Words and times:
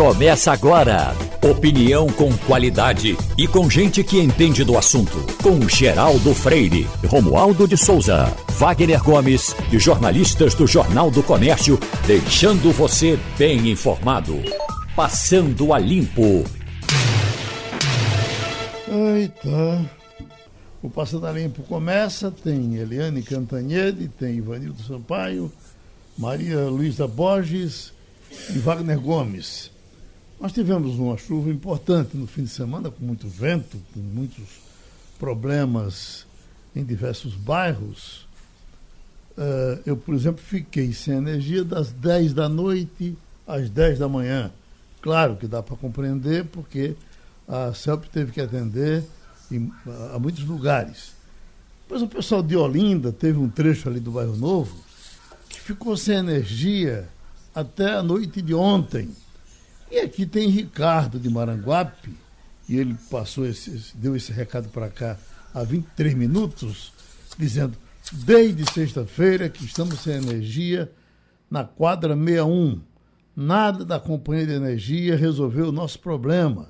Começa 0.00 0.50
agora. 0.50 1.14
Opinião 1.42 2.06
com 2.06 2.34
qualidade 2.46 3.18
e 3.36 3.46
com 3.46 3.68
gente 3.68 4.02
que 4.02 4.18
entende 4.18 4.64
do 4.64 4.78
assunto. 4.78 5.18
Com 5.42 5.68
Geraldo 5.68 6.34
Freire, 6.34 6.88
Romualdo 7.06 7.68
de 7.68 7.76
Souza, 7.76 8.34
Wagner 8.58 9.02
Gomes 9.02 9.54
e 9.70 9.78
jornalistas 9.78 10.54
do 10.54 10.66
Jornal 10.66 11.10
do 11.10 11.22
Comércio, 11.22 11.78
deixando 12.06 12.72
você 12.72 13.18
bem 13.36 13.68
informado. 13.68 14.40
Passando 14.96 15.74
a 15.74 15.78
limpo. 15.78 16.44
Eita. 18.88 19.90
O 20.82 20.88
Passando 20.88 21.26
a 21.26 21.32
Limpo 21.32 21.62
começa, 21.64 22.30
tem 22.30 22.76
Eliane 22.76 23.20
Cantanhede, 23.20 24.08
tem 24.08 24.36
Ivanildo 24.36 24.82
Sampaio, 24.82 25.52
Maria 26.16 26.60
Luísa 26.70 27.06
Borges 27.06 27.92
e 28.48 28.58
Wagner 28.58 28.98
Gomes. 28.98 29.69
Nós 30.40 30.52
tivemos 30.52 30.98
uma 30.98 31.18
chuva 31.18 31.50
importante 31.50 32.16
no 32.16 32.26
fim 32.26 32.44
de 32.44 32.48
semana, 32.48 32.90
com 32.90 33.04
muito 33.04 33.28
vento, 33.28 33.76
com 33.92 34.00
muitos 34.00 34.48
problemas 35.18 36.24
em 36.74 36.82
diversos 36.82 37.34
bairros. 37.34 38.26
Uh, 39.36 39.82
eu, 39.84 39.98
por 39.98 40.14
exemplo, 40.14 40.42
fiquei 40.42 40.94
sem 40.94 41.18
energia 41.18 41.62
das 41.62 41.92
10 41.92 42.32
da 42.32 42.48
noite 42.48 43.18
às 43.46 43.68
10 43.68 43.98
da 43.98 44.08
manhã. 44.08 44.50
Claro 45.02 45.36
que 45.36 45.46
dá 45.46 45.62
para 45.62 45.76
compreender, 45.76 46.46
porque 46.46 46.96
a 47.46 47.74
CELP 47.74 48.06
teve 48.06 48.32
que 48.32 48.40
atender 48.40 49.04
em, 49.52 49.70
a, 49.86 50.16
a 50.16 50.18
muitos 50.18 50.44
lugares. 50.44 51.12
Mas 51.86 52.00
o 52.00 52.08
pessoal 52.08 52.42
de 52.42 52.56
Olinda 52.56 53.12
teve 53.12 53.38
um 53.38 53.50
trecho 53.50 53.90
ali 53.90 54.00
do 54.00 54.12
Bairro 54.12 54.36
Novo 54.36 54.74
que 55.50 55.60
ficou 55.60 55.98
sem 55.98 56.16
energia 56.16 57.08
até 57.54 57.92
a 57.92 58.02
noite 58.02 58.40
de 58.40 58.54
ontem. 58.54 59.10
E 59.90 59.98
aqui 59.98 60.24
tem 60.24 60.48
Ricardo 60.48 61.18
de 61.18 61.28
Maranguape, 61.28 62.14
e 62.68 62.76
ele 62.76 62.96
passou 63.10 63.44
esse, 63.44 63.96
deu 63.96 64.14
esse 64.14 64.30
recado 64.32 64.68
para 64.68 64.88
cá 64.88 65.16
há 65.52 65.64
23 65.64 66.14
minutos, 66.14 66.92
dizendo: 67.36 67.76
desde 68.12 68.70
sexta-feira 68.72 69.48
que 69.48 69.64
estamos 69.64 70.00
sem 70.00 70.14
energia 70.14 70.90
na 71.50 71.64
quadra 71.64 72.16
61. 72.16 72.80
Nada 73.34 73.84
da 73.84 73.98
companhia 73.98 74.46
de 74.46 74.52
energia 74.52 75.16
resolveu 75.16 75.68
o 75.68 75.72
nosso 75.72 75.98
problema. 75.98 76.68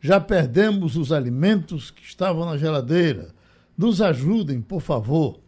Já 0.00 0.18
perdemos 0.20 0.96
os 0.96 1.12
alimentos 1.12 1.90
que 1.90 2.02
estavam 2.02 2.46
na 2.46 2.56
geladeira. 2.56 3.28
Nos 3.76 4.00
ajudem, 4.00 4.60
por 4.60 4.80
favor. 4.80 5.40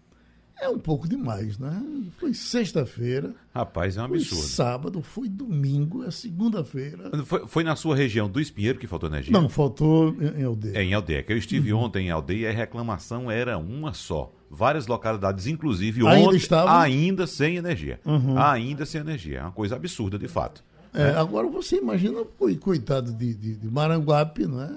É 0.60 0.68
um 0.68 0.78
pouco 0.78 1.08
demais, 1.08 1.58
né? 1.58 1.82
Foi 2.18 2.32
sexta-feira. 2.32 3.34
Rapaz, 3.52 3.96
é 3.96 4.00
um 4.00 4.04
absurdo. 4.04 4.40
Foi 4.40 4.48
sábado, 4.48 5.02
foi 5.02 5.28
domingo, 5.28 6.04
é 6.04 6.10
segunda-feira. 6.10 7.10
Foi, 7.24 7.46
foi, 7.48 7.64
na 7.64 7.74
sua 7.74 7.96
região 7.96 8.28
do 8.28 8.40
Espinheiro 8.40 8.78
que 8.78 8.86
faltou 8.86 9.08
energia? 9.08 9.32
Não, 9.32 9.48
faltou 9.48 10.14
em 10.20 10.44
Aldeia. 10.44 10.78
É 10.78 10.84
em 10.84 10.94
Aldeia. 10.94 11.24
Eu 11.28 11.36
estive 11.36 11.72
uhum. 11.72 11.80
ontem 11.80 12.06
em 12.06 12.10
Aldeia 12.10 12.46
e 12.46 12.46
a 12.46 12.52
reclamação 12.52 13.30
era 13.30 13.58
uma 13.58 13.92
só. 13.92 14.32
Várias 14.48 14.86
localidades, 14.86 15.46
inclusive 15.48 16.06
ainda 16.06 16.28
ontem, 16.28 16.36
estavam... 16.36 16.72
ainda 16.72 17.26
sem 17.26 17.56
energia. 17.56 18.00
Uhum. 18.04 18.38
Ainda 18.38 18.86
sem 18.86 19.00
energia. 19.00 19.38
É 19.38 19.42
uma 19.42 19.52
coisa 19.52 19.74
absurda, 19.74 20.16
de 20.16 20.28
fato. 20.28 20.62
É, 20.94 21.02
é. 21.02 21.16
Agora 21.16 21.48
você 21.48 21.78
imagina, 21.78 22.22
coitado 22.60 23.12
de, 23.12 23.34
de, 23.34 23.56
de 23.56 23.68
Maranguape, 23.68 24.46
não 24.46 24.62
é? 24.62 24.70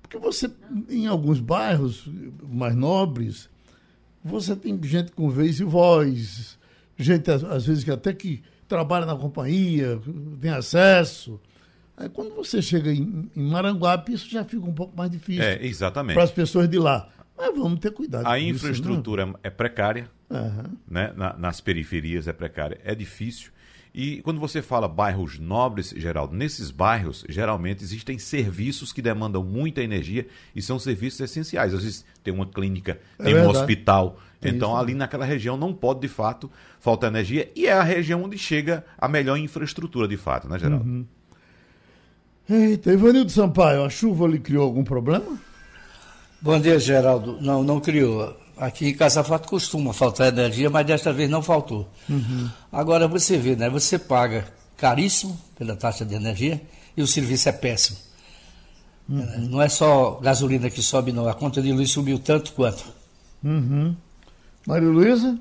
Porque 0.00 0.18
você, 0.18 0.50
em 0.88 1.06
alguns 1.06 1.40
bairros 1.40 2.08
mais 2.42 2.76
nobres, 2.76 3.49
você 4.24 4.54
tem 4.54 4.78
gente 4.82 5.12
com 5.12 5.28
vez 5.30 5.60
e 5.60 5.64
voz, 5.64 6.58
gente 6.96 7.30
às 7.30 7.66
vezes 7.66 7.84
que 7.84 7.90
até 7.90 8.12
que 8.12 8.42
trabalha 8.68 9.06
na 9.06 9.16
companhia, 9.16 10.00
tem 10.40 10.50
acesso. 10.50 11.40
Aí 11.96 12.08
quando 12.08 12.34
você 12.34 12.62
chega 12.62 12.92
em, 12.92 13.30
em 13.36 13.42
Maranguape, 13.42 14.12
isso 14.12 14.30
já 14.30 14.44
fica 14.44 14.64
um 14.64 14.72
pouco 14.72 14.96
mais 14.96 15.10
difícil. 15.10 15.42
É, 15.42 15.64
exatamente. 15.66 16.14
Para 16.14 16.24
as 16.24 16.30
pessoas 16.30 16.68
de 16.68 16.78
lá. 16.78 17.08
Mas 17.36 17.54
vamos 17.56 17.80
ter 17.80 17.90
cuidado. 17.90 18.26
A 18.26 18.38
infraestrutura 18.38 19.24
isso, 19.24 19.38
é 19.42 19.50
precária, 19.50 20.10
uhum. 20.28 20.76
né? 20.88 21.12
Na, 21.16 21.36
nas 21.36 21.60
periferias 21.60 22.28
é 22.28 22.32
precária, 22.32 22.78
é 22.84 22.94
difícil. 22.94 23.50
E 23.92 24.22
quando 24.22 24.38
você 24.38 24.62
fala 24.62 24.86
bairros 24.86 25.38
nobres, 25.38 25.92
Geraldo, 25.96 26.34
nesses 26.34 26.70
bairros 26.70 27.24
geralmente 27.28 27.82
existem 27.82 28.18
serviços 28.18 28.92
que 28.92 29.02
demandam 29.02 29.42
muita 29.42 29.82
energia 29.82 30.26
e 30.54 30.62
são 30.62 30.78
serviços 30.78 31.20
essenciais. 31.20 31.74
Às 31.74 31.82
vezes 31.82 32.04
tem 32.22 32.32
uma 32.32 32.46
clínica, 32.46 33.00
é 33.18 33.24
tem 33.24 33.34
verdade. 33.34 33.46
um 33.46 33.60
hospital. 33.60 34.18
Tem 34.40 34.54
então, 34.54 34.70
isso, 34.70 34.78
ali 34.78 34.94
naquela 34.94 35.24
região 35.24 35.56
não 35.56 35.72
pode, 35.74 36.00
de 36.00 36.08
fato, 36.08 36.50
faltar 36.78 37.10
energia. 37.10 37.50
E 37.54 37.66
é 37.66 37.72
a 37.72 37.82
região 37.82 38.22
onde 38.22 38.38
chega 38.38 38.84
a 38.96 39.06
melhor 39.08 39.36
infraestrutura, 39.36 40.08
de 40.08 40.16
fato, 40.16 40.48
né, 40.48 40.58
Geraldo? 40.58 40.84
Uhum. 40.88 41.06
Eita, 42.48 42.92
Ivanildo 42.92 43.30
Sampaio, 43.30 43.84
a 43.84 43.90
chuva 43.90 44.26
lhe 44.26 44.38
criou 44.38 44.64
algum 44.64 44.82
problema? 44.82 45.38
Bom 46.40 46.58
dia, 46.58 46.78
Geraldo. 46.78 47.38
Não, 47.40 47.62
não 47.62 47.80
criou. 47.80 48.34
Aqui 48.60 48.88
em 48.88 48.94
Casa 48.94 49.24
Fato 49.24 49.48
costuma 49.48 49.94
faltar 49.94 50.28
energia, 50.28 50.68
mas 50.68 50.86
desta 50.86 51.10
vez 51.14 51.30
não 51.30 51.40
faltou. 51.42 51.88
Uhum. 52.06 52.46
Agora 52.70 53.08
você 53.08 53.38
vê, 53.38 53.56
né? 53.56 53.70
Você 53.70 53.98
paga 53.98 54.44
caríssimo 54.76 55.40
pela 55.56 55.74
taxa 55.74 56.04
de 56.04 56.14
energia 56.14 56.60
e 56.94 57.00
o 57.00 57.06
serviço 57.06 57.48
é 57.48 57.52
péssimo. 57.52 57.96
Uhum. 59.08 59.48
Não 59.48 59.62
é 59.62 59.68
só 59.70 60.20
gasolina 60.22 60.68
que 60.68 60.82
sobe, 60.82 61.10
não. 61.10 61.26
A 61.26 61.32
conta 61.32 61.62
de 61.62 61.72
luz 61.72 61.90
subiu 61.90 62.18
tanto 62.18 62.52
quanto. 62.52 62.84
Uhum. 63.42 63.96
Maria 64.66 64.88
Luísa? 64.90 65.38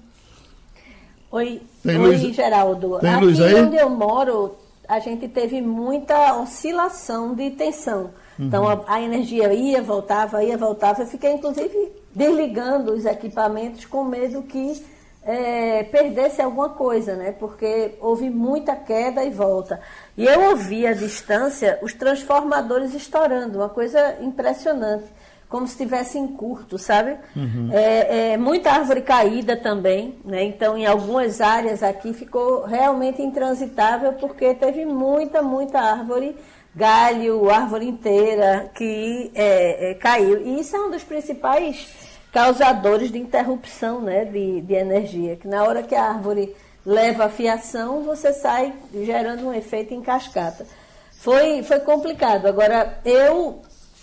Oi, 1.29 1.61
Tem 1.83 1.97
Oi 1.97 2.17
luz? 2.17 2.35
Geraldo. 2.35 2.99
Tem 2.99 3.09
Aqui 3.13 3.25
luz 3.25 3.41
aí? 3.41 3.53
onde 3.55 3.75
eu 3.75 3.89
moro, 3.89 4.55
a 4.87 4.99
gente 4.99 5.27
teve 5.27 5.61
muita 5.61 6.37
oscilação 6.37 7.35
de 7.35 7.51
tensão. 7.51 8.11
Então 8.39 8.63
uhum. 8.63 8.69
a, 8.69 8.95
a, 8.95 9.01
energia 9.01 9.53
ia, 9.53 9.81
voltava, 9.81 10.41
ia, 10.43 10.57
voltava. 10.57 11.01
Eu 11.01 11.07
fiquei, 11.07 11.33
inclusive, 11.33 11.91
desligando 12.15 12.93
os 12.93 13.05
equipamentos 13.05 13.85
com 13.85 14.05
medo 14.05 14.41
que 14.43 14.81
é, 15.23 15.83
perdesse 15.83 16.41
alguma 16.41 16.69
coisa, 16.69 17.15
né? 17.15 17.33
Porque 17.33 17.95
houve 17.99 18.29
muita 18.29 18.75
queda 18.75 19.23
e 19.25 19.29
volta. 19.29 19.81
E 20.17 20.25
eu 20.25 20.51
ouvi 20.51 20.87
à 20.87 20.93
distância 20.93 21.77
os 21.81 21.93
transformadores 21.93 22.93
estourando, 22.93 23.59
uma 23.59 23.69
coisa 23.69 24.15
impressionante, 24.21 25.05
como 25.49 25.67
se 25.67 25.73
estivesse 25.73 26.17
em 26.17 26.27
curto, 26.27 26.77
sabe? 26.77 27.17
Uhum. 27.35 27.69
É, 27.73 28.31
é, 28.31 28.37
muita 28.37 28.71
árvore 28.71 29.01
caída 29.01 29.57
também, 29.57 30.17
né? 30.23 30.43
Então, 30.45 30.77
em 30.77 30.85
algumas 30.85 31.41
áreas 31.41 31.83
aqui 31.83 32.13
ficou 32.13 32.63
realmente 32.63 33.21
intransitável 33.21 34.13
porque 34.13 34.53
teve 34.53 34.85
muita, 34.85 35.41
muita 35.41 35.79
árvore 35.79 36.37
galho, 36.75 37.49
árvore 37.49 37.87
inteira 37.87 38.71
que 38.75 39.31
é, 39.33 39.91
é, 39.91 39.93
caiu. 39.95 40.41
E 40.45 40.59
isso 40.59 40.75
é 40.75 40.79
um 40.79 40.91
dos 40.91 41.03
principais 41.03 41.87
causadores 42.31 43.11
de 43.11 43.17
interrupção 43.17 44.01
né, 44.01 44.25
de, 44.25 44.61
de 44.61 44.73
energia, 44.73 45.35
que 45.35 45.47
na 45.47 45.63
hora 45.63 45.83
que 45.83 45.95
a 45.95 46.03
árvore 46.03 46.55
leva 46.85 47.25
a 47.25 47.29
fiação, 47.29 48.03
você 48.03 48.33
sai 48.33 48.73
gerando 48.93 49.47
um 49.47 49.53
efeito 49.53 49.93
em 49.93 50.01
cascata. 50.01 50.65
Foi, 51.11 51.63
foi 51.63 51.79
complicado. 51.79 52.45
Agora, 52.45 52.99
eu 53.03 53.61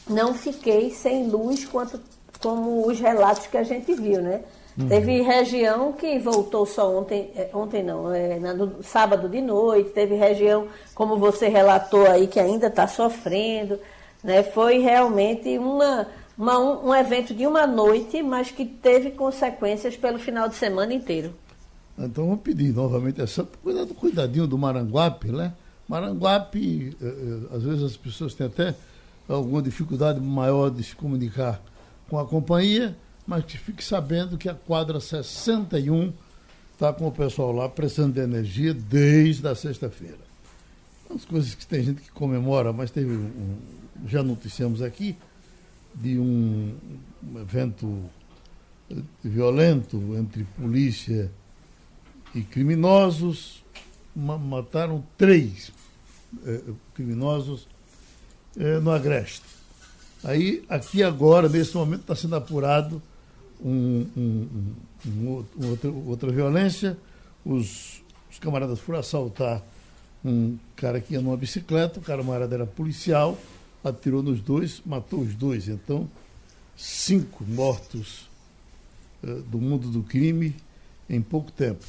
não 0.08 0.34
fiquei 0.34 0.90
sem 0.90 1.28
luz 1.28 1.64
quanto 1.64 2.00
como 2.40 2.86
os 2.86 3.00
relatos 3.00 3.46
que 3.46 3.56
a 3.56 3.62
gente 3.62 3.94
viu, 3.94 4.20
né? 4.20 4.42
Teve 4.88 5.22
região 5.22 5.92
que 5.94 6.18
voltou 6.18 6.66
só 6.66 6.98
ontem, 6.98 7.30
é, 7.34 7.48
ontem 7.54 7.82
não, 7.82 8.12
é, 8.12 8.38
no 8.38 8.82
sábado 8.82 9.26
de 9.26 9.40
noite, 9.40 9.88
teve 9.90 10.14
região, 10.14 10.68
como 10.94 11.16
você 11.16 11.48
relatou 11.48 12.06
aí, 12.06 12.26
que 12.26 12.38
ainda 12.38 12.66
está 12.66 12.86
sofrendo. 12.86 13.78
Né? 14.22 14.42
Foi 14.42 14.78
realmente 14.78 15.56
uma, 15.56 16.06
uma, 16.36 16.58
um, 16.58 16.94
evento 16.94 17.34
de 17.34 17.46
uma 17.46 17.66
noite, 17.66 18.22
mas 18.22 18.50
que 18.50 18.66
teve 18.66 19.12
consequências 19.12 19.96
pelo 19.96 20.18
final 20.18 20.46
de 20.46 20.56
semana 20.56 20.92
inteiro. 20.92 21.32
Então 21.98 22.26
vamos 22.26 22.42
pedir 22.42 22.74
novamente 22.74 23.22
essa 23.22 23.48
cuidado, 23.62 23.94
cuidadinho 23.94 24.46
do 24.46 24.58
Maranguape, 24.58 25.28
né? 25.28 25.54
Maranguape, 25.88 26.94
eh, 27.00 27.06
eh, 27.06 27.56
às 27.56 27.62
vezes 27.62 27.82
as 27.82 27.96
pessoas 27.96 28.34
têm 28.34 28.46
até 28.46 28.74
alguma 29.26 29.62
dificuldade 29.62 30.20
maior 30.20 30.68
de 30.68 30.82
se 30.82 30.94
comunicar 30.94 31.62
com 32.10 32.18
a 32.18 32.26
companhia 32.26 32.94
mas 33.26 33.44
que 33.44 33.58
fique 33.58 33.82
sabendo 33.82 34.38
que 34.38 34.48
a 34.48 34.54
quadra 34.54 35.00
61 35.00 36.12
está 36.72 36.92
com 36.92 37.08
o 37.08 37.12
pessoal 37.12 37.52
lá 37.52 37.68
precisando 37.68 38.14
de 38.14 38.20
energia 38.20 38.72
desde 38.72 39.46
a 39.48 39.54
sexta-feira. 39.54 40.18
As 41.14 41.24
coisas 41.24 41.54
que 41.54 41.66
tem 41.66 41.82
gente 41.82 42.02
que 42.02 42.10
comemora, 42.10 42.72
mas 42.72 42.90
teve 42.90 43.12
um, 43.12 43.58
já 44.06 44.22
noticiamos 44.22 44.82
aqui 44.82 45.16
de 45.94 46.18
um, 46.18 46.76
evento 47.40 48.04
violento 49.24 50.16
entre 50.16 50.44
polícia 50.44 51.30
e 52.34 52.42
criminosos. 52.42 53.64
Mataram 54.14 55.04
três 55.18 55.72
eh, 56.44 56.62
criminosos 56.94 57.66
eh, 58.56 58.78
no 58.80 58.90
Agreste. 58.90 59.44
Aí, 60.24 60.64
aqui 60.68 61.02
agora, 61.02 61.48
nesse 61.48 61.76
momento, 61.76 62.00
está 62.00 62.16
sendo 62.16 62.34
apurado 62.36 63.02
um, 63.64 64.06
um, 64.16 64.74
um, 65.06 65.28
outra, 65.68 65.90
outra 65.90 66.32
violência. 66.32 66.96
Os, 67.44 68.02
os 68.30 68.38
camaradas 68.38 68.78
foram 68.80 68.98
assaltar 68.98 69.62
um 70.24 70.58
cara 70.74 71.00
que 71.00 71.14
ia 71.14 71.20
numa 71.20 71.36
bicicleta, 71.36 72.00
o 72.00 72.02
camarada 72.02 72.54
era 72.54 72.66
policial, 72.66 73.38
atirou 73.84 74.22
nos 74.22 74.40
dois, 74.40 74.82
matou 74.84 75.20
os 75.20 75.34
dois. 75.34 75.68
Então, 75.68 76.08
cinco 76.76 77.44
mortos 77.44 78.28
uh, 79.22 79.42
do 79.42 79.58
mundo 79.58 79.88
do 79.88 80.02
crime 80.02 80.54
em 81.08 81.22
pouco 81.22 81.52
tempo. 81.52 81.84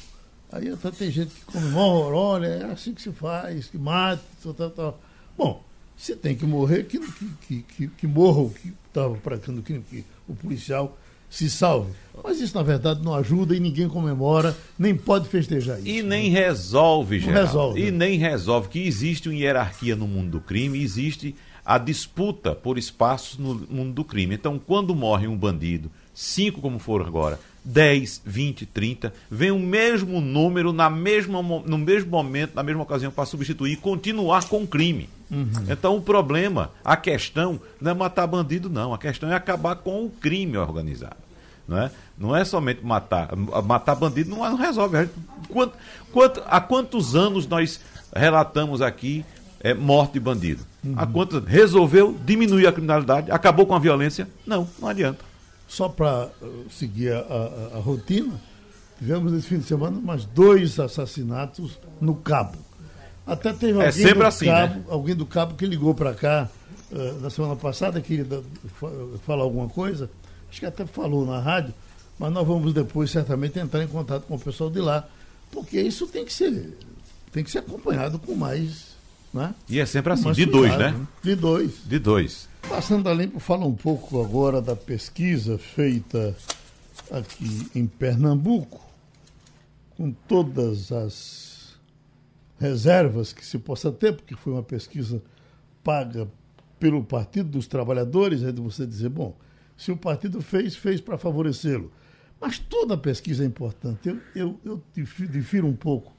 Aí 0.50 0.70
até 0.70 0.90
tem 0.90 1.10
gente 1.10 1.34
que 1.34 1.44
comemora, 1.44 2.16
olha, 2.16 2.46
é 2.46 2.64
assim 2.72 2.94
que 2.94 3.02
se 3.02 3.12
faz, 3.12 3.66
que 3.66 3.76
mate, 3.76 4.22
tal, 4.42 4.54
tal, 4.54 4.70
tal. 4.70 5.00
Bom, 5.36 5.62
se 5.96 6.16
tem 6.16 6.34
que 6.34 6.46
morrer, 6.46 6.84
que, 6.84 6.98
que, 7.46 7.62
que, 7.62 7.88
que 7.88 8.06
o 8.06 8.50
que 8.50 8.72
estava 8.86 9.14
praticando 9.16 9.60
crime, 9.60 9.84
que 9.90 10.04
o 10.26 10.34
policial 10.34 10.96
se 11.28 11.48
salve. 11.50 11.92
Mas 12.22 12.40
isso, 12.40 12.56
na 12.56 12.62
verdade, 12.62 13.02
não 13.02 13.14
ajuda 13.14 13.54
e 13.54 13.60
ninguém 13.60 13.88
comemora, 13.88 14.56
nem 14.78 14.94
pode 14.94 15.28
festejar 15.28 15.78
isso. 15.78 15.88
E 15.88 16.02
nem 16.02 16.30
né? 16.30 16.40
resolve, 16.40 17.20
Geraldo. 17.20 17.46
resolve. 17.46 17.86
E 17.86 17.90
nem 17.90 18.18
resolve 18.18 18.68
que 18.68 18.86
existe 18.86 19.28
uma 19.28 19.38
hierarquia 19.38 19.94
no 19.94 20.08
mundo 20.08 20.32
do 20.32 20.40
crime, 20.40 20.82
existe 20.82 21.34
a 21.64 21.78
disputa 21.78 22.54
por 22.54 22.78
espaços 22.78 23.38
no 23.38 23.54
mundo 23.68 23.92
do 23.92 24.04
crime. 24.04 24.34
Então, 24.34 24.58
quando 24.58 24.94
morre 24.94 25.28
um 25.28 25.36
bandido, 25.36 25.90
cinco 26.14 26.60
como 26.60 26.78
foram 26.78 27.06
agora, 27.06 27.38
10, 27.64 28.22
20, 28.24 28.66
30, 28.66 29.12
vem 29.30 29.50
o 29.50 29.58
mesmo 29.58 30.20
número 30.20 30.72
na 30.72 30.88
mesma, 30.88 31.42
no 31.42 31.78
mesmo 31.78 32.10
momento, 32.10 32.54
na 32.54 32.62
mesma 32.62 32.82
ocasião, 32.82 33.10
para 33.10 33.26
substituir 33.26 33.72
e 33.72 33.76
continuar 33.76 34.44
com 34.44 34.62
o 34.62 34.66
crime. 34.66 35.08
Uhum. 35.30 35.50
Então 35.68 35.96
o 35.96 36.00
problema, 36.00 36.70
a 36.84 36.96
questão, 36.96 37.60
não 37.80 37.90
é 37.90 37.94
matar 37.94 38.26
bandido, 38.26 38.70
não. 38.70 38.94
A 38.94 38.98
questão 38.98 39.30
é 39.30 39.34
acabar 39.34 39.76
com 39.76 40.06
o 40.06 40.10
crime 40.10 40.56
organizado. 40.56 41.16
Não 41.66 41.78
é, 41.78 41.90
não 42.16 42.34
é 42.34 42.44
somente 42.44 42.82
matar. 42.82 43.28
Matar 43.36 43.94
bandido 43.94 44.30
não, 44.30 44.38
não 44.38 44.56
resolve. 44.56 45.10
Quanto, 45.50 45.74
quanto, 46.10 46.42
há 46.46 46.60
quantos 46.60 47.14
anos 47.14 47.46
nós 47.46 47.78
relatamos 48.14 48.80
aqui 48.80 49.24
é, 49.60 49.74
morte 49.74 50.14
de 50.14 50.20
bandido? 50.20 50.64
Uhum. 50.82 50.94
Há 50.96 51.06
quantos 51.06 51.44
resolveu 51.44 52.16
diminuir 52.24 52.66
a 52.66 52.72
criminalidade? 52.72 53.30
Acabou 53.30 53.66
com 53.66 53.74
a 53.74 53.78
violência? 53.78 54.26
Não, 54.46 54.66
não 54.80 54.88
adianta. 54.88 55.27
Só 55.68 55.88
para 55.88 56.30
uh, 56.40 56.66
seguir 56.70 57.12
a, 57.12 57.18
a, 57.20 57.76
a 57.76 57.80
rotina, 57.80 58.40
tivemos 58.98 59.30
nesse 59.30 59.46
fim 59.46 59.58
de 59.58 59.64
semana 59.64 60.00
mais 60.00 60.24
dois 60.24 60.80
assassinatos 60.80 61.78
no 62.00 62.16
Cabo. 62.16 62.56
Até 63.26 63.52
teve 63.52 63.78
é 63.78 63.86
alguém, 63.86 64.06
é 64.06 64.14
do, 64.14 64.24
assim, 64.24 64.46
cabo, 64.46 64.74
né? 64.74 64.84
alguém 64.88 65.14
do 65.14 65.26
Cabo 65.26 65.54
que 65.54 65.66
ligou 65.66 65.94
para 65.94 66.14
cá 66.14 66.48
uh, 66.90 67.20
na 67.20 67.28
semana 67.28 67.54
passada, 67.54 68.00
queria 68.00 68.26
falar 69.26 69.42
alguma 69.42 69.68
coisa, 69.68 70.10
acho 70.50 70.58
que 70.58 70.64
até 70.64 70.86
falou 70.86 71.26
na 71.26 71.38
rádio, 71.38 71.74
mas 72.18 72.32
nós 72.32 72.46
vamos 72.46 72.72
depois 72.72 73.10
certamente 73.10 73.58
entrar 73.58 73.82
em 73.82 73.86
contato 73.86 74.22
com 74.22 74.36
o 74.36 74.40
pessoal 74.40 74.70
de 74.70 74.80
lá, 74.80 75.06
porque 75.52 75.78
isso 75.78 76.06
tem 76.06 76.24
que 76.24 76.32
ser, 76.32 76.78
tem 77.30 77.44
que 77.44 77.50
ser 77.50 77.58
acompanhado 77.58 78.18
com 78.18 78.34
mais. 78.34 78.96
Né? 79.32 79.54
E 79.68 79.78
é 79.78 79.84
sempre 79.84 80.14
assim, 80.14 80.32
de 80.32 80.46
dois, 80.46 80.72
né? 80.78 80.92
né? 80.92 81.06
De 81.22 81.34
dois. 81.34 81.72
De 81.84 81.98
dois. 81.98 82.47
Passando 82.68 83.08
a 83.08 83.14
limpo, 83.14 83.40
fala 83.40 83.66
um 83.66 83.74
pouco 83.74 84.22
agora 84.22 84.60
da 84.60 84.76
pesquisa 84.76 85.56
feita 85.56 86.36
aqui 87.10 87.66
em 87.74 87.86
Pernambuco, 87.86 88.80
com 89.96 90.12
todas 90.12 90.92
as 90.92 91.78
reservas 92.60 93.32
que 93.32 93.44
se 93.44 93.58
possa 93.58 93.90
ter, 93.90 94.14
porque 94.14 94.36
foi 94.36 94.52
uma 94.52 94.62
pesquisa 94.62 95.22
paga 95.82 96.28
pelo 96.78 97.02
Partido 97.02 97.48
dos 97.48 97.66
Trabalhadores, 97.66 98.42
é 98.42 98.52
de 98.52 98.60
você 98.60 98.86
dizer, 98.86 99.08
bom, 99.08 99.34
se 99.76 99.90
o 99.90 99.96
partido 99.96 100.42
fez, 100.42 100.76
fez 100.76 101.00
para 101.00 101.16
favorecê-lo. 101.16 101.90
Mas 102.40 102.58
toda 102.58 102.96
pesquisa 102.96 103.42
é 103.42 103.46
importante. 103.46 104.08
Eu, 104.08 104.20
eu, 104.34 104.60
eu 104.64 104.82
difiro 104.94 105.66
um 105.66 105.74
pouco 105.74 106.12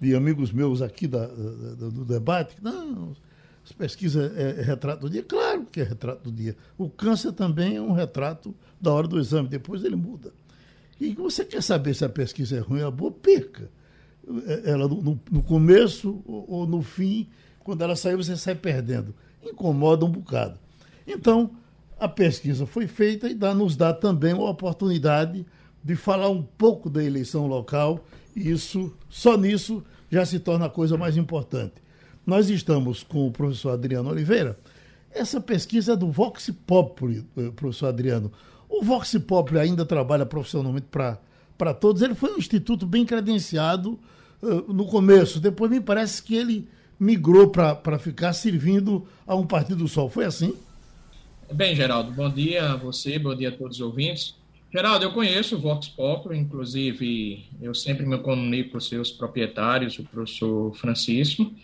de 0.00 0.14
amigos 0.14 0.52
meus 0.52 0.82
aqui 0.82 1.06
da, 1.06 1.26
da, 1.26 1.88
do 1.88 2.04
debate, 2.04 2.56
não, 2.62 3.16
as 3.66 3.72
pesquisas 3.72 4.32
é, 4.36 4.60
é 4.60 4.62
retrato 4.62 5.00
do 5.00 5.10
dia. 5.10 5.24
Claro 5.24 5.66
que 5.66 5.80
é 5.80 5.82
retrato 5.82 6.30
do 6.30 6.32
dia. 6.32 6.56
O 6.78 6.88
câncer 6.88 7.32
também 7.32 7.76
é 7.76 7.82
um 7.82 7.92
retrato 7.92 8.54
da 8.80 8.92
hora 8.92 9.08
do 9.08 9.18
exame, 9.18 9.48
depois 9.48 9.82
ele 9.82 9.96
muda. 9.96 10.32
E 11.00 11.12
você 11.14 11.44
quer 11.44 11.62
saber 11.62 11.92
se 11.94 12.04
a 12.04 12.08
pesquisa 12.08 12.56
é 12.56 12.60
ruim 12.60 12.82
ou 12.82 12.92
boa, 12.92 13.10
perca. 13.10 13.68
É, 14.46 14.70
ela 14.70 14.86
no, 14.86 15.20
no 15.30 15.42
começo 15.42 16.22
ou 16.24 16.64
no 16.64 16.80
fim, 16.80 17.28
quando 17.64 17.82
ela 17.82 17.96
saiu, 17.96 18.18
você 18.18 18.36
sai 18.36 18.54
perdendo. 18.54 19.12
Incomoda 19.42 20.04
um 20.04 20.10
bocado. 20.10 20.58
Então, 21.04 21.50
a 21.98 22.08
pesquisa 22.08 22.66
foi 22.66 22.86
feita 22.86 23.28
e 23.28 23.34
dá, 23.34 23.52
nos 23.52 23.74
dá 23.76 23.92
também 23.92 24.32
uma 24.32 24.48
oportunidade 24.48 25.44
de 25.82 25.96
falar 25.96 26.28
um 26.28 26.42
pouco 26.42 26.88
da 26.88 27.02
eleição 27.02 27.48
local, 27.48 28.04
e 28.34 28.50
isso, 28.50 28.96
só 29.08 29.36
nisso, 29.36 29.82
já 30.10 30.24
se 30.24 30.38
torna 30.38 30.66
a 30.66 30.70
coisa 30.70 30.96
mais 30.96 31.16
importante. 31.16 31.74
Nós 32.26 32.50
estamos 32.50 33.04
com 33.04 33.28
o 33.28 33.30
professor 33.30 33.70
Adriano 33.70 34.10
Oliveira. 34.10 34.58
Essa 35.12 35.40
pesquisa 35.40 35.92
é 35.92 35.96
do 35.96 36.10
Vox 36.10 36.50
Populi, 36.66 37.24
eh, 37.36 37.52
professor 37.54 37.86
Adriano. 37.86 38.32
O 38.68 38.82
Vox 38.82 39.16
Populi 39.26 39.60
ainda 39.60 39.86
trabalha 39.86 40.26
profissionalmente 40.26 40.86
para 40.90 41.74
todos. 41.74 42.02
Ele 42.02 42.16
foi 42.16 42.34
um 42.34 42.38
instituto 42.38 42.84
bem 42.84 43.06
credenciado 43.06 43.98
uh, 44.42 44.72
no 44.72 44.86
começo. 44.86 45.38
Depois 45.38 45.70
me 45.70 45.80
parece 45.80 46.20
que 46.20 46.34
ele 46.34 46.68
migrou 46.98 47.48
para 47.48 47.98
ficar 47.98 48.32
servindo 48.32 49.06
a 49.24 49.36
um 49.36 49.46
Partido 49.46 49.86
Sol. 49.86 50.10
Foi 50.10 50.24
assim? 50.24 50.52
Bem, 51.52 51.76
Geraldo, 51.76 52.10
bom 52.10 52.28
dia 52.28 52.72
a 52.72 52.76
você, 52.76 53.20
bom 53.20 53.36
dia 53.36 53.50
a 53.50 53.52
todos 53.52 53.76
os 53.76 53.80
ouvintes. 53.80 54.34
Geraldo, 54.72 55.04
eu 55.04 55.12
conheço 55.12 55.54
o 55.54 55.60
Vox 55.60 55.86
Populi, 55.86 56.36
inclusive 56.36 57.44
eu 57.62 57.72
sempre 57.72 58.04
me 58.04 58.18
comunico 58.18 58.72
com 58.72 58.80
seus 58.80 59.12
proprietários, 59.12 59.96
o 59.98 60.02
professor 60.02 60.74
Francisco, 60.74 61.54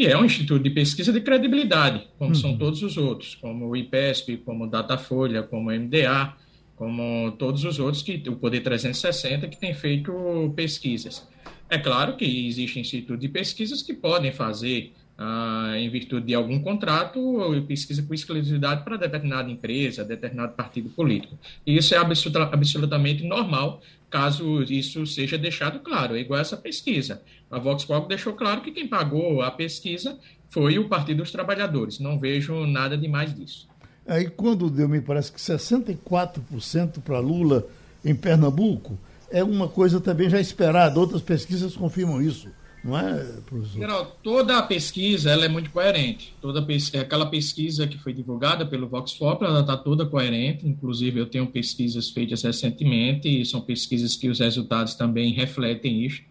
e 0.00 0.06
é 0.06 0.16
um 0.16 0.24
instituto 0.24 0.62
de 0.62 0.70
pesquisa 0.70 1.12
de 1.12 1.20
credibilidade, 1.20 2.08
como 2.18 2.30
uhum. 2.30 2.34
são 2.34 2.56
todos 2.56 2.82
os 2.82 2.96
outros, 2.96 3.34
como 3.34 3.66
o 3.66 3.76
IPESP, 3.76 4.38
como 4.38 4.64
o 4.64 4.66
Datafolha, 4.66 5.42
como 5.42 5.68
o 5.68 5.78
MDA, 5.78 6.34
como 6.74 7.32
todos 7.32 7.64
os 7.64 7.78
outros, 7.78 8.02
que 8.02 8.22
o 8.26 8.36
Poder 8.36 8.60
360, 8.60 9.46
que 9.48 9.60
tem 9.60 9.74
feito 9.74 10.10
pesquisas. 10.56 11.28
É 11.68 11.76
claro 11.76 12.16
que 12.16 12.24
existem 12.24 12.80
institutos 12.80 13.20
de 13.20 13.28
pesquisas 13.28 13.82
que 13.82 13.92
podem 13.92 14.32
fazer, 14.32 14.94
ah, 15.18 15.74
em 15.76 15.90
virtude 15.90 16.28
de 16.28 16.34
algum 16.34 16.62
contrato, 16.62 17.20
pesquisa 17.68 18.02
por 18.02 18.14
exclusividade 18.14 18.82
para 18.82 18.96
determinada 18.96 19.50
empresa, 19.50 20.02
determinado 20.02 20.54
partido 20.54 20.88
político. 20.88 21.38
E 21.66 21.76
isso 21.76 21.94
é 21.94 21.98
absolutamente 21.98 23.22
normal, 23.22 23.82
caso 24.10 24.62
isso 24.64 25.06
seja 25.06 25.38
deixado 25.38 25.80
claro. 25.80 26.16
É 26.16 26.20
igual 26.20 26.40
essa 26.40 26.56
pesquisa. 26.56 27.22
A 27.50 27.58
Vox 27.58 27.84
Populi 27.84 28.08
deixou 28.08 28.34
claro 28.34 28.60
que 28.60 28.72
quem 28.72 28.88
pagou 28.88 29.40
a 29.40 29.50
pesquisa 29.50 30.18
foi 30.48 30.78
o 30.78 30.88
Partido 30.88 31.18
dos 31.18 31.30
Trabalhadores. 31.30 32.00
Não 32.00 32.18
vejo 32.18 32.66
nada 32.66 32.98
de 32.98 33.08
mais 33.08 33.34
disso. 33.34 33.68
Aí 34.06 34.28
quando 34.28 34.68
deu, 34.68 34.88
me 34.88 35.00
parece 35.00 35.30
que 35.30 35.38
64% 35.38 37.00
para 37.00 37.20
Lula 37.20 37.66
em 38.04 38.14
Pernambuco, 38.14 38.98
é 39.30 39.44
uma 39.44 39.68
coisa 39.68 40.00
também 40.00 40.28
já 40.28 40.40
esperada. 40.40 40.98
Outras 40.98 41.22
pesquisas 41.22 41.76
confirmam 41.76 42.20
isso. 42.20 42.48
Não 42.82 42.98
é, 42.98 43.24
professor? 43.44 43.78
Geral, 43.78 44.18
toda 44.22 44.56
a 44.56 44.62
pesquisa 44.62 45.30
ela 45.30 45.44
é 45.44 45.48
muito 45.48 45.70
coerente. 45.70 46.34
Toda 46.40 46.64
aquela 47.00 47.26
pesquisa 47.26 47.86
que 47.86 47.98
foi 47.98 48.12
divulgada 48.12 48.64
pelo 48.64 48.88
Vox 48.88 49.12
Populi, 49.12 49.50
ela 49.50 49.60
está 49.60 49.76
toda 49.76 50.06
coerente. 50.06 50.66
Inclusive, 50.66 51.20
eu 51.20 51.26
tenho 51.26 51.46
pesquisas 51.46 52.08
feitas 52.08 52.42
recentemente 52.42 53.28
e 53.28 53.44
são 53.44 53.60
pesquisas 53.60 54.16
que 54.16 54.28
os 54.28 54.40
resultados 54.40 54.94
também 54.94 55.32
refletem 55.32 56.04
isso 56.04 56.22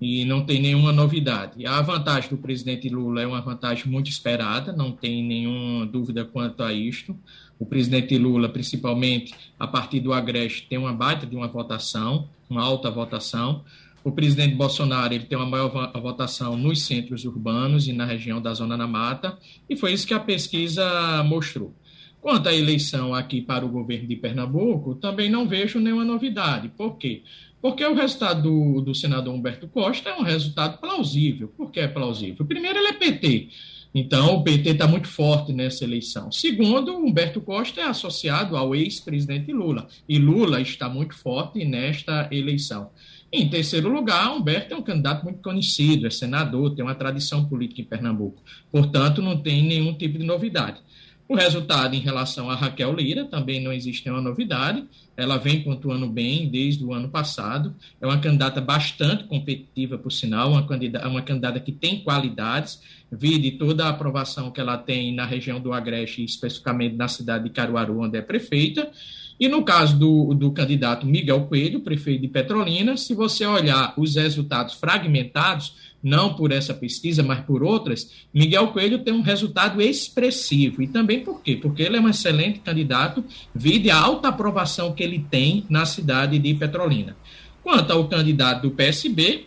e 0.00 0.24
não 0.24 0.44
tem 0.44 0.60
nenhuma 0.60 0.92
novidade. 0.92 1.64
A 1.66 1.80
vantagem 1.80 2.30
do 2.30 2.36
presidente 2.36 2.88
Lula 2.88 3.22
é 3.22 3.26
uma 3.26 3.40
vantagem 3.40 3.86
muito 3.86 4.10
esperada, 4.10 4.72
não 4.72 4.92
tem 4.92 5.22
nenhuma 5.22 5.86
dúvida 5.86 6.24
quanto 6.24 6.62
a 6.62 6.72
isto. 6.72 7.16
O 7.58 7.64
presidente 7.64 8.16
Lula, 8.18 8.48
principalmente 8.48 9.34
a 9.58 9.66
partir 9.66 10.00
do 10.00 10.12
Agreste, 10.12 10.66
tem 10.68 10.78
uma 10.78 10.92
baita 10.92 11.26
de 11.26 11.34
uma 11.34 11.48
votação, 11.48 12.28
uma 12.48 12.62
alta 12.62 12.90
votação. 12.90 13.64
O 14.06 14.12
presidente 14.12 14.54
Bolsonaro 14.54 15.12
ele 15.12 15.24
tem 15.24 15.36
uma 15.36 15.44
maior 15.44 15.90
votação 16.00 16.56
nos 16.56 16.82
centros 16.82 17.24
urbanos 17.24 17.88
e 17.88 17.92
na 17.92 18.04
região 18.04 18.40
da 18.40 18.54
Zona 18.54 18.78
da 18.78 18.86
Mata, 18.86 19.36
e 19.68 19.74
foi 19.74 19.92
isso 19.92 20.06
que 20.06 20.14
a 20.14 20.20
pesquisa 20.20 21.24
mostrou. 21.24 21.74
Quanto 22.20 22.48
à 22.48 22.54
eleição 22.54 23.12
aqui 23.12 23.42
para 23.42 23.66
o 23.66 23.68
governo 23.68 24.06
de 24.06 24.14
Pernambuco, 24.14 24.94
também 24.94 25.28
não 25.28 25.48
vejo 25.48 25.80
nenhuma 25.80 26.04
novidade. 26.04 26.68
Por 26.68 26.96
quê? 26.98 27.24
Porque 27.60 27.84
o 27.84 27.94
resultado 27.94 28.42
do, 28.44 28.80
do 28.80 28.94
senador 28.94 29.34
Humberto 29.34 29.66
Costa 29.66 30.10
é 30.10 30.14
um 30.14 30.22
resultado 30.22 30.78
plausível. 30.78 31.48
Por 31.48 31.72
que 31.72 31.80
é 31.80 31.88
plausível? 31.88 32.46
Primeiro, 32.46 32.78
ele 32.78 32.86
é 32.86 32.92
PT. 32.92 33.48
Então, 33.92 34.36
o 34.36 34.44
PT 34.44 34.70
está 34.70 34.86
muito 34.86 35.08
forte 35.08 35.52
nessa 35.52 35.82
eleição. 35.82 36.30
Segundo, 36.30 36.94
Humberto 36.94 37.40
Costa 37.40 37.80
é 37.80 37.84
associado 37.84 38.56
ao 38.56 38.72
ex-presidente 38.72 39.52
Lula. 39.52 39.88
E 40.08 40.16
Lula 40.16 40.60
está 40.60 40.88
muito 40.88 41.16
forte 41.16 41.64
nesta 41.64 42.28
eleição. 42.30 42.90
Em 43.36 43.50
terceiro 43.50 43.90
lugar, 43.90 44.34
Humberto 44.34 44.72
é 44.72 44.76
um 44.78 44.82
candidato 44.82 45.22
muito 45.22 45.42
conhecido, 45.42 46.06
é 46.06 46.10
senador, 46.10 46.74
tem 46.74 46.82
uma 46.82 46.94
tradição 46.94 47.44
política 47.44 47.82
em 47.82 47.84
Pernambuco. 47.84 48.42
Portanto, 48.72 49.20
não 49.20 49.36
tem 49.36 49.62
nenhum 49.62 49.92
tipo 49.92 50.18
de 50.18 50.24
novidade. 50.24 50.80
O 51.28 51.34
resultado 51.34 51.94
em 51.94 51.98
relação 51.98 52.48
a 52.48 52.54
Raquel 52.54 52.94
Lira 52.94 53.26
também 53.26 53.60
não 53.62 53.72
existe 53.72 54.06
nenhuma 54.06 54.26
novidade. 54.26 54.84
Ela 55.14 55.36
vem 55.36 55.62
pontuando 55.62 56.08
bem 56.08 56.48
desde 56.48 56.82
o 56.82 56.94
ano 56.94 57.10
passado. 57.10 57.74
É 58.00 58.06
uma 58.06 58.18
candidata 58.18 58.58
bastante 58.58 59.24
competitiva, 59.24 59.98
por 59.98 60.12
sinal, 60.12 60.52
uma 60.52 60.66
candidata, 60.66 61.06
uma 61.06 61.20
candidata 61.20 61.60
que 61.60 61.72
tem 61.72 62.00
qualidades, 62.02 62.80
vide 63.12 63.50
toda 63.52 63.84
a 63.84 63.90
aprovação 63.90 64.50
que 64.50 64.60
ela 64.62 64.78
tem 64.78 65.14
na 65.14 65.26
região 65.26 65.60
do 65.60 65.74
Agreste, 65.74 66.24
especificamente 66.24 66.96
na 66.96 67.08
cidade 67.08 67.44
de 67.44 67.50
Caruaru, 67.50 68.00
onde 68.00 68.16
é 68.16 68.22
prefeita. 68.22 68.90
E 69.38 69.48
no 69.48 69.62
caso 69.62 69.98
do, 69.98 70.32
do 70.34 70.50
candidato 70.50 71.06
Miguel 71.06 71.42
Coelho, 71.46 71.80
prefeito 71.80 72.22
de 72.22 72.28
Petrolina, 72.28 72.96
se 72.96 73.14
você 73.14 73.44
olhar 73.44 73.92
os 73.96 74.16
resultados 74.16 74.74
fragmentados, 74.74 75.74
não 76.02 76.34
por 76.34 76.52
essa 76.52 76.72
pesquisa, 76.72 77.22
mas 77.22 77.40
por 77.40 77.62
outras, 77.62 78.10
Miguel 78.32 78.68
Coelho 78.68 79.00
tem 79.00 79.12
um 79.12 79.22
resultado 79.22 79.82
expressivo. 79.82 80.82
E 80.82 80.86
também 80.86 81.20
por 81.20 81.42
quê? 81.42 81.56
Porque 81.56 81.82
ele 81.82 81.96
é 81.96 82.00
um 82.00 82.08
excelente 82.08 82.60
candidato, 82.60 83.24
vide 83.54 83.90
a 83.90 83.98
alta 83.98 84.28
aprovação 84.28 84.92
que 84.92 85.02
ele 85.02 85.26
tem 85.30 85.66
na 85.68 85.84
cidade 85.84 86.38
de 86.38 86.54
Petrolina. 86.54 87.16
Quanto 87.62 87.92
ao 87.92 88.06
candidato 88.08 88.62
do 88.62 88.70
PSB, 88.70 89.46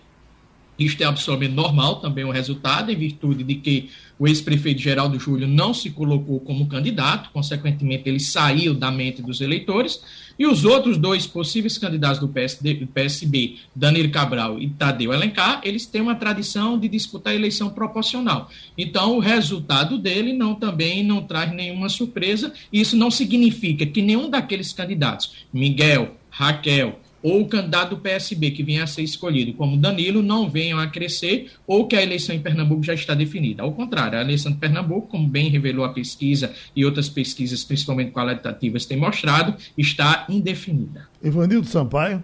isto 0.77 1.01
é 1.01 1.05
absolutamente 1.05 1.53
normal 1.53 2.01
também 2.01 2.23
o 2.23 2.31
resultado, 2.31 2.91
em 2.91 2.95
virtude 2.95 3.43
de 3.43 3.55
que 3.55 3.89
o 4.19 4.27
ex-prefeito 4.27 4.81
Geraldo 4.81 5.17
Júlio 5.17 5.47
não 5.47 5.73
se 5.73 5.89
colocou 5.89 6.41
como 6.41 6.67
candidato, 6.67 7.29
consequentemente, 7.31 8.09
ele 8.09 8.19
saiu 8.19 8.73
da 8.73 8.91
mente 8.91 9.21
dos 9.21 9.39
eleitores, 9.39 10.01
e 10.37 10.45
os 10.45 10.65
outros 10.65 10.97
dois 10.97 11.25
possíveis 11.25 11.77
candidatos 11.77 12.19
do, 12.19 12.27
PSD, 12.27 12.87
PSB, 12.93 13.55
Danilo 13.73 14.09
Cabral 14.09 14.59
e 14.59 14.69
Tadeu 14.69 15.13
Alencar, 15.13 15.61
eles 15.63 15.85
têm 15.85 16.01
uma 16.01 16.15
tradição 16.15 16.77
de 16.77 16.89
disputar 16.89 17.33
a 17.33 17.35
eleição 17.35 17.69
proporcional. 17.69 18.49
Então, 18.77 19.15
o 19.15 19.19
resultado 19.19 19.97
dele 19.97 20.33
não 20.33 20.53
também 20.53 21.01
não 21.03 21.23
traz 21.23 21.53
nenhuma 21.53 21.87
surpresa, 21.87 22.53
isso 22.71 22.97
não 22.97 23.09
significa 23.09 23.85
que 23.85 24.01
nenhum 24.01 24.29
daqueles 24.29 24.73
candidatos, 24.73 25.45
Miguel, 25.51 26.15
Raquel, 26.29 26.99
ou 27.21 27.41
o 27.41 27.47
candidato 27.47 27.91
do 27.91 27.97
PSB 27.97 28.51
que 28.51 28.63
venha 28.63 28.83
a 28.83 28.87
ser 28.87 29.01
escolhido, 29.01 29.53
como 29.53 29.77
Danilo, 29.77 30.21
não 30.21 30.49
venham 30.49 30.79
a 30.79 30.87
crescer 30.87 31.51
ou 31.67 31.87
que 31.87 31.95
a 31.95 32.01
eleição 32.01 32.35
em 32.35 32.39
Pernambuco 32.39 32.83
já 32.83 32.93
está 32.93 33.13
definida. 33.13 33.63
Ao 33.63 33.71
contrário, 33.71 34.17
a 34.17 34.21
eleição 34.21 34.51
de 34.51 34.57
Pernambuco, 34.57 35.07
como 35.07 35.27
bem 35.27 35.49
revelou 35.49 35.85
a 35.85 35.93
pesquisa 35.93 36.53
e 36.75 36.85
outras 36.85 37.09
pesquisas, 37.09 37.63
principalmente 37.63 38.11
qualitativas, 38.11 38.85
têm 38.85 38.97
mostrado, 38.97 39.55
está 39.77 40.25
indefinida. 40.29 41.07
Ivanildo 41.23 41.67
Sampaio. 41.67 42.23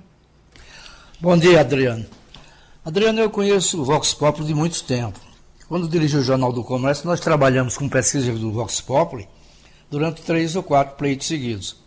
Bom 1.20 1.38
dia, 1.38 1.62
Adriano. 1.62 2.06
Adriano, 2.84 3.20
eu 3.20 3.30
conheço 3.30 3.82
o 3.82 3.86
Vox 3.86 4.14
Populi 4.14 4.48
de 4.48 4.54
muito 4.54 4.84
tempo. 4.84 5.20
Quando 5.68 5.88
dirigi 5.88 6.18
o 6.18 6.24
Jornal 6.24 6.54
do 6.54 6.64
Comércio, 6.64 7.08
nós 7.08 7.20
trabalhamos 7.20 7.78
com 7.78 7.90
pesquisa 7.90 8.32
do 8.34 8.52
Vox 8.52 8.80
Populi 8.80 9.28
durante 9.90 10.22
três 10.22 10.56
ou 10.56 10.62
quatro 10.62 10.96
pleitos 10.96 11.26
seguidos. 11.26 11.85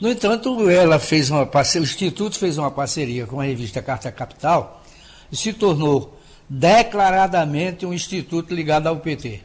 No 0.00 0.10
entanto, 0.10 0.68
ela 0.68 0.98
fez 0.98 1.30
uma 1.30 1.46
parceria, 1.46 1.86
o 1.86 1.90
Instituto 1.90 2.38
fez 2.38 2.58
uma 2.58 2.70
parceria 2.70 3.26
com 3.26 3.40
a 3.40 3.44
revista 3.44 3.80
Carta 3.80 4.12
Capital 4.12 4.84
e 5.32 5.36
se 5.36 5.52
tornou 5.52 6.18
declaradamente 6.48 7.86
um 7.86 7.92
instituto 7.92 8.54
ligado 8.54 8.86
ao 8.86 8.98
PT. 8.98 9.40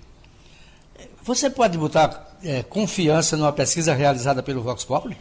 Você 1.23 1.49
pode 1.49 1.77
botar 1.77 2.37
é, 2.43 2.63
confiança 2.63 3.37
numa 3.37 3.53
pesquisa 3.53 3.93
realizada 3.93 4.43
pelo 4.43 4.61
Vox 4.61 4.83
Populi? 4.83 5.17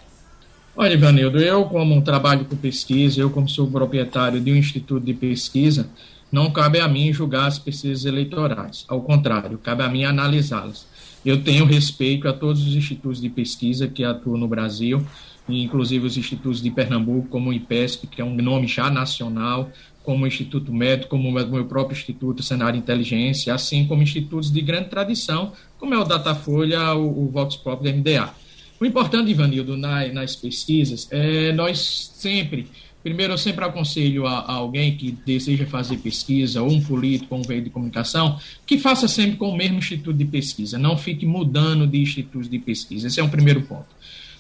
Olha, 0.77 0.95
Ivanildo, 0.95 1.39
eu 1.39 1.65
como 1.67 2.01
trabalho 2.03 2.45
com 2.45 2.57
pesquisa, 2.57 3.21
eu 3.21 3.31
como 3.31 3.49
sou 3.49 3.71
proprietário 3.71 4.41
de 4.41 4.53
um 4.53 4.57
instituto 4.57 5.05
de 5.05 5.15
pesquisa, 5.15 5.89
não 6.31 6.51
cabe 6.51 6.81
a 6.81 6.89
mim 6.89 7.13
julgar 7.13 7.47
as 7.47 7.59
pesquisas 7.59 8.05
eleitorais. 8.05 8.85
Ao 8.89 9.01
contrário, 9.01 9.59
cabe 9.59 9.83
a 9.83 9.89
mim 9.89 10.05
analisá-las. 10.05 10.87
Eu 11.25 11.43
tenho 11.43 11.65
respeito 11.65 12.27
a 12.29 12.33
todos 12.33 12.67
os 12.67 12.75
institutos 12.75 13.21
de 13.21 13.29
pesquisa 13.29 13.87
que 13.87 14.03
atuam 14.03 14.39
no 14.39 14.49
Brasil, 14.49 15.05
inclusive 15.49 16.07
os 16.07 16.17
institutos 16.17 16.63
de 16.63 16.71
Pernambuco, 16.71 17.29
como 17.29 17.51
o 17.51 17.53
IPESP, 17.53 18.07
que 18.07 18.23
é 18.23 18.25
um 18.25 18.35
nome 18.35 18.67
já 18.67 18.91
nacional, 18.91 19.71
como 20.03 20.25
o 20.25 20.27
Instituto 20.27 20.73
Médico, 20.73 21.11
como 21.11 21.29
o 21.29 21.33
meu 21.33 21.65
próprio 21.67 21.97
Instituto 21.97 22.43
Cenário 22.43 22.79
Inteligência, 22.79 23.55
assim 23.55 23.87
como 23.87 24.03
institutos 24.03 24.51
de 24.51 24.61
grande 24.63 24.89
tradição, 24.89 25.53
como 25.79 25.95
é 25.95 25.99
o 25.99 26.05
Datafolha, 26.05 26.95
o, 26.95 27.25
o 27.25 27.29
Vox 27.29 27.57
Pop 27.57 27.85
da 27.85 27.93
MDA. 27.93 28.33
O 28.81 28.87
importante, 28.87 29.31
Ivanildo, 29.31 29.77
na, 29.77 30.07
nas 30.09 30.35
pesquisas, 30.35 31.07
é 31.11 31.53
nós 31.53 32.11
sempre 32.15 32.67
Primeiro, 33.03 33.33
eu 33.33 33.39
sempre 33.39 33.65
aconselho 33.65 34.27
a, 34.27 34.41
a, 34.41 34.53
alguém 34.53 34.97
que 34.97 35.11
deseja 35.25 35.67
fazer 35.67 35.97
pesquisa, 35.99 36.61
ou 36.63 36.71
um 36.71 36.83
político, 36.83 37.35
ou 37.35 37.41
um 37.41 37.43
veio 37.43 37.63
de 37.63 37.71
comunicação, 37.71 38.39
que 38.67 38.79
faça 38.79 39.09
sempre 39.09 39.37
com 39.37 39.49
o 39.49 39.57
mesmo 39.57 39.79
instituto 39.79 40.17
de 40.17 40.25
pesquisa, 40.27 40.79
não 40.79 40.99
fique 40.99 41.25
mudando 41.25 41.87
de 41.87 42.01
institutos 42.01 42.49
de 42.49 42.59
pesquisa. 42.59 43.07
Esse 43.07 43.19
é 43.19 43.25
um 43.25 43.31
primeiro 43.31 43.63
ponto. 43.63 43.89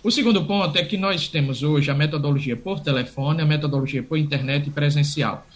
O 0.02 0.10
segundo 0.10 0.44
ponto 0.44 0.78
é 0.78 0.82
que 0.82 0.96
nós 0.96 1.28
temos 1.28 1.62
hoje 1.62 1.90
a 1.90 1.94
metodologia 1.94 2.56
por 2.56 2.80
telefone, 2.80 3.42
a 3.42 3.46
metodologia 3.46 4.02
por 4.02 4.18
internet 4.18 4.66
e 4.66 4.70
presencial. 4.70 5.46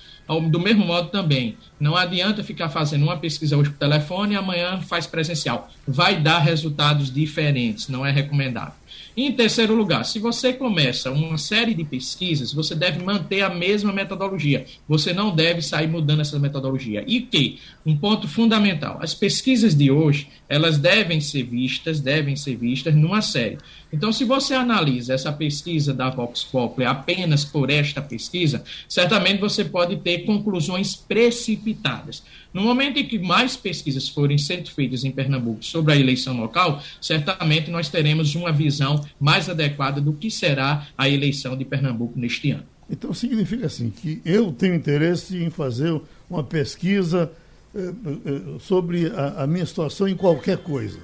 Do 0.51 0.59
mesmo 0.59 0.87
modo 0.87 1.09
também, 1.09 1.57
não 1.79 1.97
adianta 1.97 2.43
ficar 2.43 2.71
fazendo 2.71 3.03
uma 3.03 3.17
pesquisa 3.17 3.57
hoje 3.57 3.71
por 3.71 3.79
telefone 3.79 4.35
e 4.35 4.37
amanhã 4.37 4.81
faz 4.81 5.07
presencial. 5.07 5.71
Vai 5.87 6.21
dar 6.21 6.39
resultados 6.39 7.13
diferentes, 7.13 7.89
não 7.89 8.05
é 8.05 8.11
recomendável. 8.11 8.75
Em 9.17 9.31
terceiro 9.33 9.75
lugar, 9.75 10.05
se 10.05 10.19
você 10.19 10.53
começa 10.53 11.11
uma 11.11 11.39
série 11.39 11.73
de 11.73 11.85
pesquisas, 11.85 12.53
você 12.53 12.75
deve 12.75 13.03
manter 13.05 13.43
a 13.43 13.49
mesma 13.49 13.93
metodologia. 13.93 14.67
Você 14.89 15.13
não 15.13 15.35
deve 15.35 15.63
sair 15.63 15.87
mudando 15.87 16.21
essa 16.21 16.39
metodologia. 16.39 17.05
E 17.07 17.21
que, 17.21 17.59
um 17.87 17.97
ponto 17.97 18.27
fundamental, 18.27 18.99
as 19.01 19.15
pesquisas 19.15 19.75
de 19.75 19.91
hoje, 19.91 20.29
elas 20.49 20.79
devem 20.79 21.21
ser 21.21 21.45
vistas, 21.45 22.01
devem 22.01 22.35
ser 22.35 22.57
vistas 22.57 22.95
numa 22.95 23.23
série. 23.23 23.59
Então, 23.93 24.13
se 24.13 24.25
você 24.25 24.55
analisa 24.55 25.15
essa 25.15 25.33
pesquisa 25.33 25.95
da 25.95 26.11
Vox 26.11 26.43
Populi 26.43 26.85
apenas 26.85 27.45
por 27.45 27.71
esta 27.71 28.03
pesquisa, 28.03 28.65
certamente 28.89 29.41
você 29.41 29.65
pode 29.65 29.97
ter 29.99 30.25
conclusões 30.25 30.97
precipitadas. 30.97 32.25
No 32.55 32.63
momento 32.63 33.01
em 33.01 33.05
que 33.05 33.19
mais 33.19 33.57
pesquisas 33.57 34.09
forem 34.09 34.39
sendo 34.39 34.71
feitas 34.71 35.03
em 35.03 35.11
Pernambuco 35.11 35.65
sobre 35.65 35.93
a 35.93 35.97
eleição 35.97 36.41
local, 36.41 36.81
certamente 37.01 37.69
nós 37.69 37.89
teremos 37.89 38.37
uma 38.37 38.53
visão 38.53 39.05
mais 39.19 39.49
adequada 39.49 40.01
do 40.01 40.13
que 40.13 40.31
será 40.31 40.87
a 40.97 41.09
eleição 41.09 41.57
de 41.57 41.65
Pernambuco 41.65 42.17
neste 42.17 42.53
ano. 42.53 42.63
Então 42.89 43.13
significa 43.13 43.67
assim 43.67 43.91
que 43.91 44.23
eu 44.25 44.53
tenho 44.53 44.77
interesse 44.77 45.37
em 45.43 45.51
fazer 45.51 46.01
uma 46.31 46.45
pesquisa 46.45 47.33
eh, 47.75 47.93
eh, 48.25 48.59
sobre 48.61 49.11
a, 49.37 49.47
minha 49.49 49.67
situação 49.67 50.07
em 50.07 50.15
qualquer 50.15 50.59
coisa. 50.59 51.01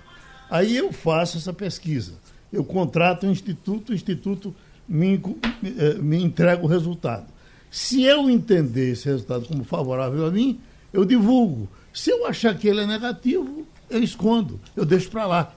Aí 0.49 0.77
eu 0.77 0.93
faço 0.93 1.37
essa 1.37 1.53
pesquisa. 1.53 2.13
Eu 2.53 2.63
contrato 2.63 3.27
um 3.27 3.33
instituto, 3.33 3.91
o 3.91 3.95
instituto 3.95 4.55
me, 4.89 5.21
eh, 5.65 5.95
me 6.01 6.23
entrega 6.23 6.63
o 6.63 6.69
resultado. 6.69 7.27
Se 7.71 8.05
eu 8.05 8.31
entender 8.31 8.93
esse 8.93 9.07
resultado 9.07 9.47
como 9.47 9.65
favorável 9.65 10.27
a 10.27 10.31
mim, 10.31 10.61
eu 10.93 11.05
divulgo. 11.05 11.69
Se 11.93 12.11
eu 12.11 12.27
achar 12.27 12.55
que 12.57 12.69
ele 12.69 12.81
é 12.81 12.87
negativo, 12.87 13.67
eu 13.89 14.03
escondo, 14.03 14.61
eu 14.77 14.85
deixo 14.85 15.11
para 15.11 15.27
lá. 15.27 15.55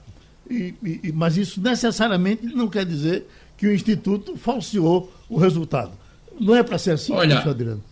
E, 0.50 0.74
e, 0.82 1.12
mas 1.12 1.36
isso 1.36 1.60
necessariamente 1.60 2.44
não 2.46 2.68
quer 2.68 2.84
dizer 2.84 3.26
que 3.56 3.66
o 3.66 3.72
Instituto 3.72 4.36
falseou 4.36 5.12
o 5.28 5.38
resultado. 5.38 5.92
Não 6.38 6.54
é 6.54 6.62
para 6.62 6.76
ser 6.76 6.92
assim, 6.92 7.12
Olha, 7.12 7.38
Adriano? 7.38 7.82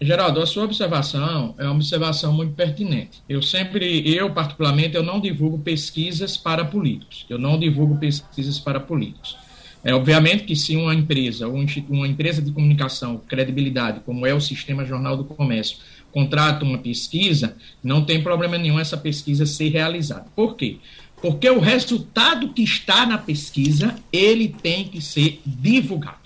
Geraldo, 0.00 0.40
a 0.40 0.46
sua 0.46 0.64
observação 0.64 1.54
é 1.56 1.64
uma 1.64 1.74
observação 1.74 2.32
muito 2.32 2.54
pertinente. 2.54 3.22
Eu 3.28 3.40
sempre, 3.40 4.12
eu 4.12 4.30
particularmente, 4.32 4.96
eu 4.96 5.02
não 5.02 5.20
divulgo 5.20 5.60
pesquisas 5.60 6.36
para 6.36 6.64
políticos. 6.64 7.24
Eu 7.30 7.38
não 7.38 7.58
divulgo 7.58 7.96
pesquisas 7.96 8.58
para 8.58 8.80
políticos. 8.80 9.36
É 9.84 9.94
obviamente 9.94 10.44
que 10.44 10.54
se 10.56 10.76
uma 10.76 10.94
empresa, 10.94 11.48
uma 11.48 12.06
empresa 12.06 12.42
de 12.42 12.52
comunicação, 12.52 13.20
credibilidade, 13.28 14.00
como 14.00 14.26
é 14.26 14.34
o 14.34 14.40
Sistema 14.40 14.84
Jornal 14.84 15.16
do 15.16 15.24
Comércio, 15.24 15.78
contrata 16.12 16.64
uma 16.64 16.78
pesquisa, 16.78 17.56
não 17.82 18.04
tem 18.04 18.22
problema 18.22 18.58
nenhum 18.58 18.78
essa 18.78 18.96
pesquisa 18.96 19.46
ser 19.46 19.70
realizada. 19.70 20.26
Por 20.36 20.54
quê? 20.56 20.76
Porque 21.20 21.48
o 21.48 21.58
resultado 21.58 22.52
que 22.52 22.62
está 22.62 23.06
na 23.06 23.16
pesquisa, 23.16 23.96
ele 24.12 24.48
tem 24.48 24.84
que 24.84 25.00
ser 25.00 25.40
divulgado. 25.44 26.18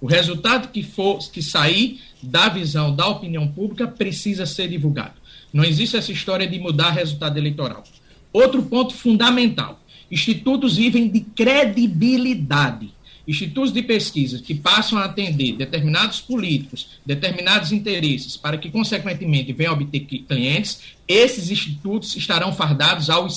O 0.00 0.06
resultado 0.06 0.68
que 0.68 0.82
for 0.82 1.18
que 1.30 1.42
sair 1.42 2.00
da 2.22 2.48
visão 2.48 2.94
da 2.94 3.06
opinião 3.06 3.46
pública 3.46 3.86
precisa 3.86 4.46
ser 4.46 4.68
divulgado. 4.68 5.14
Não 5.52 5.64
existe 5.64 5.96
essa 5.96 6.10
história 6.10 6.46
de 6.46 6.58
mudar 6.58 6.90
resultado 6.90 7.36
eleitoral. 7.36 7.84
Outro 8.32 8.62
ponto 8.62 8.94
fundamental: 8.94 9.80
institutos 10.10 10.76
vivem 10.76 11.08
de 11.08 11.20
credibilidade 11.20 12.92
institutos 13.30 13.72
de 13.72 13.82
pesquisa 13.82 14.40
que 14.40 14.54
passam 14.54 14.98
a 14.98 15.04
atender 15.04 15.52
determinados 15.52 16.20
políticos, 16.20 16.88
determinados 17.06 17.70
interesses, 17.70 18.36
para 18.36 18.58
que, 18.58 18.70
consequentemente, 18.70 19.52
venham 19.52 19.72
obter 19.72 20.00
clientes, 20.00 20.80
esses 21.06 21.50
institutos 21.50 22.16
estarão 22.16 22.52
fardados 22.52 23.08
ao, 23.08 23.28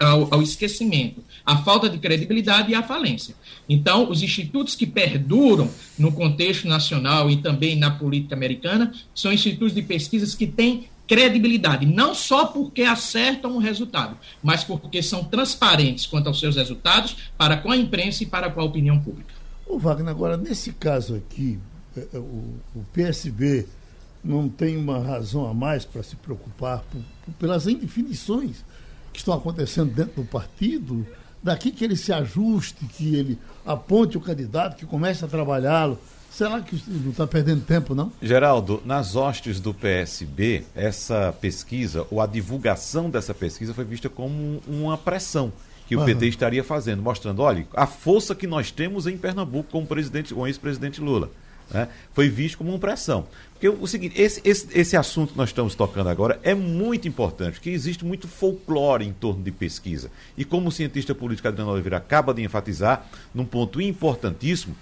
ao, 0.00 0.34
ao, 0.34 0.42
esquecimento, 0.42 1.22
à 1.44 1.56
falta 1.58 1.88
de 1.88 1.98
credibilidade 1.98 2.70
e 2.70 2.74
à 2.74 2.82
falência. 2.82 3.34
Então, 3.68 4.10
os 4.10 4.22
institutos 4.22 4.74
que 4.74 4.86
perduram 4.86 5.70
no 5.98 6.12
contexto 6.12 6.68
nacional 6.68 7.30
e 7.30 7.36
também 7.36 7.76
na 7.76 7.90
política 7.90 8.34
americana 8.34 8.92
são 9.14 9.32
institutos 9.32 9.74
de 9.74 9.82
pesquisas 9.82 10.34
que 10.34 10.46
têm 10.46 10.88
credibilidade, 11.06 11.86
não 11.86 12.14
só 12.14 12.46
porque 12.46 12.82
acertam 12.82 13.56
o 13.56 13.58
resultado, 13.58 14.16
mas 14.42 14.64
porque 14.64 15.02
são 15.02 15.24
transparentes 15.24 16.06
quanto 16.06 16.28
aos 16.28 16.40
seus 16.40 16.56
resultados 16.56 17.16
para 17.36 17.56
com 17.56 17.70
a 17.70 17.76
imprensa 17.76 18.22
e 18.22 18.26
para 18.26 18.50
com 18.50 18.60
a 18.60 18.64
opinião 18.64 18.98
pública. 18.98 19.34
O 19.66 19.78
Wagner, 19.78 20.10
agora, 20.10 20.36
nesse 20.36 20.72
caso 20.72 21.14
aqui, 21.14 21.58
é, 21.96 22.06
é, 22.14 22.18
o, 22.18 22.54
o 22.74 22.84
PSB 22.92 23.66
não 24.22 24.48
tem 24.48 24.76
uma 24.76 24.98
razão 24.98 25.46
a 25.46 25.52
mais 25.52 25.84
para 25.84 26.02
se 26.02 26.16
preocupar 26.16 26.80
por, 26.90 27.00
por, 27.24 27.34
pelas 27.34 27.66
indefinições 27.66 28.64
que 29.12 29.18
estão 29.18 29.34
acontecendo 29.34 29.92
dentro 29.92 30.22
do 30.22 30.28
partido, 30.28 31.06
daqui 31.42 31.70
que 31.70 31.84
ele 31.84 31.96
se 31.96 32.12
ajuste, 32.12 32.84
que 32.86 33.14
ele 33.14 33.38
aponte 33.64 34.16
o 34.16 34.20
candidato, 34.20 34.76
que 34.76 34.86
comece 34.86 35.24
a 35.24 35.28
trabalhá-lo. 35.28 35.98
Será 36.34 36.60
que 36.60 36.82
não 36.88 37.12
está 37.12 37.28
perdendo 37.28 37.60
tempo, 37.60 37.94
não? 37.94 38.10
Geraldo, 38.20 38.82
nas 38.84 39.14
hostes 39.14 39.60
do 39.60 39.72
PSB, 39.72 40.64
essa 40.74 41.32
pesquisa, 41.40 42.04
ou 42.10 42.20
a 42.20 42.26
divulgação 42.26 43.08
dessa 43.08 43.32
pesquisa, 43.32 43.72
foi 43.72 43.84
vista 43.84 44.08
como 44.08 44.60
uma 44.66 44.98
pressão 44.98 45.52
que 45.86 45.94
o 45.94 46.00
uhum. 46.00 46.06
PT 46.06 46.26
estaria 46.26 46.64
fazendo, 46.64 47.00
mostrando, 47.00 47.40
olha, 47.40 47.64
a 47.72 47.86
força 47.86 48.34
que 48.34 48.48
nós 48.48 48.72
temos 48.72 49.06
em 49.06 49.16
Pernambuco 49.16 49.70
com 49.70 49.82
o 49.84 49.86
presidente, 49.86 50.34
com 50.34 50.40
o 50.40 50.46
ex-presidente 50.48 51.00
Lula. 51.00 51.30
Né? 51.70 51.86
Foi 52.12 52.28
visto 52.28 52.58
como 52.58 52.70
uma 52.70 52.80
pressão. 52.80 53.28
Porque 53.52 53.68
o, 53.68 53.82
o 53.82 53.86
seguinte, 53.86 54.20
esse, 54.20 54.40
esse, 54.44 54.66
esse 54.76 54.96
assunto 54.96 55.32
que 55.32 55.38
nós 55.38 55.50
estamos 55.50 55.76
tocando 55.76 56.08
agora 56.08 56.40
é 56.42 56.52
muito 56.52 57.06
importante, 57.06 57.54
porque 57.54 57.70
existe 57.70 58.04
muito 58.04 58.26
folclore 58.26 59.06
em 59.06 59.12
torno 59.12 59.44
de 59.44 59.52
pesquisa. 59.52 60.10
E 60.36 60.44
como 60.44 60.68
o 60.68 60.72
cientista 60.72 61.14
político 61.14 61.46
Adriano 61.46 61.70
Oliveira 61.70 61.98
acaba 61.98 62.34
de 62.34 62.42
enfatizar, 62.42 63.06
num 63.32 63.44
ponto 63.44 63.80
importantíssimo, 63.80 64.74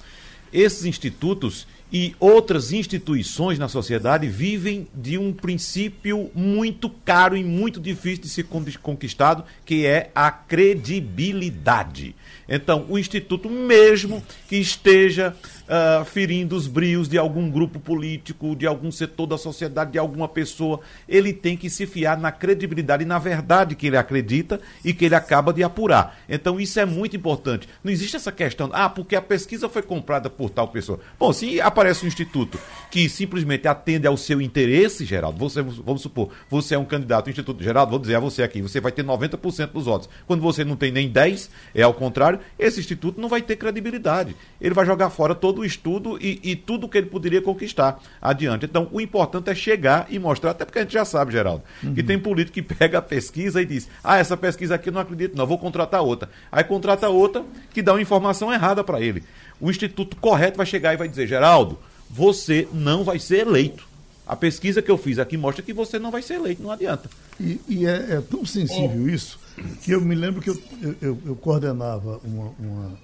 esses 0.52 0.84
institutos 0.84 1.66
e 1.92 2.14
outras 2.18 2.72
instituições 2.72 3.58
na 3.58 3.68
sociedade 3.68 4.26
vivem 4.26 4.88
de 4.94 5.18
um 5.18 5.32
princípio 5.32 6.30
muito 6.34 6.88
caro 6.88 7.36
e 7.36 7.44
muito 7.44 7.78
difícil 7.78 8.22
de 8.22 8.30
ser 8.30 8.46
conquistado, 8.80 9.44
que 9.64 9.84
é 9.84 10.10
a 10.14 10.30
credibilidade. 10.30 12.16
Então, 12.48 12.86
o 12.88 12.98
Instituto, 12.98 13.50
mesmo 13.50 14.22
que 14.48 14.56
esteja 14.56 15.36
uh, 15.72 16.04
ferindo 16.04 16.54
os 16.54 16.66
brios 16.66 17.08
de 17.08 17.16
algum 17.16 17.50
grupo 17.50 17.80
político, 17.80 18.54
de 18.54 18.66
algum 18.66 18.92
setor 18.92 19.26
da 19.26 19.38
sociedade, 19.38 19.92
de 19.92 19.98
alguma 19.98 20.28
pessoa, 20.28 20.80
ele 21.08 21.32
tem 21.32 21.56
que 21.56 21.70
se 21.70 21.86
fiar 21.86 22.18
na 22.18 22.30
credibilidade 22.30 23.02
e 23.02 23.06
na 23.06 23.18
verdade 23.18 23.74
que 23.74 23.86
ele 23.86 23.96
acredita 23.96 24.60
e 24.84 24.92
que 24.92 25.06
ele 25.06 25.14
acaba 25.14 25.52
de 25.52 25.62
apurar. 25.62 26.18
Então, 26.28 26.60
isso 26.60 26.78
é 26.78 26.84
muito 26.84 27.16
importante. 27.16 27.68
Não 27.82 27.90
existe 27.90 28.16
essa 28.16 28.30
questão, 28.30 28.70
ah, 28.72 28.88
porque 28.88 29.16
a 29.16 29.22
pesquisa 29.22 29.68
foi 29.68 29.82
comprada 29.82 30.28
por 30.28 30.50
tal 30.50 30.68
pessoa. 30.68 31.00
Bom, 31.18 31.32
se 31.32 31.60
aparece 31.60 32.04
um 32.04 32.08
instituto 32.08 32.58
que 32.90 33.08
simplesmente 33.08 33.66
atende 33.66 34.06
ao 34.06 34.16
seu 34.16 34.40
interesse, 34.40 35.04
Geraldo, 35.04 35.38
você, 35.38 35.62
vamos 35.62 36.02
supor, 36.02 36.30
você 36.50 36.74
é 36.74 36.78
um 36.78 36.84
candidato 36.84 37.26
ao 37.26 37.30
Instituto 37.30 37.62
Geraldo, 37.62 37.90
vou 37.90 37.98
dizer 37.98 38.16
a 38.16 38.20
você 38.20 38.42
aqui, 38.42 38.60
você 38.60 38.80
vai 38.80 38.92
ter 38.92 39.04
90% 39.04 39.72
dos 39.72 39.86
votos. 39.86 40.08
Quando 40.26 40.40
você 40.40 40.64
não 40.64 40.76
tem 40.76 40.92
nem 40.92 41.08
10, 41.08 41.50
é 41.74 41.82
ao 41.82 41.94
contrário, 41.94 42.40
esse 42.58 42.80
instituto 42.80 43.20
não 43.20 43.28
vai 43.28 43.40
ter 43.40 43.56
credibilidade. 43.56 44.36
Ele 44.60 44.74
vai 44.74 44.84
jogar 44.84 45.10
fora 45.10 45.34
todo 45.34 45.61
estudo 45.64 46.18
e, 46.20 46.40
e 46.42 46.56
tudo 46.56 46.88
que 46.88 46.98
ele 46.98 47.06
poderia 47.06 47.40
conquistar 47.40 48.00
adiante. 48.20 48.64
Então, 48.64 48.88
o 48.92 49.00
importante 49.00 49.50
é 49.50 49.54
chegar 49.54 50.06
e 50.08 50.18
mostrar, 50.18 50.50
até 50.50 50.64
porque 50.64 50.78
a 50.78 50.82
gente 50.82 50.92
já 50.92 51.04
sabe, 51.04 51.32
Geraldo, 51.32 51.62
uhum. 51.82 51.94
que 51.94 52.02
tem 52.02 52.18
político 52.18 52.54
que 52.54 52.62
pega 52.62 52.98
a 52.98 53.02
pesquisa 53.02 53.60
e 53.60 53.66
diz: 53.66 53.88
ah, 54.02 54.18
essa 54.18 54.36
pesquisa 54.36 54.74
aqui 54.74 54.88
eu 54.88 54.92
não 54.92 55.00
acredito, 55.00 55.36
não, 55.36 55.46
vou 55.46 55.58
contratar 55.58 56.02
outra. 56.02 56.28
Aí 56.50 56.64
contrata 56.64 57.08
outra 57.08 57.44
que 57.72 57.82
dá 57.82 57.92
uma 57.92 58.02
informação 58.02 58.52
errada 58.52 58.82
para 58.82 59.00
ele. 59.00 59.22
O 59.60 59.70
instituto 59.70 60.16
correto 60.16 60.56
vai 60.56 60.66
chegar 60.66 60.94
e 60.94 60.96
vai 60.96 61.08
dizer: 61.08 61.26
Geraldo, 61.26 61.78
você 62.10 62.68
não 62.72 63.04
vai 63.04 63.18
ser 63.18 63.46
eleito. 63.46 63.92
A 64.26 64.36
pesquisa 64.36 64.80
que 64.80 64.90
eu 64.90 64.96
fiz 64.96 65.18
aqui 65.18 65.36
mostra 65.36 65.62
que 65.62 65.72
você 65.72 65.98
não 65.98 66.10
vai 66.10 66.22
ser 66.22 66.34
eleito, 66.34 66.62
não 66.62 66.70
adianta. 66.70 67.10
E, 67.40 67.60
e 67.68 67.86
é, 67.86 68.14
é, 68.16 68.20
tão 68.20 68.46
sensível 68.46 69.08
isso 69.08 69.38
que 69.82 69.92
eu 69.92 70.00
me 70.00 70.14
lembro 70.14 70.40
que 70.40 70.50
eu, 70.50 70.58
eu, 71.00 71.18
eu 71.26 71.36
coordenava 71.36 72.20
uma, 72.24 72.52
uma, 72.58 72.98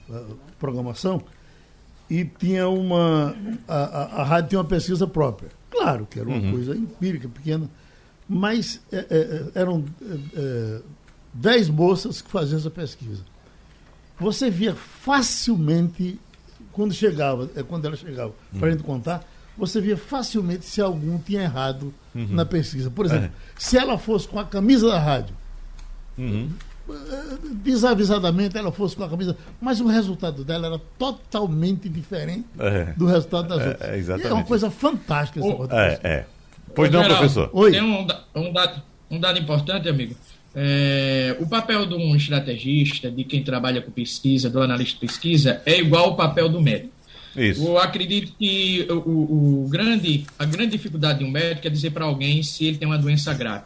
programação 0.59 1.23
e 2.11 2.25
tinha 2.25 2.69
uma. 2.69 3.37
A, 3.67 3.77
a, 3.77 4.03
a, 4.21 4.25
rádio 4.25 4.51
tinha 4.51 4.61
uma 4.61 4.65
pesquisa 4.65 5.07
própria. 5.07 5.51
Claro 5.71 6.07
que 6.07 6.19
era 6.19 6.29
uma 6.29 6.39
uhum. 6.39 6.53
coisa 6.53 6.75
empírica, 6.75 7.29
pequena, 7.29 7.69
mas 8.29 8.81
é, 8.91 8.97
é, 8.97 9.19
é 9.19 9.61
eram 9.61 9.85
é, 10.01 10.15
é, 10.35 10.81
dez 11.33 11.69
moças 11.69 12.23
que 12.23 12.31
faziam 12.31 12.59
essa 12.59 12.71
pesquisa. 12.71 13.23
Você 14.19 14.51
via 14.51 14.75
facilmente, 14.75 16.19
quando 16.73 16.93
chegava, 16.93 17.51
é, 17.55 17.63
quando 17.63 17.85
ela 17.85 17.97
chegava, 17.97 18.33
uhum. 18.53 18.59
para 18.59 18.69
a 18.69 18.71
gente 18.73 18.83
contar, 18.83 19.29
você 19.57 19.81
via 19.81 19.97
facilmente 19.97 20.65
se 20.65 20.81
algum 20.81 21.19
tinha 21.19 21.43
errado 21.43 21.93
uhum. 22.15 22.29
na 22.31 22.47
pesquisa. 22.47 22.91
Por 22.91 23.05
exemplo, 23.05 23.31
se 23.57 23.77
ela 23.77 23.99
fosse 23.99 24.27
com 24.27 24.39
a 24.39 24.45
camisa 24.45 24.89
da 24.89 24.99
rádio, 24.99 25.35
uhum 26.17 26.49
desavisadamente 27.63 28.57
ela 28.57 28.73
fosse 28.73 28.97
com 28.97 29.05
a 29.05 29.09
camisa, 29.09 29.37
mas 29.61 29.81
o 29.81 29.87
resultado 29.87 30.45
dela 30.45 30.67
era 30.69 30.81
totalmente 30.99 31.89
diferente 31.89 32.45
é. 32.59 32.93
do 32.97 33.07
resultado 33.07 33.49
das 33.49 33.61
é, 33.61 33.69
outras. 33.69 33.91
É, 33.91 33.99
exatamente. 33.99 34.31
é 34.31 34.35
uma 34.35 34.45
coisa 34.45 34.71
fantástica 34.71 35.41
essa 35.41 35.49
o, 35.49 35.69
é, 35.71 36.01
é. 36.03 36.27
Pois 36.75 36.91
não, 36.91 37.05
professor. 37.05 37.51
Oi. 37.53 37.73
Tem 37.73 37.83
um, 37.83 38.07
um, 38.35 38.53
dado, 38.53 38.83
um 39.11 39.21
dado 39.21 39.39
importante, 39.39 39.89
amigo. 39.89 40.15
É, 40.55 41.37
o 41.39 41.47
papel 41.47 41.87
de 41.87 41.95
um 41.95 42.17
estrategista, 42.17 43.11
de 43.11 43.25
quem 43.25 43.43
trabalha 43.43 43.83
com 43.83 43.91
pesquisa, 43.91 44.49
do 44.49 44.61
analista 44.61 44.95
de 44.95 45.07
pesquisa, 45.07 45.63
é 45.67 45.79
igual 45.79 46.07
ao 46.07 46.17
papel 46.17 46.49
do 46.49 46.61
médico. 46.61 46.93
Isso. 47.37 47.65
Eu 47.65 47.79
acredito 47.79 48.33
que 48.39 48.87
o, 48.91 48.95
o, 48.95 49.65
o 49.65 49.69
grande, 49.69 50.27
a 50.39 50.45
grande 50.45 50.73
dificuldade 50.73 51.21
de 51.21 51.25
um 51.25 51.31
médico 51.31 51.67
é 51.67 51.71
dizer 51.71 51.91
para 51.91 52.05
alguém 52.05 52.43
se 52.43 52.65
ele 52.65 52.79
tem 52.79 52.89
uma 52.89 52.99
doença 52.99 53.33
grave. 53.35 53.65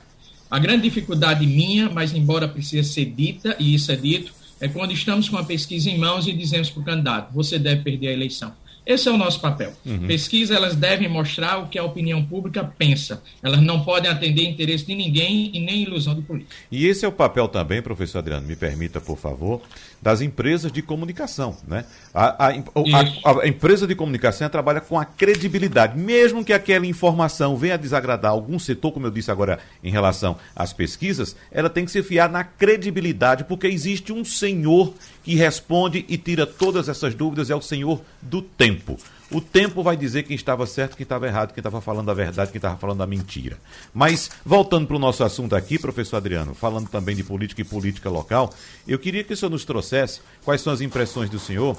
A 0.53 0.59
grande 0.59 0.83
dificuldade 0.83 1.47
minha, 1.47 1.89
mas 1.89 2.13
embora 2.13 2.47
precise 2.47 2.87
ser 2.93 3.07
dita, 3.07 3.57
e 3.59 3.73
isso 3.73 3.91
é 3.91 3.97
dito, 3.97 4.35
é 4.61 4.69
quando 4.69 4.93
estamos 4.93 5.27
com 5.27 5.39
a 5.39 5.45
pesquisa 5.45 5.89
em 5.89 5.97
mãos 5.97 6.27
e 6.27 6.33
dizemos 6.35 6.69
para 6.69 6.83
o 6.83 6.85
candidato: 6.85 7.33
você 7.33 7.59
deve 7.59 7.81
perder 7.81 8.09
a 8.09 8.13
eleição. 8.13 8.53
Esse 8.85 9.09
é 9.09 9.13
o 9.13 9.17
nosso 9.17 9.41
papel. 9.41 9.73
Uhum. 9.87 10.07
Pesquisas 10.07 10.57
elas 10.57 10.75
devem 10.75 11.09
mostrar 11.09 11.59
o 11.59 11.69
que 11.69 11.79
a 11.79 11.85
opinião 11.85 12.25
pública 12.25 12.65
pensa. 12.65 13.23
Elas 13.43 13.61
não 13.61 13.85
podem 13.85 14.11
atender 14.11 14.43
interesse 14.43 14.85
de 14.85 14.95
ninguém 14.95 15.51
e 15.55 15.61
nem 15.61 15.83
ilusão 15.83 16.15
do 16.15 16.23
político. 16.23 16.53
E 16.71 16.87
esse 16.87 17.05
é 17.05 17.09
o 17.09 17.13
papel 17.13 17.47
também, 17.47 17.81
professor 17.81 18.19
Adriano, 18.19 18.47
me 18.47 18.57
permita, 18.57 19.01
por 19.01 19.17
favor, 19.17 19.63
das 20.01 20.21
empresas 20.21 20.73
de 20.73 20.83
comunicação. 20.83 21.57
Né? 21.67 21.85
A, 22.13 22.49
a, 22.49 22.51
a, 22.51 23.43
a, 23.43 23.49
empresa 23.49 23.87
de 23.87 23.95
comunicação 23.95 24.49
trabalha 24.49 24.81
com 24.81 24.99
a 24.99 25.05
credibilidade. 25.05 25.97
Mesmo 25.97 26.45
que 26.45 26.53
aquela 26.53 26.87
informação 26.87 27.57
venha 27.57 27.75
a 27.75 27.77
desagradar 27.77 28.33
algum 28.33 28.59
setor, 28.59 28.91
como 28.91 29.07
eu 29.07 29.13
disse 29.13 29.31
agora 29.31 29.61
em 29.83 29.93
relação 29.93 30.37
às 30.57 30.73
pesquisas, 30.73 31.37
ela 31.53 31.71
tem 31.71 31.85
que 31.85 31.91
se 31.93 32.03
fiar 32.03 32.29
na 32.29 32.43
credibilidade, 32.43 33.45
porque 33.45 33.69
existe 33.69 34.13
um 34.13 34.25
senhor 34.25 34.93
que 35.23 35.35
responde 35.35 36.05
e 36.09 36.17
tira 36.19 36.47
todas 36.47 36.89
essas 36.89 37.15
dúvidas, 37.15 37.51
é 37.51 37.55
o 37.55 37.63
senhor 37.63 38.01
do 38.21 38.43
tempo. 38.43 38.99
O 39.31 39.41
tempo 39.41 39.83
vai 39.83 39.97
dizer 39.97 40.25
quem 40.25 40.37
estava 40.37 40.67
certo, 40.67 40.95
quem 40.95 41.05
estava 41.05 41.27
errado, 41.27 41.55
quem 41.55 41.61
estava 41.61 41.81
falando 41.81 42.11
a 42.11 42.15
verdade, 42.15 42.51
quem 42.51 42.59
estava 42.59 42.77
falando 42.77 43.03
a 43.03 43.07
mentira. 43.07 43.57
Mas, 43.95 44.31
voltando 44.45 44.87
para 44.87 44.97
o 44.97 44.99
nosso 44.99 45.25
assunto 45.25 45.57
aqui, 45.57 45.79
professor 45.79 46.19
Adriano, 46.19 46.55
falando 46.55 46.89
também 46.91 47.17
de 47.17 47.25
política 47.25 47.63
e 47.63 47.65
política 47.65 48.11
local, 48.11 48.53
eu 48.87 48.99
queria 48.99 49.25
que 49.25 49.33
o 49.33 49.37
senhor 49.37 49.51
nos 49.51 49.65
trouxesse 49.65 50.21
quais 50.45 50.61
são 50.61 50.71
as 50.71 50.83
impressões 50.83 51.31
do 51.31 51.39
senhor 51.39 51.79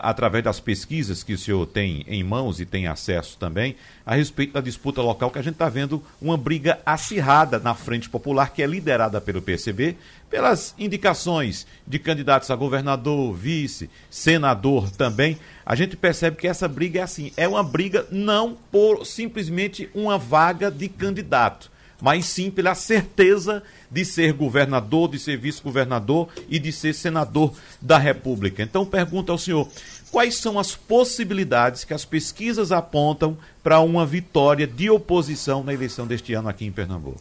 através 0.00 0.44
das 0.44 0.60
pesquisas 0.60 1.22
que 1.22 1.32
o 1.32 1.38
senhor 1.38 1.66
tem 1.66 2.04
em 2.06 2.22
mãos 2.22 2.60
e 2.60 2.66
tem 2.66 2.86
acesso 2.86 3.38
também, 3.38 3.74
a 4.04 4.14
respeito 4.14 4.52
da 4.52 4.60
disputa 4.60 5.00
local, 5.00 5.30
que 5.30 5.38
a 5.38 5.42
gente 5.42 5.54
está 5.54 5.68
vendo 5.68 6.02
uma 6.20 6.36
briga 6.36 6.78
acirrada 6.84 7.58
na 7.58 7.74
Frente 7.74 8.10
Popular, 8.10 8.52
que 8.52 8.62
é 8.62 8.66
liderada 8.66 9.20
pelo 9.20 9.40
PCB, 9.40 9.96
pelas 10.28 10.74
indicações 10.78 11.66
de 11.86 11.98
candidatos 11.98 12.50
a 12.50 12.56
governador, 12.56 13.32
vice, 13.34 13.88
senador 14.10 14.90
também. 14.90 15.38
A 15.64 15.74
gente 15.74 15.96
percebe 15.96 16.36
que 16.36 16.48
essa 16.48 16.68
briga 16.68 17.00
é 17.00 17.02
assim, 17.02 17.32
é 17.36 17.48
uma 17.48 17.62
briga 17.62 18.06
não 18.10 18.56
por 18.70 19.06
simplesmente 19.06 19.88
uma 19.94 20.18
vaga 20.18 20.70
de 20.70 20.88
candidato 20.88 21.71
mas 22.02 22.24
sim 22.24 22.50
pela 22.50 22.74
certeza 22.74 23.62
de 23.88 24.04
ser 24.04 24.32
governador, 24.32 25.08
de 25.08 25.20
ser 25.20 25.38
vice-governador 25.38 26.28
e 26.48 26.58
de 26.58 26.72
ser 26.72 26.92
senador 26.94 27.54
da 27.80 27.96
República. 27.96 28.60
Então, 28.60 28.84
pergunto 28.84 29.30
ao 29.30 29.38
senhor: 29.38 29.68
quais 30.10 30.36
são 30.36 30.58
as 30.58 30.74
possibilidades 30.74 31.84
que 31.84 31.94
as 31.94 32.04
pesquisas 32.04 32.72
apontam 32.72 33.38
para 33.62 33.78
uma 33.78 34.04
vitória 34.04 34.66
de 34.66 34.90
oposição 34.90 35.62
na 35.62 35.72
eleição 35.72 36.04
deste 36.04 36.34
ano 36.34 36.48
aqui 36.48 36.64
em 36.64 36.72
Pernambuco? 36.72 37.20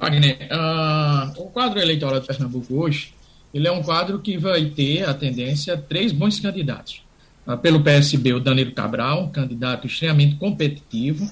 Wagner, 0.00 0.48
uh, 0.50 1.40
o 1.40 1.50
quadro 1.50 1.78
eleitoral 1.78 2.18
de 2.18 2.26
Pernambuco 2.26 2.74
hoje, 2.74 3.14
ele 3.54 3.68
é 3.68 3.70
um 3.70 3.84
quadro 3.84 4.18
que 4.18 4.36
vai 4.36 4.64
ter 4.64 5.08
a 5.08 5.14
tendência 5.14 5.76
três 5.76 6.10
bons 6.10 6.40
candidatos. 6.40 7.00
Uh, 7.46 7.56
pelo 7.56 7.80
PSB, 7.80 8.32
o 8.32 8.40
Danilo 8.40 8.72
Cabral, 8.72 9.22
um 9.22 9.30
candidato 9.30 9.86
extremamente 9.86 10.34
competitivo, 10.34 11.30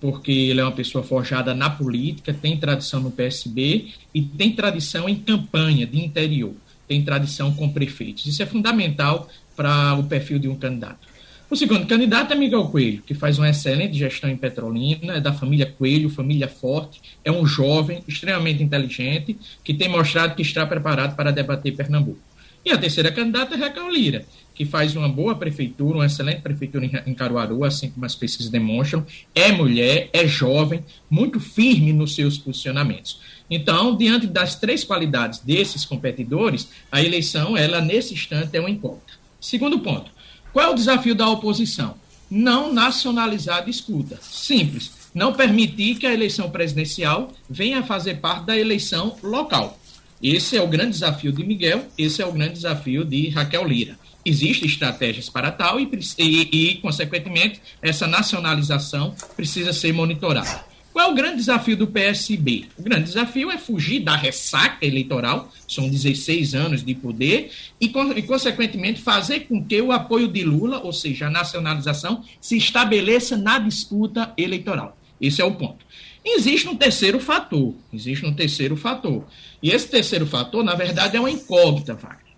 porque 0.00 0.32
ele 0.32 0.60
é 0.60 0.64
uma 0.64 0.72
pessoa 0.72 1.04
forjada 1.04 1.54
na 1.54 1.68
política, 1.68 2.32
tem 2.32 2.56
tradição 2.56 3.00
no 3.00 3.10
PSB 3.10 3.88
e 4.14 4.22
tem 4.22 4.52
tradição 4.52 5.08
em 5.08 5.16
campanha 5.16 5.86
de 5.86 6.02
interior, 6.02 6.54
tem 6.88 7.04
tradição 7.04 7.52
com 7.52 7.68
prefeitos. 7.68 8.26
Isso 8.26 8.42
é 8.42 8.46
fundamental 8.46 9.28
para 9.54 9.94
o 9.94 10.04
perfil 10.04 10.38
de 10.38 10.48
um 10.48 10.56
candidato. 10.56 11.10
O 11.50 11.56
segundo 11.56 11.84
candidato 11.84 12.32
é 12.32 12.36
Miguel 12.36 12.68
Coelho, 12.68 13.02
que 13.02 13.12
faz 13.12 13.36
uma 13.36 13.50
excelente 13.50 13.98
gestão 13.98 14.30
em 14.30 14.36
Petrolina, 14.36 15.14
é 15.14 15.20
da 15.20 15.32
família 15.32 15.66
Coelho, 15.66 16.08
família 16.08 16.46
forte, 16.46 17.00
é 17.24 17.32
um 17.32 17.44
jovem 17.44 18.04
extremamente 18.06 18.62
inteligente, 18.62 19.36
que 19.64 19.74
tem 19.74 19.88
mostrado 19.88 20.36
que 20.36 20.42
está 20.42 20.64
preparado 20.64 21.16
para 21.16 21.32
debater 21.32 21.74
Pernambuco. 21.74 22.29
E 22.64 22.70
a 22.70 22.78
terceira 22.78 23.10
candidata 23.10 23.54
é 23.54 23.58
Raquel 23.58 23.90
Lira, 23.90 24.26
que 24.54 24.66
faz 24.66 24.94
uma 24.94 25.08
boa 25.08 25.34
prefeitura, 25.34 25.98
uma 25.98 26.06
excelente 26.06 26.42
prefeitura 26.42 26.84
em 27.06 27.14
Caruaru, 27.14 27.64
assim 27.64 27.90
como 27.90 28.04
as 28.04 28.14
pesquisas 28.14 28.50
demonstram, 28.50 29.06
é 29.34 29.50
mulher, 29.50 30.10
é 30.12 30.26
jovem, 30.26 30.84
muito 31.08 31.40
firme 31.40 31.92
nos 31.92 32.14
seus 32.14 32.36
posicionamentos. 32.36 33.18
Então, 33.48 33.96
diante 33.96 34.26
das 34.26 34.56
três 34.56 34.84
qualidades 34.84 35.38
desses 35.38 35.86
competidores, 35.86 36.68
a 36.92 37.02
eleição, 37.02 37.56
ela 37.56 37.80
nesse 37.80 38.12
instante 38.12 38.54
é 38.56 38.60
uma 38.60 38.70
incógnita. 38.70 39.14
Segundo 39.40 39.80
ponto, 39.80 40.10
qual 40.52 40.66
é 40.66 40.70
o 40.70 40.74
desafio 40.74 41.14
da 41.14 41.28
oposição? 41.28 41.94
Não 42.30 42.72
nacionalizar 42.72 43.58
a 43.58 43.62
disputa. 43.62 44.18
Simples. 44.20 44.92
Não 45.12 45.32
permitir 45.32 45.96
que 45.96 46.06
a 46.06 46.12
eleição 46.12 46.50
presidencial 46.50 47.32
venha 47.48 47.80
a 47.80 47.82
fazer 47.82 48.20
parte 48.20 48.44
da 48.44 48.56
eleição 48.56 49.16
local. 49.22 49.79
Esse 50.22 50.56
é 50.56 50.62
o 50.62 50.68
grande 50.68 50.92
desafio 50.92 51.32
de 51.32 51.42
Miguel, 51.42 51.86
esse 51.96 52.20
é 52.20 52.26
o 52.26 52.32
grande 52.32 52.54
desafio 52.54 53.04
de 53.04 53.30
Raquel 53.30 53.66
Lira. 53.66 53.98
Existem 54.24 54.68
estratégias 54.68 55.30
para 55.30 55.50
tal 55.50 55.80
e, 55.80 55.88
e, 56.18 56.48
e 56.52 56.74
consequentemente, 56.76 57.60
essa 57.80 58.06
nacionalização 58.06 59.14
precisa 59.34 59.72
ser 59.72 59.94
monitorada. 59.94 60.68
Qual 60.92 61.08
é 61.08 61.10
o 61.10 61.14
grande 61.14 61.36
desafio 61.36 61.76
do 61.76 61.86
PSB? 61.86 62.66
O 62.76 62.82
grande 62.82 63.04
desafio 63.04 63.50
é 63.50 63.56
fugir 63.56 64.00
da 64.00 64.16
ressaca 64.16 64.84
eleitoral, 64.84 65.50
são 65.66 65.88
16 65.88 66.54
anos 66.54 66.84
de 66.84 66.94
poder, 66.94 67.52
e, 67.80 67.86
e, 67.86 68.22
consequentemente, 68.22 69.00
fazer 69.00 69.40
com 69.40 69.64
que 69.64 69.80
o 69.80 69.92
apoio 69.92 70.26
de 70.28 70.42
Lula, 70.42 70.80
ou 70.80 70.92
seja, 70.92 71.28
a 71.28 71.30
nacionalização, 71.30 72.24
se 72.40 72.56
estabeleça 72.56 73.36
na 73.36 73.58
disputa 73.58 74.34
eleitoral. 74.36 74.98
Esse 75.20 75.40
é 75.40 75.44
o 75.44 75.54
ponto. 75.54 75.84
Existe 76.24 76.68
um 76.68 76.76
terceiro 76.76 77.18
fator, 77.18 77.74
existe 77.92 78.26
um 78.26 78.34
terceiro 78.34 78.76
fator. 78.76 79.24
E 79.62 79.70
esse 79.70 79.88
terceiro 79.88 80.26
fator, 80.26 80.62
na 80.62 80.74
verdade, 80.74 81.16
é 81.16 81.20
uma 81.20 81.30
incógnita, 81.30 81.94
Wagner. 81.94 82.30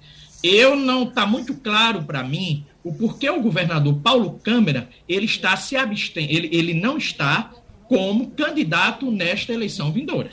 Eu 0.42 0.74
não 0.74 1.04
está 1.04 1.24
muito 1.24 1.54
claro 1.54 2.02
para 2.02 2.22
mim 2.22 2.64
o 2.82 2.92
porquê 2.92 3.30
o 3.30 3.40
governador 3.40 3.94
Paulo 4.00 4.40
Câmara 4.42 4.88
ele 5.08 5.26
está 5.26 5.56
se 5.56 5.76
abstendo, 5.76 6.30
ele, 6.30 6.48
ele 6.52 6.74
não 6.74 6.98
está 6.98 7.52
como 7.88 8.30
candidato 8.30 9.10
nesta 9.10 9.52
eleição 9.52 9.92
vindoura. 9.92 10.30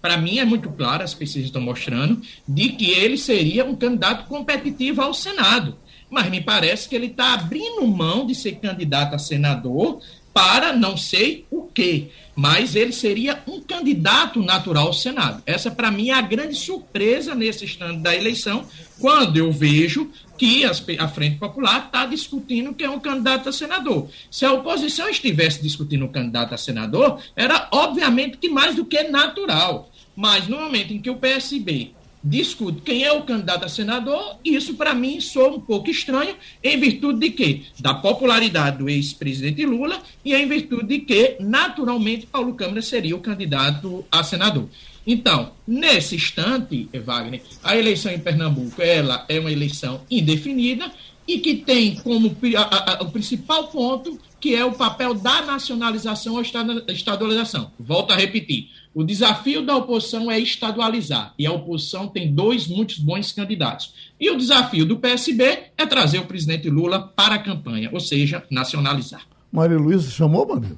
Para 0.00 0.16
mim 0.16 0.38
é 0.38 0.44
muito 0.44 0.70
claro, 0.70 1.04
as 1.04 1.14
pesquisas 1.14 1.46
estão 1.46 1.60
mostrando, 1.60 2.20
de 2.46 2.70
que 2.70 2.90
ele 2.90 3.16
seria 3.16 3.64
um 3.64 3.76
candidato 3.76 4.26
competitivo 4.26 5.00
ao 5.00 5.14
Senado. 5.14 5.78
Mas 6.10 6.28
me 6.28 6.40
parece 6.40 6.88
que 6.88 6.94
ele 6.94 7.06
está 7.06 7.34
abrindo 7.34 7.86
mão 7.86 8.26
de 8.26 8.34
ser 8.34 8.52
candidato 8.56 9.14
a 9.14 9.18
senador 9.18 10.00
para 10.32 10.72
não 10.72 10.96
sei 10.96 11.44
o 11.50 11.62
quê. 11.62 12.08
Mas 12.34 12.74
ele 12.74 12.92
seria 12.92 13.42
um 13.46 13.60
candidato 13.60 14.40
natural 14.40 14.86
ao 14.86 14.92
Senado. 14.94 15.42
Essa, 15.44 15.70
para 15.70 15.90
mim, 15.90 16.08
é 16.08 16.14
a 16.14 16.22
grande 16.22 16.54
surpresa 16.54 17.34
nesse 17.34 17.64
instante 17.66 17.98
da 17.98 18.16
eleição, 18.16 18.66
quando 18.98 19.36
eu 19.36 19.52
vejo 19.52 20.10
que 20.38 20.64
a 20.64 21.08
Frente 21.08 21.38
Popular 21.38 21.86
está 21.86 22.06
discutindo 22.06 22.74
que 22.74 22.84
é 22.84 22.90
um 22.90 22.98
candidato 22.98 23.48
a 23.48 23.52
senador. 23.52 24.08
Se 24.30 24.44
a 24.44 24.52
oposição 24.52 25.08
estivesse 25.08 25.62
discutindo 25.62 26.06
um 26.06 26.08
candidato 26.08 26.54
a 26.54 26.56
senador, 26.56 27.20
era 27.36 27.68
obviamente 27.70 28.38
que 28.38 28.48
mais 28.48 28.74
do 28.74 28.84
que 28.84 29.02
natural. 29.04 29.90
Mas 30.16 30.48
no 30.48 30.58
momento 30.58 30.92
em 30.92 31.00
que 31.00 31.10
o 31.10 31.16
PSB 31.16 31.92
discute 32.22 32.80
quem 32.82 33.02
é 33.04 33.12
o 33.12 33.22
candidato 33.22 33.64
a 33.64 33.68
senador, 33.68 34.36
isso 34.44 34.74
para 34.74 34.94
mim 34.94 35.20
soa 35.20 35.48
um 35.56 35.60
pouco 35.60 35.90
estranho, 35.90 36.36
em 36.62 36.78
virtude 36.78 37.18
de 37.18 37.30
quê? 37.30 37.62
Da 37.80 37.94
popularidade 37.94 38.78
do 38.78 38.88
ex-presidente 38.88 39.66
Lula 39.66 40.00
e 40.24 40.34
em 40.34 40.46
virtude 40.46 40.86
de 40.86 40.98
que, 41.00 41.36
naturalmente, 41.40 42.26
Paulo 42.26 42.54
Câmara 42.54 42.82
seria 42.82 43.16
o 43.16 43.20
candidato 43.20 44.04
a 44.10 44.22
senador. 44.22 44.68
Então, 45.06 45.52
nesse 45.66 46.14
instante, 46.14 46.88
Wagner, 47.04 47.42
a 47.62 47.76
eleição 47.76 48.12
em 48.12 48.20
Pernambuco 48.20 48.80
ela 48.80 49.24
é 49.28 49.40
uma 49.40 49.50
eleição 49.50 50.02
indefinida 50.10 50.92
e 51.26 51.38
que 51.38 51.56
tem 51.56 51.96
como 51.96 52.36
a, 52.56 52.92
a, 52.92 53.02
o 53.02 53.10
principal 53.10 53.68
ponto 53.68 54.18
que 54.40 54.56
é 54.56 54.64
o 54.64 54.72
papel 54.72 55.14
da 55.14 55.42
nacionalização 55.42 56.34
ou 56.34 56.42
estadualização. 56.42 57.70
Volto 57.78 58.10
a 58.10 58.16
repetir, 58.16 58.70
o 58.94 59.02
desafio 59.02 59.64
da 59.64 59.76
oposição 59.76 60.30
é 60.30 60.38
estadualizar, 60.38 61.32
e 61.38 61.46
a 61.46 61.52
oposição 61.52 62.08
tem 62.08 62.32
dois 62.32 62.66
muitos 62.66 62.98
bons 62.98 63.32
candidatos. 63.32 63.94
E 64.20 64.30
o 64.30 64.36
desafio 64.36 64.84
do 64.84 64.98
PSB 64.98 65.70
é 65.76 65.86
trazer 65.86 66.18
o 66.18 66.26
presidente 66.26 66.68
Lula 66.68 67.00
para 67.16 67.36
a 67.36 67.38
campanha, 67.38 67.88
ou 67.92 68.00
seja, 68.00 68.44
nacionalizar. 68.50 69.22
Maria 69.50 69.78
Luísa 69.78 70.10
chamou, 70.10 70.46
Maria? 70.46 70.76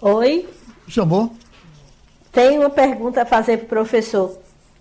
Oi? 0.00 0.48
Chamou? 0.88 1.34
Tem 2.32 2.58
uma 2.58 2.70
pergunta 2.70 3.22
a 3.22 3.26
fazer 3.26 3.58
para 3.58 3.64
o 3.64 3.68
professor. 3.68 4.38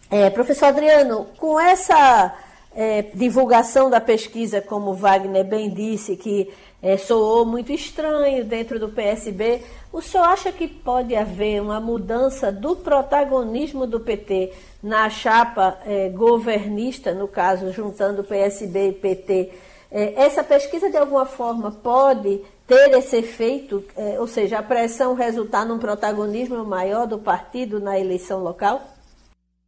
É, 0.09 0.29
professor 0.29 0.67
Adriano, 0.67 1.27
com 1.38 1.59
essa 1.59 2.35
é, 2.75 3.03
divulgação 3.13 3.89
da 3.89 3.99
pesquisa, 3.99 4.62
como 4.62 4.93
Wagner 4.93 5.43
bem 5.43 5.69
disse, 5.69 6.15
que 6.15 6.49
é, 6.81 6.97
soou 6.97 7.45
muito 7.45 7.71
estranho 7.71 8.45
dentro 8.45 8.79
do 8.79 8.89
PSB, 8.89 9.61
o 9.91 10.01
senhor 10.01 10.25
acha 10.25 10.51
que 10.51 10.67
pode 10.67 11.15
haver 11.15 11.61
uma 11.61 11.79
mudança 11.79 12.51
do 12.51 12.75
protagonismo 12.75 13.85
do 13.85 13.99
PT 13.99 14.53
na 14.81 15.09
chapa 15.09 15.77
é, 15.85 16.09
governista, 16.09 17.13
no 17.13 17.27
caso, 17.27 17.71
juntando 17.73 18.23
PSB 18.23 18.89
e 18.89 18.93
PT? 18.93 19.51
É, 19.91 20.13
essa 20.23 20.43
pesquisa, 20.43 20.89
de 20.89 20.97
alguma 20.97 21.25
forma, 21.25 21.71
pode 21.71 22.41
ter 22.67 22.91
esse 22.93 23.17
efeito, 23.17 23.83
é, 23.97 24.19
ou 24.19 24.27
seja, 24.27 24.59
a 24.59 24.63
pressão 24.63 25.15
resultar 25.15 25.65
num 25.65 25.79
protagonismo 25.79 26.63
maior 26.63 27.07
do 27.07 27.17
partido 27.17 27.79
na 27.79 27.99
eleição 27.99 28.43
local? 28.43 28.95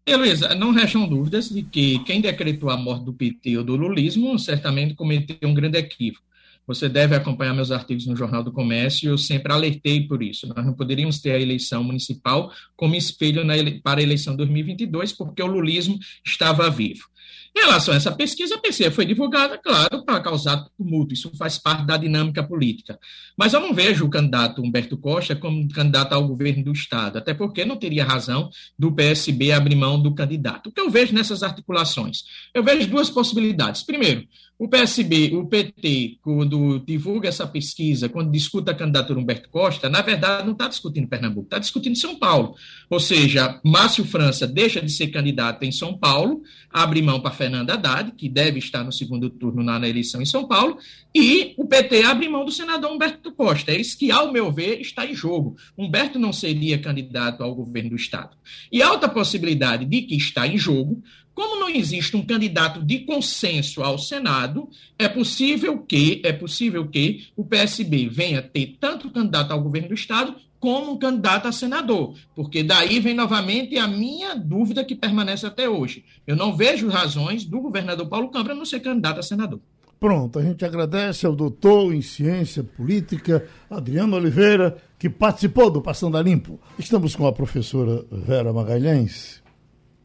Heloísa, 0.06 0.54
não 0.56 0.72
restam 0.72 1.08
dúvidas 1.08 1.50
de 1.50 1.64
que 1.64 2.00
quem 2.00 2.22
decretou 2.22 2.70
a 2.70 2.78
morte 2.78 3.06
do 3.06 3.14
PT 3.14 3.58
ou 3.58 3.64
do 3.64 3.76
lulismo 3.76 4.38
certamente 4.38 4.94
cometeu 4.94 5.50
um 5.50 5.54
grande 5.54 5.78
equívoco. 5.78 6.31
Você 6.68 6.88
deve 6.88 7.16
acompanhar 7.16 7.54
meus 7.54 7.72
artigos 7.72 8.06
no 8.06 8.16
Jornal 8.16 8.44
do 8.44 8.52
Comércio, 8.52 9.10
eu 9.10 9.18
sempre 9.18 9.52
alertei 9.52 10.08
por 10.08 10.22
isso. 10.22 10.48
Nós 10.48 10.66
não 10.66 10.74
poderíamos 10.74 11.20
ter 11.20 11.32
a 11.32 11.40
eleição 11.40 11.84
municipal 11.84 12.52
como 12.76 12.96
espelho 12.96 13.42
para 13.84 14.00
a 14.00 14.04
eleição 14.04 14.36
2022, 14.36 15.14
porque 15.14 15.42
o 15.42 15.48
lulismo 15.48 15.98
estava 16.26 16.70
vivo. 16.70 17.12
Em 17.56 17.60
relação 17.60 17.94
a 17.94 17.98
essa 17.98 18.12
pesquisa, 18.14 18.56
a 18.56 18.60
pesquisa 18.60 18.90
foi 18.92 19.06
divulgada, 19.06 19.58
claro, 19.58 20.06
para 20.06 20.22
causar 20.22 20.66
tumulto, 20.78 21.14
isso 21.14 21.30
faz 21.36 21.58
parte 21.58 21.86
da 21.86 21.98
dinâmica 21.98 22.42
política. 22.42 22.98
Mas 23.38 23.52
eu 23.52 23.60
não 23.60 23.74
vejo 23.74 24.06
o 24.06 24.10
candidato 24.10 24.62
Humberto 24.62 24.98
Costa 24.98 25.36
como 25.36 25.68
candidato 25.68 26.14
ao 26.14 26.26
governo 26.26 26.64
do 26.64 26.72
Estado, 26.72 27.18
até 27.18 27.34
porque 27.34 27.66
não 27.66 27.76
teria 27.76 28.06
razão 28.06 28.50
do 28.80 28.94
PSB 28.94 29.52
abrir 29.52 29.76
mão 29.76 30.02
do 30.02 30.16
candidato. 30.16 30.70
O 30.70 30.72
que 30.72 30.80
eu 30.80 30.90
vejo 30.90 31.14
nessas 31.14 31.44
articulações? 31.44 32.24
Eu 32.54 32.64
vejo 32.64 32.88
duas 32.88 33.10
possibilidades. 33.10 33.84
Primeiro, 33.84 34.26
o 34.62 34.68
PSB, 34.68 35.36
o 35.36 35.48
PT, 35.48 36.20
quando 36.22 36.78
divulga 36.86 37.28
essa 37.28 37.48
pesquisa, 37.48 38.08
quando 38.08 38.32
discuta 38.32 38.70
a 38.70 38.76
candidatura 38.76 39.20
Humberto 39.20 39.50
Costa, 39.50 39.90
na 39.90 40.04
verdade 40.04 40.46
não 40.46 40.52
está 40.52 40.68
discutindo 40.68 41.08
Pernambuco, 41.08 41.48
está 41.48 41.58
discutindo 41.58 41.98
São 41.98 42.16
Paulo. 42.16 42.54
Ou 42.88 43.00
seja, 43.00 43.60
Márcio 43.66 44.06
França 44.06 44.46
deixa 44.46 44.80
de 44.80 44.92
ser 44.92 45.08
candidato 45.08 45.64
em 45.64 45.72
São 45.72 45.98
Paulo, 45.98 46.44
abre 46.70 47.02
mão 47.02 47.20
para 47.20 47.32
Fernanda 47.32 47.74
Haddad, 47.74 48.12
que 48.12 48.30
deve 48.30 48.60
estar 48.60 48.84
no 48.84 48.92
segundo 48.92 49.32
turno 49.32 49.64
na, 49.64 49.80
na 49.80 49.90
eleição 49.90 50.22
em 50.22 50.28
São 50.28 50.48
Paulo, 50.48 50.78
e 51.14 51.56
o 51.58 51.66
PT 51.66 52.04
abre 52.04 52.30
mão 52.30 52.46
do 52.46 52.52
senador 52.52 52.92
Humberto 52.92 53.32
Costa. 53.32 53.72
É 53.72 53.82
isso 53.82 53.98
que, 53.98 54.12
ao 54.12 54.32
meu 54.32 54.52
ver, 54.52 54.80
está 54.80 55.08
em 55.08 55.16
jogo. 55.16 55.58
Humberto 55.76 56.20
não 56.20 56.32
seria 56.32 56.78
candidato 56.78 57.44
ao 57.44 57.56
governo 57.56 57.90
do 57.90 57.96
Estado. 57.96 58.38
E 58.72 58.80
a 58.80 58.92
outra 58.92 59.10
possibilidade 59.10 59.86
de 59.86 60.04
que 60.04 60.16
está 60.16 60.46
em 60.46 60.56
jogo 60.56 61.02
como 61.34 61.60
não 61.60 61.70
existe 61.70 62.16
um 62.16 62.26
candidato 62.26 62.84
de 62.84 63.00
consenso 63.00 63.82
ao 63.82 63.98
Senado, 63.98 64.70
é 64.98 65.08
possível 65.08 65.80
que 65.80 66.22
é 66.24 66.34
possível 66.34 66.88
que 66.88 67.28
o 67.36 67.44
PSB 67.44 68.10
venha 68.10 68.42
ter 68.42 68.78
tanto 68.80 69.10
candidato 69.10 69.52
ao 69.52 69.62
governo 69.62 69.90
do 69.90 69.94
estado 69.94 70.36
como 70.60 70.92
um 70.92 70.98
candidato 70.98 71.48
a 71.48 71.52
senador, 71.52 72.14
porque 72.36 72.62
daí 72.62 73.00
vem 73.00 73.16
novamente 73.16 73.78
a 73.80 73.88
minha 73.88 74.36
dúvida 74.36 74.86
que 74.86 74.94
permanece 74.94 75.46
até 75.46 75.68
hoje. 75.68 76.06
Eu 76.28 76.36
não 76.36 76.56
vejo 76.56 76.88
razões 76.88 77.44
do 77.44 77.60
governador 77.60 78.08
Paulo 78.08 78.30
Câmara 78.30 78.54
não 78.54 78.64
ser 78.64 78.80
candidato 78.80 79.20
a 79.20 79.24
senador. 79.24 79.60
Pronto, 80.00 80.38
a 80.38 80.44
gente 80.44 80.64
agradece 80.64 81.26
ao 81.26 81.36
doutor 81.36 81.94
em 81.94 82.02
ciência 82.02 82.64
política, 82.64 83.48
Adriano 83.70 84.16
Oliveira, 84.16 84.78
que 85.00 85.10
participou 85.10 85.70
do 85.72 85.82
Passando 85.82 86.18
a 86.18 86.22
Limpo. 86.22 86.60
Estamos 86.78 87.16
com 87.16 87.26
a 87.26 87.34
professora 87.34 88.06
Vera 88.12 88.54
Magalhães 88.54 89.41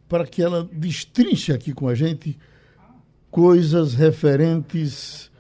para 0.09 0.27
que 0.27 0.43
ela 0.43 0.69
destrinche 0.73 1.53
aqui 1.53 1.73
com 1.73 1.89
a 1.89 1.95
gente 1.95 2.39
coisas 3.31 3.95
referentes 3.95 5.31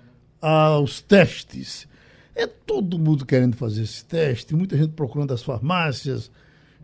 aos 0.40 1.00
testes. 1.00 1.88
É 2.34 2.46
todo 2.46 2.98
mundo 2.98 3.24
querendo 3.24 3.56
fazer 3.56 3.82
esse 3.82 4.04
teste, 4.04 4.54
muita 4.54 4.76
gente 4.76 4.92
procurando 4.92 5.32
as 5.32 5.42
farmácias, 5.42 6.30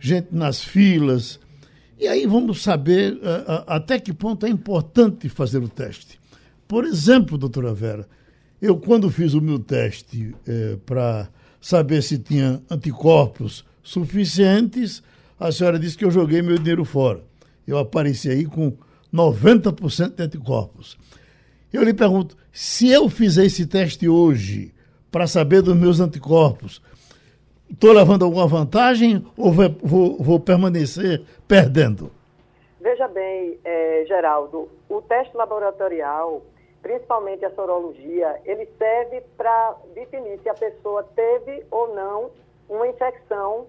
gente 0.01 0.29
nas 0.33 0.63
filas. 0.63 1.39
E 1.99 2.09
aí 2.09 2.27
vamos 2.27 2.63
saber 2.63 3.15
uh, 3.15 3.65
até 3.67 3.99
que 3.99 4.13
ponto 4.13 4.47
é 4.47 4.49
importante 4.49 5.29
fazer 5.29 5.63
o 5.63 5.69
teste. 5.69 6.19
Por 6.67 6.85
exemplo, 6.85 7.37
doutora 7.37 7.75
Vera, 7.75 8.09
Eu, 8.61 8.79
quando 8.79 9.11
fiz 9.11 9.35
o 9.35 9.41
meu 9.43 9.59
teste 9.59 10.35
é, 10.47 10.77
para 10.87 11.29
saber 11.61 12.03
se 12.03 12.17
tinha 12.19 12.63
anticorpos 12.71 13.65
suficientes, 13.83 15.03
a 15.39 15.53
senhora 15.53 15.79
disse 15.79 15.99
que 15.99 16.05
eu 16.05 16.11
joguei 16.11 16.41
meu 16.41 16.57
dinheiro 16.57 16.85
fora. 16.85 17.23
Eu 17.67 17.79
apareci 17.79 18.31
aí 18.31 18.45
com 18.45 18.77
90% 19.13 20.15
de 20.15 20.23
anticorpos. 20.23 20.99
Eu 21.73 21.83
lhe 21.83 21.95
pergunto, 21.95 22.37
se 22.53 22.91
eu 22.91 23.09
fizer 23.09 23.47
esse 23.47 23.67
teste 23.67 24.09
hoje 24.09 24.75
para 25.11 25.27
saber 25.27 25.63
dos 25.63 25.77
meus 25.77 26.01
anticorpos, 26.01 26.83
estou 27.71 27.93
levando 27.93 28.25
alguma 28.25 28.47
vantagem 28.47 29.25
ou 29.37 29.53
vou, 29.53 30.19
vou, 30.19 30.41
permanecer 30.41 31.23
perdendo? 31.49 32.11
Veja 32.81 33.09
bem, 33.09 33.59
é, 33.65 34.05
Geraldo, 34.07 34.69
o 34.89 35.01
teste 35.03 35.37
laboratorial, 35.37 36.43
principalmente 36.83 37.45
a 37.45 37.55
sorologia, 37.55 38.41
ele 38.45 38.69
serve 38.77 39.23
para 39.37 39.77
definir 39.95 40.41
se 40.43 40.49
a 40.49 40.55
pessoa 40.55 41.05
teve 41.15 41.65
ou 41.71 41.95
não 41.95 42.31
uma 42.69 42.89
infecção 42.89 43.67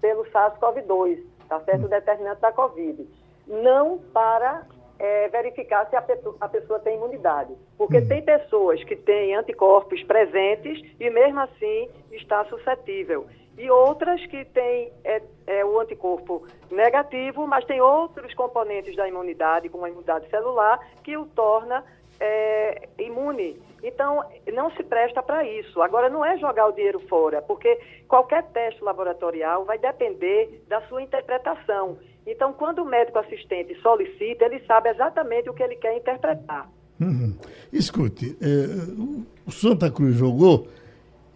pelo 0.00 0.24
SARS-CoV-2, 0.24 1.22
tá 1.48 1.60
certo? 1.60 1.86
O 1.86 1.88
determinante 1.88 2.40
da 2.40 2.52
Covid. 2.52 3.06
Não 3.46 3.98
para 4.12 4.66
é, 4.98 5.28
verificar 5.28 5.88
se 5.88 5.96
a, 5.96 6.04
a, 6.40 6.48
pessoa 6.48 6.80
tem 6.80 6.96
imunidade. 6.96 7.54
Porque 7.76 7.98
uhum. 7.98 8.08
tem 8.08 8.22
pessoas 8.22 8.82
que 8.84 8.96
têm 8.96 9.34
anticorpos 9.34 10.02
presentes 10.04 10.80
e 10.98 11.10
mesmo 11.10 11.40
assim 11.40 11.88
está 12.12 12.44
suscetível 12.46 13.26
e 13.56 13.70
outras 13.70 14.24
que 14.26 14.44
têm 14.46 14.92
é, 15.04 15.22
é, 15.46 15.64
o 15.64 15.78
anticorpo 15.78 16.46
negativo, 16.70 17.46
mas 17.46 17.64
tem 17.64 17.80
outros 17.80 18.34
componentes 18.34 18.96
da 18.96 19.08
imunidade, 19.08 19.68
como 19.68 19.84
a 19.84 19.88
imunidade 19.88 20.28
celular, 20.28 20.78
que 21.02 21.16
o 21.16 21.26
torna 21.26 21.84
é, 22.18 22.88
imune. 22.98 23.60
Então, 23.82 24.24
não 24.52 24.70
se 24.72 24.82
presta 24.82 25.22
para 25.22 25.44
isso. 25.44 25.80
Agora, 25.82 26.08
não 26.08 26.24
é 26.24 26.36
jogar 26.38 26.66
o 26.66 26.72
dinheiro 26.72 27.00
fora, 27.00 27.42
porque 27.42 27.78
qualquer 28.08 28.42
teste 28.44 28.82
laboratorial 28.82 29.64
vai 29.64 29.78
depender 29.78 30.64
da 30.66 30.80
sua 30.82 31.02
interpretação. 31.02 31.98
Então, 32.26 32.52
quando 32.52 32.80
o 32.80 32.84
médico 32.86 33.18
assistente 33.18 33.78
solicita, 33.82 34.46
ele 34.46 34.60
sabe 34.66 34.88
exatamente 34.88 35.50
o 35.50 35.54
que 35.54 35.62
ele 35.62 35.76
quer 35.76 35.96
interpretar. 35.96 36.70
Uhum. 37.00 37.34
Escute, 37.72 38.36
é, 38.40 39.26
o 39.46 39.50
Santa 39.50 39.90
Cruz 39.90 40.16
jogou, 40.16 40.68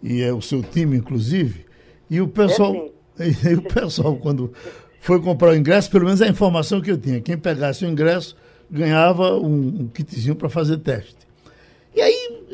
e 0.01 0.21
é 0.21 0.33
o 0.33 0.41
seu 0.41 0.63
time, 0.63 0.97
inclusive, 0.97 1.65
e 2.09 2.21
o 2.21 2.27
pessoal, 2.27 2.73
é 3.19 3.27
e, 3.51 3.55
o 3.55 3.61
pessoal 3.61 4.15
quando 4.15 4.51
foi 4.99 5.21
comprar 5.21 5.51
o 5.51 5.55
ingresso, 5.55 5.91
pelo 5.91 6.05
menos 6.05 6.21
a 6.21 6.27
informação 6.27 6.81
que 6.81 6.91
eu 6.91 6.97
tinha, 6.97 7.21
quem 7.21 7.37
pegasse 7.37 7.85
o 7.85 7.89
ingresso 7.89 8.35
ganhava 8.71 9.35
um, 9.37 9.81
um 9.81 9.87
kitzinho 9.87 10.35
para 10.35 10.49
fazer 10.49 10.77
teste. 10.77 11.17
E 11.95 12.01
aí, 12.01 12.45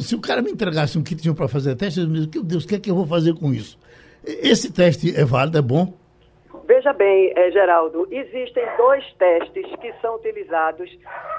se 0.00 0.14
o 0.14 0.20
cara 0.20 0.42
me 0.42 0.50
entregasse 0.50 0.98
um 0.98 1.02
kitzinho 1.02 1.34
para 1.34 1.48
fazer 1.48 1.74
teste, 1.76 2.00
eu 2.00 2.08
me 2.08 2.18
disse, 2.18 2.30
meu 2.34 2.42
Deus, 2.42 2.64
o 2.64 2.68
que 2.68 2.74
é 2.74 2.78
que 2.78 2.90
eu 2.90 2.94
vou 2.94 3.06
fazer 3.06 3.34
com 3.34 3.52
isso? 3.54 3.78
Esse 4.24 4.70
teste 4.70 5.16
é 5.16 5.24
válido, 5.24 5.58
é 5.58 5.62
bom? 5.62 5.94
Veja 6.66 6.92
bem, 6.92 7.32
eh, 7.36 7.50
Geraldo, 7.52 8.08
existem 8.10 8.64
dois 8.76 9.04
testes 9.14 9.64
que 9.76 9.92
são 10.00 10.16
utilizados 10.16 10.90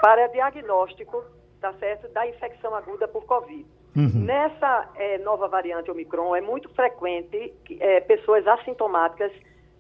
para 0.01 0.27
diagnóstico, 0.27 1.23
tá 1.59 1.73
certo, 1.73 2.07
da 2.13 2.25
infecção 2.25 2.73
aguda 2.73 3.07
por 3.07 3.25
Covid. 3.25 3.65
Uhum. 3.95 4.25
Nessa 4.25 4.89
é, 4.95 5.17
nova 5.17 5.47
variante 5.47 5.91
Omicron, 5.91 6.35
é 6.35 6.39
muito 6.39 6.69
frequente 6.69 7.53
que, 7.65 7.81
é, 7.81 7.99
pessoas 7.99 8.47
assintomáticas 8.47 9.31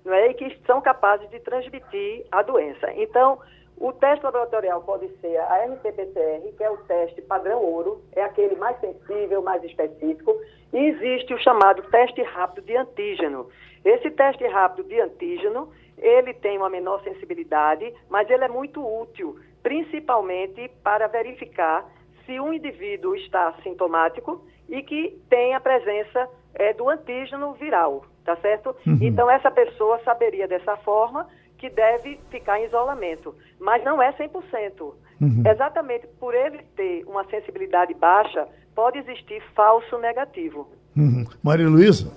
não 0.03 0.13
é, 0.13 0.31
e 0.31 0.33
que 0.33 0.57
são 0.65 0.81
capazes 0.81 1.29
de 1.29 1.39
transmitir 1.39 2.25
a 2.31 2.41
doença. 2.41 2.91
Então, 2.93 3.39
o 3.79 3.93
teste 3.93 4.25
laboratorial 4.25 4.81
pode 4.81 5.07
ser 5.19 5.37
a 5.37 5.65
RT-PCR, 5.65 6.51
que 6.57 6.63
é 6.63 6.69
o 6.69 6.77
teste 6.77 7.21
padrão 7.21 7.61
ouro, 7.61 8.01
é 8.15 8.23
aquele 8.23 8.55
mais 8.55 8.79
sensível, 8.79 9.41
mais 9.41 9.63
específico, 9.63 10.35
e 10.73 10.77
existe 10.77 11.33
o 11.33 11.39
chamado 11.39 11.83
teste 11.83 12.21
rápido 12.23 12.65
de 12.65 12.75
antígeno. 12.75 13.47
Esse 13.85 14.09
teste 14.09 14.45
rápido 14.47 14.87
de 14.87 14.99
antígeno, 14.99 15.71
ele 15.97 16.33
tem 16.33 16.57
uma 16.57 16.69
menor 16.69 17.03
sensibilidade, 17.03 17.93
mas 18.09 18.27
ele 18.29 18.43
é 18.43 18.49
muito 18.49 18.83
útil, 18.83 19.37
principalmente 19.61 20.69
para 20.83 21.07
verificar 21.07 21.85
se 22.25 22.39
um 22.39 22.51
indivíduo 22.51 23.15
está 23.15 23.53
sintomático 23.63 24.43
e 24.67 24.81
que 24.81 25.21
tem 25.29 25.53
a 25.53 25.59
presença 25.59 26.27
é, 26.55 26.73
do 26.73 26.89
antígeno 26.89 27.53
viral, 27.53 28.05
tá 28.25 28.35
certo? 28.37 28.75
Uhum. 28.85 28.97
Então, 29.01 29.29
essa 29.29 29.51
pessoa 29.51 29.99
saberia 30.03 30.47
dessa 30.47 30.75
forma 30.77 31.27
que 31.57 31.69
deve 31.69 32.19
ficar 32.29 32.59
em 32.59 32.65
isolamento, 32.65 33.35
mas 33.59 33.83
não 33.83 34.01
é 34.01 34.11
100%. 34.13 34.93
Uhum. 35.19 35.43
Exatamente 35.45 36.07
por 36.19 36.33
ele 36.33 36.59
ter 36.75 37.03
uma 37.07 37.23
sensibilidade 37.25 37.93
baixa, 37.93 38.47
pode 38.75 38.99
existir 38.99 39.41
falso 39.55 39.97
negativo. 39.97 40.69
Uhum. 40.95 41.25
Maria 41.43 41.67
Luísa? 41.67 42.11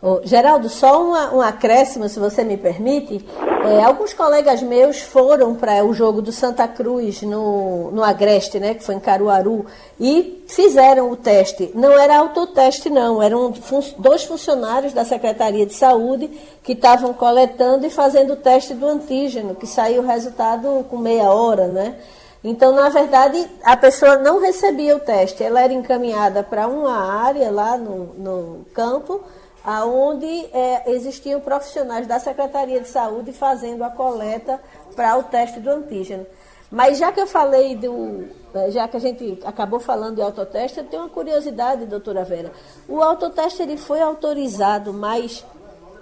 Oh, 0.00 0.20
Geraldo, 0.22 0.68
só 0.68 1.02
uma, 1.02 1.34
um 1.34 1.40
acréscimo, 1.40 2.08
se 2.08 2.20
você 2.20 2.44
me 2.44 2.56
permite. 2.56 3.26
É, 3.64 3.82
alguns 3.82 4.12
colegas 4.12 4.62
meus 4.62 5.00
foram 5.00 5.56
para 5.56 5.84
o 5.84 5.92
jogo 5.92 6.22
do 6.22 6.30
Santa 6.30 6.68
Cruz 6.68 7.22
no, 7.22 7.90
no 7.90 8.04
Agreste, 8.04 8.60
né, 8.60 8.74
que 8.74 8.84
foi 8.84 8.94
em 8.94 9.00
Caruaru, 9.00 9.66
e 9.98 10.44
fizeram 10.46 11.10
o 11.10 11.16
teste. 11.16 11.72
Não 11.74 11.90
era 11.98 12.16
autoteste, 12.16 12.88
não, 12.88 13.20
eram 13.20 13.52
fun 13.52 13.80
dois 13.98 14.22
funcionários 14.22 14.92
da 14.92 15.04
Secretaria 15.04 15.66
de 15.66 15.74
Saúde 15.74 16.30
que 16.62 16.74
estavam 16.74 17.12
coletando 17.12 17.84
e 17.84 17.90
fazendo 17.90 18.34
o 18.34 18.36
teste 18.36 18.74
do 18.74 18.86
antígeno, 18.86 19.56
que 19.56 19.66
saiu 19.66 20.02
o 20.02 20.06
resultado 20.06 20.86
com 20.88 20.96
meia 20.96 21.28
hora, 21.32 21.66
né? 21.66 21.96
Então, 22.44 22.72
na 22.72 22.88
verdade, 22.88 23.50
a 23.64 23.76
pessoa 23.76 24.16
não 24.16 24.40
recebia 24.40 24.96
o 24.96 25.00
teste, 25.00 25.42
ela 25.42 25.60
era 25.60 25.72
encaminhada 25.72 26.44
para 26.44 26.68
uma 26.68 27.20
área 27.20 27.50
lá 27.50 27.76
no, 27.76 28.14
no 28.14 28.66
campo 28.72 29.20
aonde 29.68 30.26
é, 30.26 30.90
existiam 30.92 31.42
profissionais 31.42 32.06
da 32.06 32.18
Secretaria 32.18 32.80
de 32.80 32.88
Saúde 32.88 33.34
fazendo 33.34 33.84
a 33.84 33.90
coleta 33.90 34.58
para 34.96 35.14
o 35.18 35.24
teste 35.24 35.60
do 35.60 35.68
antígeno. 35.68 36.24
Mas 36.72 36.96
já 36.96 37.12
que 37.12 37.20
eu 37.20 37.26
falei 37.26 37.76
do. 37.76 38.24
É, 38.54 38.70
já 38.70 38.88
que 38.88 38.96
a 38.96 39.00
gente 39.00 39.38
acabou 39.44 39.78
falando 39.78 40.14
de 40.14 40.22
autoteste, 40.22 40.78
eu 40.78 40.86
tenho 40.86 41.02
uma 41.02 41.10
curiosidade, 41.10 41.84
doutora 41.84 42.24
Vera. 42.24 42.50
O 42.88 43.02
autoteste 43.02 43.60
ele 43.60 43.76
foi 43.76 44.00
autorizado, 44.00 44.90
mas 44.90 45.44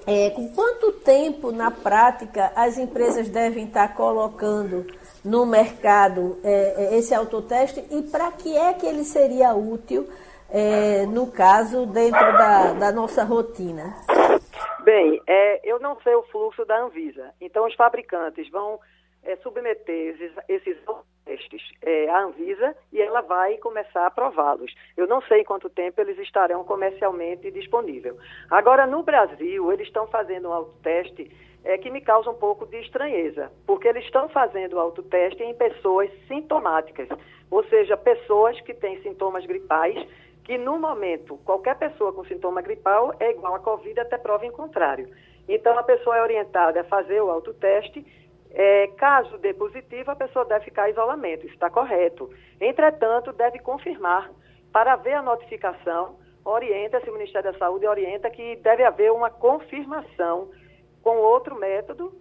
é, 0.06 0.30
com 0.30 0.48
quanto 0.50 0.92
tempo 0.92 1.50
na 1.50 1.72
prática 1.72 2.52
as 2.54 2.78
empresas 2.78 3.28
devem 3.28 3.64
estar 3.64 3.96
colocando 3.96 4.86
no 5.24 5.44
mercado 5.44 6.38
é, 6.44 6.90
é 6.92 6.98
esse 6.98 7.12
autoteste 7.12 7.84
e 7.90 8.02
para 8.02 8.30
que 8.30 8.56
é 8.56 8.72
que 8.74 8.86
ele 8.86 9.02
seria 9.02 9.54
útil? 9.54 10.08
É, 10.50 11.06
no 11.06 11.30
caso, 11.30 11.86
dentro 11.86 12.20
da, 12.20 12.72
da 12.72 12.92
nossa 12.92 13.24
rotina? 13.24 13.94
Bem, 14.84 15.20
é, 15.26 15.60
eu 15.68 15.80
não 15.80 16.00
sei 16.00 16.14
o 16.14 16.22
fluxo 16.24 16.64
da 16.64 16.78
Anvisa. 16.80 17.32
Então, 17.40 17.66
os 17.66 17.74
fabricantes 17.74 18.48
vão 18.50 18.78
é, 19.24 19.36
submeter 19.38 20.14
esses, 20.14 20.32
esses 20.48 20.78
testes 21.24 21.62
é, 21.82 22.08
à 22.08 22.22
Anvisa 22.22 22.74
e 22.92 23.02
ela 23.02 23.20
vai 23.20 23.56
começar 23.58 24.02
a 24.02 24.06
aprová-los. 24.06 24.72
Eu 24.96 25.06
não 25.06 25.20
sei 25.22 25.44
quanto 25.44 25.68
tempo 25.68 26.00
eles 26.00 26.18
estarão 26.18 26.64
comercialmente 26.64 27.50
disponíveis. 27.50 28.14
Agora, 28.48 28.86
no 28.86 29.02
Brasil, 29.02 29.72
eles 29.72 29.88
estão 29.88 30.06
fazendo 30.06 30.48
um 30.48 30.52
autoteste 30.52 31.30
é, 31.64 31.76
que 31.76 31.90
me 31.90 32.00
causa 32.00 32.30
um 32.30 32.34
pouco 32.34 32.64
de 32.64 32.80
estranheza, 32.80 33.50
porque 33.66 33.88
eles 33.88 34.04
estão 34.04 34.28
fazendo 34.28 34.78
autoteste 34.78 35.42
em 35.42 35.52
pessoas 35.52 36.08
sintomáticas, 36.28 37.08
ou 37.50 37.64
seja, 37.64 37.96
pessoas 37.96 38.60
que 38.60 38.72
têm 38.72 39.02
sintomas 39.02 39.44
gripais 39.44 39.96
que 40.46 40.56
no 40.56 40.78
momento 40.78 41.36
qualquer 41.38 41.76
pessoa 41.76 42.12
com 42.12 42.24
sintoma 42.24 42.62
gripal 42.62 43.12
é 43.18 43.32
igual 43.32 43.56
a 43.56 43.58
Covid 43.58 43.98
até 43.98 44.16
prova 44.16 44.46
em 44.46 44.52
contrário. 44.52 45.10
Então 45.48 45.76
a 45.76 45.82
pessoa 45.82 46.16
é 46.16 46.22
orientada 46.22 46.80
a 46.80 46.84
fazer 46.84 47.20
o 47.20 47.28
autoteste. 47.28 48.06
É, 48.52 48.86
caso 48.96 49.36
dê 49.38 49.52
positivo, 49.52 50.12
a 50.12 50.16
pessoa 50.16 50.44
deve 50.44 50.66
ficar 50.66 50.88
em 50.88 50.92
isolamento, 50.92 51.46
está 51.48 51.68
correto. 51.68 52.30
Entretanto, 52.60 53.32
deve 53.32 53.58
confirmar 53.58 54.30
para 54.72 54.94
ver 54.94 55.14
a 55.14 55.22
notificação, 55.22 56.16
orienta-se 56.44 57.10
o 57.10 57.12
Ministério 57.12 57.52
da 57.52 57.58
Saúde 57.58 57.86
orienta 57.86 58.30
que 58.30 58.54
deve 58.56 58.84
haver 58.84 59.10
uma 59.10 59.28
confirmação 59.28 60.48
com 61.02 61.16
outro 61.18 61.56
método, 61.56 62.12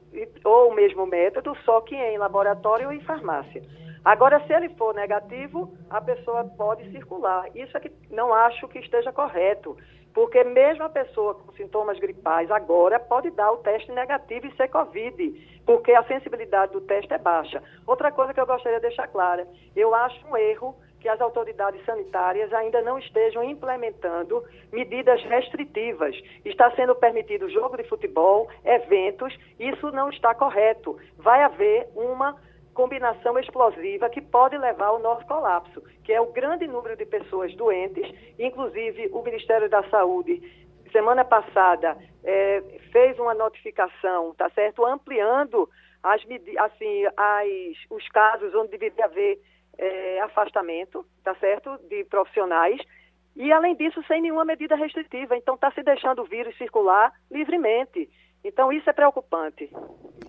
ou 0.44 0.72
o 0.72 0.74
mesmo 0.74 1.06
método, 1.06 1.56
só 1.64 1.80
que 1.82 1.96
em 1.96 2.18
laboratório 2.18 2.88
ou 2.88 2.94
em 2.94 3.02
farmácia. 3.02 3.62
Agora, 4.06 4.39
se 4.46 4.54
ele 4.54 4.70
for 4.70 4.94
negativo, 4.94 5.76
a 5.89 6.00
pessoa 6.00 6.44
pode 6.44 6.91
circular. 6.91 7.48
Isso 7.56 7.76
é 7.76 7.80
que 7.80 7.91
não 8.12 8.32
acho 8.32 8.68
que 8.68 8.78
esteja 8.78 9.12
correto, 9.12 9.76
porque 10.13 10.44
mesmo 10.44 10.84
a 10.84 10.89
pessoa 10.89 11.34
com 11.34 11.52
sintomas 11.54 11.98
gripais 11.98 12.52
agora 12.52 13.00
pode 13.00 13.32
dar 13.32 13.52
o 13.52 13.58
teste 13.58 13.91
negativo 13.91 14.46
e 14.46 14.56
ser 14.56 14.68
Covid, 14.68 15.62
porque 15.65 15.91
a 15.91 16.04
sensibilidade 16.04 16.72
do 16.74 16.82
teste 16.82 17.12
é 17.15 17.18
baixa. 17.18 17.63
Outra 17.88 18.12
coisa 18.12 18.32
que 18.32 18.39
eu 18.39 18.46
gostaria 18.46 18.80
de 18.80 18.88
deixar 18.88 19.08
clara, 19.08 19.48
eu 19.76 19.96
acho 19.96 20.24
um 20.28 20.38
erro 20.38 20.76
que 21.00 21.10
as 21.10 21.20
autoridades 21.20 21.84
sanitárias 21.84 22.54
ainda 22.54 22.82
não 22.82 23.00
estejam 23.00 23.44
implementando 23.44 24.44
medidas 24.72 25.22
restritivas. 25.24 26.15
Está 26.44 26.70
sendo 26.72 26.96
permitido 26.96 27.50
jogo 27.50 27.76
de 27.76 27.84
futebol, 27.84 28.48
eventos, 28.63 29.36
isso 29.60 29.91
não 29.91 30.10
está 30.10 30.36
correto. 30.36 30.96
Vai 31.18 31.41
haver 31.41 31.88
uma 31.96 32.36
combinação 32.76 33.40
explosiva 33.40 34.10
que 34.10 34.22
pode 34.22 34.58
levar 34.58 34.88
ao 34.88 35.00
nosso 35.00 35.26
colapso, 35.26 35.82
que 36.04 36.14
é 36.14 36.22
o 36.22 36.32
grande 36.32 36.68
número 36.68 36.96
de 36.96 37.06
pessoas 37.06 37.56
doentes, 37.56 38.06
inclusive 38.38 39.10
o 39.12 39.24
Ministério 39.24 39.70
da 39.70 39.82
Saúde 39.90 40.42
semana 40.92 41.26
passada 41.26 41.98
é, 42.24 42.62
fez 42.92 43.18
uma 43.18 43.34
notificação, 43.34 44.36
tá 44.38 44.50
certo, 44.52 44.86
ampliando 44.86 45.68
as, 46.04 46.22
assim, 46.60 47.06
as, 47.18 47.48
os 47.90 48.08
casos 48.10 48.54
onde 48.54 48.78
deveria 48.78 49.06
haver 49.06 49.40
é, 49.78 50.22
afastamento, 50.22 51.06
tá 51.24 51.34
certo, 51.36 51.78
de 51.90 52.04
profissionais 52.06 52.80
e 53.36 53.52
além 53.52 53.76
disso 53.76 54.02
sem 54.08 54.22
nenhuma 54.22 54.46
medida 54.46 54.76
restritiva. 54.76 55.36
Então 55.36 55.56
está 55.56 55.72
se 55.72 55.84
deixando 55.84 56.22
o 56.22 56.26
vírus 56.26 56.58
circular 56.58 57.12
livremente. 57.32 58.10
Então 58.44 58.72
isso 58.72 58.90
é 58.90 58.94
preocupante. 58.94 59.70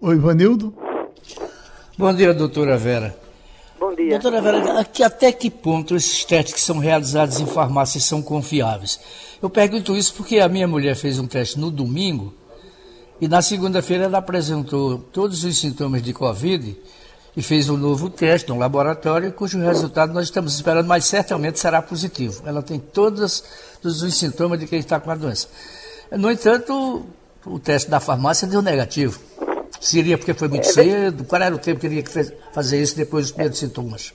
Oi, 0.01 0.17
Vanildo. 0.17 0.75
Bom 1.99 2.13
dia, 2.13 2.35
doutora 2.35 2.77
Vera. 2.77 3.17
Bom 3.81 3.95
dia. 3.95 4.19
Doutora 4.19 4.43
Vera, 4.43 4.87
até 5.03 5.33
que 5.33 5.49
ponto 5.49 5.97
esses 5.97 6.27
testes 6.27 6.53
que 6.53 6.61
são 6.61 6.79
realizados 6.79 7.41
em 7.41 7.47
farmácias 7.47 8.05
são 8.05 8.21
confiáveis? 8.21 9.01
Eu 9.41 9.49
pergunto 9.49 9.97
isso 9.97 10.13
porque 10.13 10.39
a 10.39 10.47
minha 10.47 10.69
mulher 10.69 10.95
fez 10.95 11.19
um 11.19 11.27
teste 11.27 11.59
no 11.59 11.71
domingo 11.71 12.35
e 13.19 13.27
na 13.27 13.41
segunda-feira 13.41 14.05
ela 14.05 14.19
apresentou 14.19 14.99
todos 14.99 15.43
os 15.43 15.59
sintomas 15.59 16.03
de 16.03 16.13
Covid 16.13 16.77
e 17.35 17.41
fez 17.41 17.71
um 17.71 17.79
novo 17.79 18.11
teste 18.11 18.51
no 18.51 18.59
laboratório, 18.59 19.33
cujo 19.33 19.59
resultado 19.59 20.13
nós 20.13 20.25
estamos 20.25 20.55
esperando, 20.55 20.87
mas 20.87 21.07
certamente 21.07 21.59
será 21.59 21.81
positivo. 21.81 22.43
Ela 22.45 22.63
tem 22.63 22.79
todos, 22.79 23.43
todos 23.81 24.03
os 24.03 24.15
sintomas 24.15 24.61
de 24.61 24.67
quem 24.67 24.81
está 24.81 25.01
com 25.01 25.11
a 25.11 25.15
doença. 25.15 25.49
No 26.13 26.31
entanto, 26.31 27.07
o 27.47 27.59
teste 27.59 27.89
da 27.89 28.01
farmácia 28.01 28.47
deu 28.47 28.61
negativo. 28.61 29.19
Seria 29.81 30.17
porque 30.17 30.35
foi 30.35 30.49
muito 30.49 30.69
é, 30.69 30.73
cedo? 30.73 31.25
Qual 31.27 31.41
era 31.41 31.55
o 31.55 31.59
tempo 31.59 31.81
que 31.81 31.89
teria 31.89 32.03
que 32.03 32.11
fazer 32.53 32.81
isso 32.81 32.97
depois 32.97 33.27
dos 33.27 33.33
primeiros 33.33 33.59
sintomas? 33.59 34.15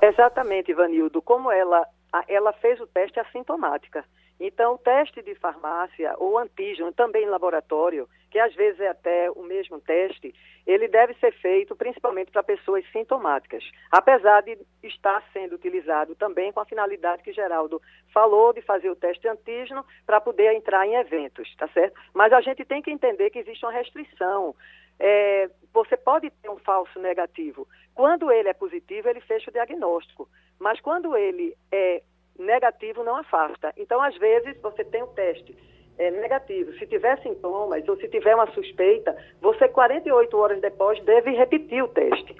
Exatamente, 0.00 0.70
Ivanildo. 0.70 1.22
Como 1.22 1.50
ela, 1.50 1.86
ela 2.28 2.52
fez 2.52 2.80
o 2.80 2.86
teste 2.86 3.18
assintomática. 3.20 4.04
Então, 4.38 4.74
o 4.74 4.78
teste 4.78 5.22
de 5.22 5.34
farmácia 5.36 6.14
ou 6.18 6.38
antígeno, 6.38 6.92
também 6.92 7.24
em 7.24 7.28
laboratório, 7.28 8.08
que 8.30 8.38
às 8.38 8.52
vezes 8.54 8.80
é 8.80 8.88
até 8.88 9.30
o 9.30 9.44
mesmo 9.44 9.80
teste, 9.80 10.34
ele 10.66 10.88
deve 10.88 11.14
ser 11.14 11.32
feito 11.34 11.76
principalmente 11.76 12.32
para 12.32 12.42
pessoas 12.42 12.84
sintomáticas, 12.90 13.62
apesar 13.92 14.42
de 14.42 14.58
estar 14.82 15.22
sendo 15.32 15.54
utilizado 15.54 16.16
também 16.16 16.52
com 16.52 16.58
a 16.58 16.64
finalidade 16.64 17.22
que 17.22 17.32
Geraldo 17.32 17.80
falou 18.12 18.52
de 18.52 18.60
fazer 18.62 18.90
o 18.90 18.96
teste 18.96 19.28
antígeno 19.28 19.84
para 20.04 20.20
poder 20.20 20.52
entrar 20.54 20.84
em 20.84 20.96
eventos, 20.96 21.54
tá 21.56 21.68
certo? 21.68 21.94
Mas 22.12 22.32
a 22.32 22.40
gente 22.40 22.64
tem 22.64 22.82
que 22.82 22.90
entender 22.90 23.30
que 23.30 23.38
existe 23.38 23.64
uma 23.64 23.72
restrição. 23.72 24.54
É, 24.98 25.50
você 25.72 25.96
pode 25.96 26.30
ter 26.30 26.48
um 26.48 26.58
falso 26.58 26.98
negativo. 27.00 27.66
Quando 27.94 28.30
ele 28.30 28.48
é 28.48 28.54
positivo, 28.54 29.08
ele 29.08 29.20
fecha 29.20 29.50
o 29.50 29.52
diagnóstico. 29.52 30.28
Mas 30.58 30.80
quando 30.80 31.16
ele 31.16 31.56
é 31.72 32.02
negativo, 32.38 33.04
não 33.04 33.16
afasta. 33.16 33.72
Então, 33.76 34.00
às 34.02 34.16
vezes, 34.18 34.60
você 34.60 34.84
tem 34.84 35.02
o 35.02 35.06
um 35.06 35.14
teste 35.14 35.56
é, 35.98 36.10
negativo. 36.10 36.72
Se 36.78 36.86
tiver 36.86 37.20
sintomas 37.22 37.86
ou 37.88 37.96
se 37.96 38.08
tiver 38.08 38.34
uma 38.34 38.50
suspeita, 38.52 39.16
você 39.40 39.68
48 39.68 40.36
horas 40.36 40.60
depois 40.60 41.02
deve 41.04 41.30
repetir 41.32 41.82
o 41.82 41.88
teste. 41.88 42.36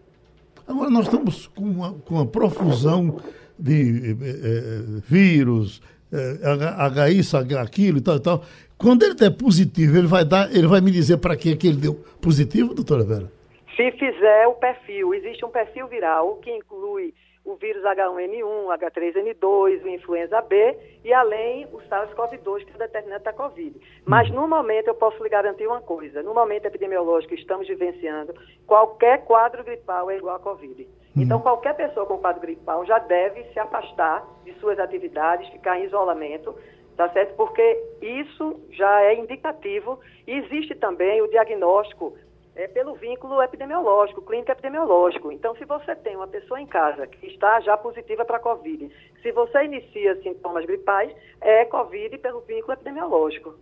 Agora 0.67 0.91
nós 0.91 1.07
estamos 1.07 1.47
com 1.49 1.63
uma, 1.63 1.93
com 2.01 2.15
uma 2.15 2.27
profusão 2.27 3.21
de 3.59 4.13
é, 4.13 5.01
vírus, 5.07 5.83
é, 6.13 7.11
isso, 7.11 7.37
aquilo 7.37 7.99
e 7.99 8.01
tal 8.01 8.17
e 8.17 8.21
tal. 8.21 8.45
Quando 8.85 9.03
ele 9.03 9.15
der 9.15 9.31
positivo, 9.31 9.97
ele 9.97 10.07
vai 10.07 10.27
dar, 10.27 10.55
ele 10.55 10.67
vai 10.67 10.79
me 10.79 10.91
dizer 10.91 11.17
para 11.17 11.35
quem 11.35 11.55
é 11.55 11.57
que 11.57 11.67
ele 11.67 11.79
deu 11.79 11.95
positivo, 12.21 12.75
doutora 12.75 13.03
Vera? 13.03 13.33
Se 13.75 13.91
fizer 13.93 14.47
o 14.47 14.53
perfil, 14.57 15.15
existe 15.15 15.43
um 15.43 15.49
perfil 15.49 15.89
viral 15.89 16.37
que 16.43 16.51
inclui 16.51 17.15
o 17.47 17.57
vírus 17.57 17.83
H1N1, 17.83 18.79
H3N2, 18.79 19.85
o 19.85 19.89
influenza 19.89 20.39
B 20.43 20.77
e 21.03 21.15
além 21.15 21.65
o 21.73 21.79
SARS-CoV-2, 21.89 22.67
que 22.67 22.73
é 22.73 22.75
o 22.75 22.79
determinante 22.79 23.25
da 23.25 23.33
Covid. 23.33 23.75
Mas 24.05 24.31
no 24.31 24.47
momento 24.47 24.89
eu 24.89 24.95
posso 24.95 25.23
lhe 25.23 25.31
garantir 25.31 25.67
uma 25.67 25.81
coisa, 25.81 26.23
no 26.23 26.35
momento 26.35 26.67
epidemiológico 26.67 27.35
que 27.35 27.41
estamos 27.41 27.67
vivenciando, 27.67 28.35
qualquer 28.67 29.25
quadro 29.25 29.65
gripal 29.65 30.11
é 30.11 30.19
igual 30.19 30.37
a 30.37 30.41
Covid. 30.41 30.87
Então 31.17 31.41
qualquer 31.41 31.75
pessoa 31.75 32.05
com 32.05 32.19
quadro 32.19 32.43
gripal 32.43 32.85
já 32.85 32.99
deve 32.99 33.45
se 33.45 33.59
afastar 33.59 34.27
de 34.45 34.53
suas 34.55 34.79
atividades, 34.79 35.49
ficar 35.51 35.79
em 35.79 35.85
isolamento, 35.85 36.55
tá 36.97 37.09
certo? 37.11 37.35
Porque 37.37 37.63
isso 38.01 38.61
já 38.71 39.03
é 39.03 39.15
indicativo 39.15 39.99
e 40.27 40.33
existe 40.33 40.75
também 40.75 41.21
o 41.23 41.29
diagnóstico 41.29 42.17
é 42.57 42.69
pelo 42.69 42.95
vínculo 42.95 43.43
epidemiológico, 43.43 44.23
clínico 44.23 44.53
epidemiológico. 44.53 45.33
Então, 45.33 45.55
se 45.57 45.65
você 45.65 45.95
tem 45.97 46.17
uma 46.17 46.29
pessoa 46.29 46.61
em 46.61 46.67
casa 46.67 47.07
que 47.07 47.27
está 47.27 47.61
já 47.61 47.77
positiva 47.77 48.25
para 48.25 48.37
a 48.37 48.41
Covid, 48.41 48.91
se 49.23 49.33
você 49.33 49.65
inicia 49.65 50.21
sintomas 50.23 50.65
gripais, 50.65 51.11
é 51.41 51.65
Covid 51.65 52.17
pelo 52.19 52.41
vínculo 52.43 52.75
epidemiológico. 52.75 53.55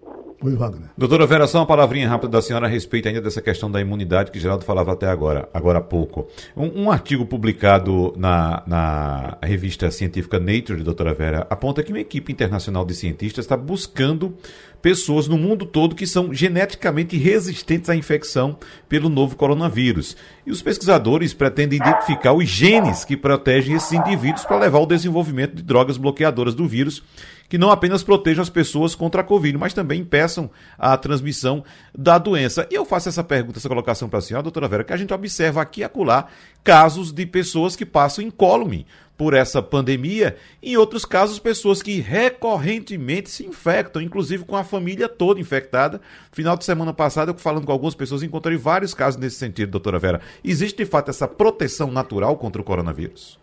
Oi, 0.43 0.57
Wagner. 0.57 0.91
Doutora 0.99 1.27
Vera, 1.27 1.47
só 1.47 1.59
uma 1.59 1.67
palavrinha 1.67 2.09
rápida 2.09 2.33
da 2.33 2.43
senhora 2.43 2.67
a 2.67 2.69
respeito 2.69 3.09
ainda 3.09 3.21
dessa 3.21 3.41
questão 3.41 3.71
da 3.71 3.81
imunidade 3.81 4.31
que 4.31 4.41
Geraldo 4.41 4.65
falava 4.65 4.93
até 4.93 5.07
agora, 5.07 5.49
agora 5.55 5.79
há 5.79 5.83
pouco. 5.83 6.27
Um, 6.57 6.83
um 6.83 6.91
artigo 6.91 7.25
publicado 7.25 8.13
na, 8.17 8.63
na 8.67 9.39
revista 9.43 9.91
científica 9.91 10.39
Nature, 10.39 10.83
doutora 10.83 11.15
Vera, 11.15 11.47
aponta 11.49 11.83
que 11.83 11.93
uma 11.93 12.01
equipe 12.01 12.33
internacional 12.33 12.85
de 12.85 12.95
cientistas 12.95 13.45
está 13.45 13.57
buscando 13.57 14.37
pessoas 14.83 15.29
no 15.29 15.39
mundo 15.39 15.65
todo 15.65 15.95
que 15.95 16.07
são 16.07 16.35
geneticamente 16.35 17.17
resistentes 17.17 17.89
à 17.89 17.95
infecção 17.95 18.59
pelo 18.89 19.09
novo 19.09 19.37
coronavírus. 19.37 20.17
E 20.45 20.51
os 20.51 20.61
pesquisadores 20.61 21.33
pretendem 21.33 21.79
identificar 21.79 22.33
os 22.33 22.49
genes 22.49 23.05
que 23.05 23.17
protegem 23.17 23.77
esses 23.77 23.93
indivíduos 23.93 24.45
para 24.45 24.59
levar 24.59 24.79
ao 24.79 24.87
desenvolvimento 24.87 25.55
de 25.55 25.63
drogas 25.63 25.97
bloqueadoras 25.97 26.55
do 26.55 26.67
vírus, 26.67 27.03
que 27.49 27.57
não 27.57 27.71
apenas 27.71 28.03
protejam 28.03 28.43
as 28.43 28.51
pessoas 28.51 28.95
contra 28.95 29.21
a 29.21 29.25
Covid, 29.25 29.57
mas 29.57 29.73
também 29.73 30.01
impeçam 30.01 30.51
a 30.77 30.97
transmissão 30.97 31.63
da 31.97 32.19
doença. 32.19 32.67
E 32.71 32.75
eu 32.75 32.85
faço 32.85 33.09
essa 33.09 33.23
pergunta, 33.23 33.59
essa 33.59 33.69
colocação 33.69 34.09
para 34.09 34.19
a 34.19 34.23
senhora, 34.23 34.43
doutora 34.43 34.67
Vera, 34.67 34.85
que 34.85 34.93
a 34.93 34.97
gente 34.97 35.15
observa 35.15 35.63
aqui 35.63 35.83
e 35.83 35.85
acolá 35.85 36.27
casos 36.65 37.13
de 37.13 37.25
pessoas 37.25 37.77
que 37.77 37.87
passam 37.87 38.25
incólume 38.25 38.87
por 39.23 39.35
essa 39.35 39.63
pandemia, 39.63 40.35
em 40.61 40.77
outros 40.77 41.05
casos, 41.05 41.39
pessoas 41.39 41.81
que 41.81 42.01
recorrentemente 42.01 43.31
se 43.31 43.47
infectam, 43.47 44.03
inclusive 44.03 44.45
com 44.45 44.57
a 44.57 44.65
família 44.65 45.09
toda 45.09 45.39
infectada. 45.39 46.01
Final 46.33 46.57
de 46.57 46.65
semana 46.65 46.93
passada, 46.93 47.31
eu 47.31 47.39
falando 47.39 47.65
com 47.65 47.71
algumas 47.71 47.95
pessoas, 47.95 48.25
encontrei 48.25 48.57
vários 48.57 48.93
casos 48.93 49.21
nesse 49.21 49.37
sentido, 49.37 49.71
doutora 49.71 50.01
Vera. 50.01 50.21
Existe 50.43 50.79
de 50.79 50.91
fato 50.91 51.09
essa 51.09 51.29
proteção 51.29 51.89
natural 51.89 52.37
contra 52.37 52.61
o 52.61 52.65
coronavírus? 52.65 53.39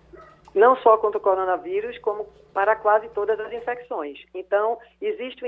Não 0.53 0.75
só 0.75 0.97
contra 0.97 1.17
o 1.17 1.21
coronavírus, 1.21 1.97
como 1.99 2.27
para 2.53 2.75
quase 2.75 3.07
todas 3.15 3.39
as 3.39 3.53
infecções. 3.53 4.19
Então, 4.35 4.77
existe 5.01 5.45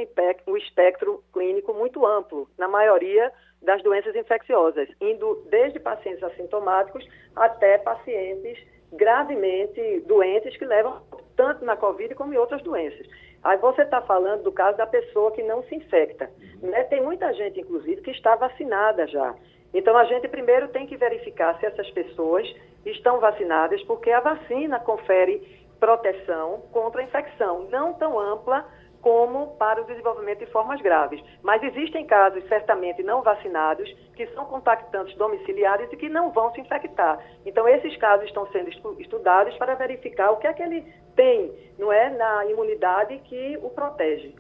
um 0.48 0.56
espectro 0.56 1.22
clínico 1.34 1.74
muito 1.74 2.06
amplo, 2.06 2.48
na 2.58 2.70
maioria 2.70 3.34
das 3.62 3.84
doenças 3.84 4.15
infecciosas, 4.15 4.88
indo 5.02 5.46
desde 5.50 5.78
pacientes 5.78 6.24
assintomáticos 6.24 7.06
até 7.36 7.78
pacientes 7.80 8.70
gravemente 8.91 10.01
doentes 10.01 10.56
que 10.58 10.65
levam 10.65 11.01
tanto 11.36 11.63
na 11.63 11.75
Covid 11.75 12.13
como 12.15 12.34
em 12.34 12.38
outras 12.38 12.62
doenças. 12.62 13.08
Aí 13.43 13.58
você 13.58 13.82
está 13.82 14.01
falando 14.01 14.43
do 14.43 14.51
caso 14.51 14.77
da 14.77 14.86
pessoa 14.86 15.32
que 15.32 15.41
não 15.41 15.63
se 15.63 15.75
infecta. 15.75 16.30
Né? 16.62 16.84
Tem 16.84 17.01
muita 17.01 17.34
gente, 17.34 17.60
inclusive, 17.60 18.01
que 18.01 18.12
está 18.12 18.36
vacinada 18.36 19.08
já. 19.08 19.34
Então 19.73 19.97
a 19.97 20.04
gente 20.06 20.27
primeiro 20.27 20.67
tem 20.67 20.86
que 20.86 20.97
verificar 20.97 21.58
se 21.60 21.65
essas 21.65 21.89
pessoas 21.91 22.47
estão 22.86 23.19
vacinadas, 23.19 23.82
porque 23.84 24.12
a 24.12 24.19
vacina 24.19 24.80
confere 24.80 25.41
proteção 25.80 26.62
contra 26.71 27.01
a 27.01 27.04
infecção, 27.04 27.67
não 27.71 27.93
tão 27.93 28.19
ampla 28.19 28.65
como 29.01 29.55
para 29.57 29.81
o 29.81 29.85
desenvolvimento 29.85 30.39
de 30.39 30.51
formas 30.51 30.79
graves. 30.81 31.21
Mas 31.41 31.61
existem 31.63 32.05
casos, 32.05 32.47
certamente 32.47 33.03
não 33.03 33.21
vacinados, 33.21 33.89
que 34.15 34.27
são 34.27 34.45
contactantes 34.45 35.15
domiciliares 35.17 35.91
e 35.91 35.97
que 35.97 36.07
não 36.07 36.31
vão 36.31 36.53
se 36.53 36.61
infectar. 36.61 37.19
Então, 37.45 37.67
esses 37.67 37.97
casos 37.97 38.27
estão 38.27 38.47
sendo 38.51 38.69
estudados 38.99 39.55
para 39.57 39.75
verificar 39.75 40.31
o 40.31 40.37
que 40.37 40.47
é 40.47 40.53
que 40.53 40.63
ele 40.63 40.85
tem, 41.15 41.51
não 41.77 41.91
é, 41.91 42.09
na 42.15 42.45
imunidade 42.45 43.17
que 43.25 43.57
o 43.61 43.69
protege. 43.69 44.35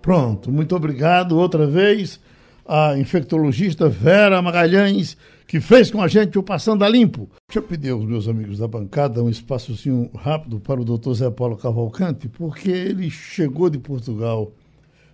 Pronto, 0.00 0.50
muito 0.50 0.74
obrigado 0.74 1.38
outra 1.38 1.66
vez 1.66 2.20
a 2.66 2.96
infectologista 2.98 3.88
Vera 3.88 4.40
Magalhães, 4.40 5.16
que 5.46 5.60
fez 5.60 5.90
com 5.90 6.00
a 6.00 6.08
gente 6.08 6.38
o 6.38 6.42
Passando 6.42 6.84
a 6.84 6.88
Limpo. 6.88 7.28
Deixa 7.48 7.58
eu 7.58 7.62
pedir 7.62 7.90
aos 7.90 8.04
meus 8.04 8.28
amigos 8.28 8.58
da 8.58 8.68
bancada 8.68 9.22
um 9.22 9.28
espaçozinho 9.28 10.10
rápido 10.14 10.60
para 10.60 10.80
o 10.80 10.84
doutor 10.84 11.14
Zé 11.14 11.30
Paulo 11.30 11.56
Cavalcante, 11.56 12.28
porque 12.28 12.70
ele 12.70 13.10
chegou 13.10 13.68
de 13.68 13.78
Portugal 13.78 14.52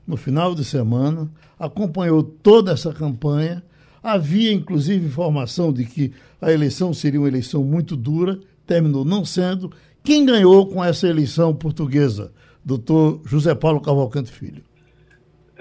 no 0.06 0.16
final 0.16 0.54
de 0.54 0.64
semana, 0.64 1.30
acompanhou 1.58 2.22
toda 2.22 2.72
essa 2.72 2.92
campanha. 2.92 3.62
Havia, 4.02 4.52
inclusive, 4.52 5.06
informação 5.06 5.72
de 5.72 5.84
que 5.84 6.12
a 6.40 6.52
eleição 6.52 6.94
seria 6.94 7.20
uma 7.20 7.28
eleição 7.28 7.64
muito 7.64 7.96
dura, 7.96 8.38
terminou 8.66 9.04
não 9.04 9.24
sendo. 9.24 9.72
Quem 10.02 10.24
ganhou 10.24 10.66
com 10.66 10.82
essa 10.82 11.08
eleição 11.08 11.54
portuguesa? 11.54 12.32
Doutor 12.64 13.20
José 13.24 13.54
Paulo 13.54 13.80
Cavalcante 13.80 14.30
Filho. 14.30 14.67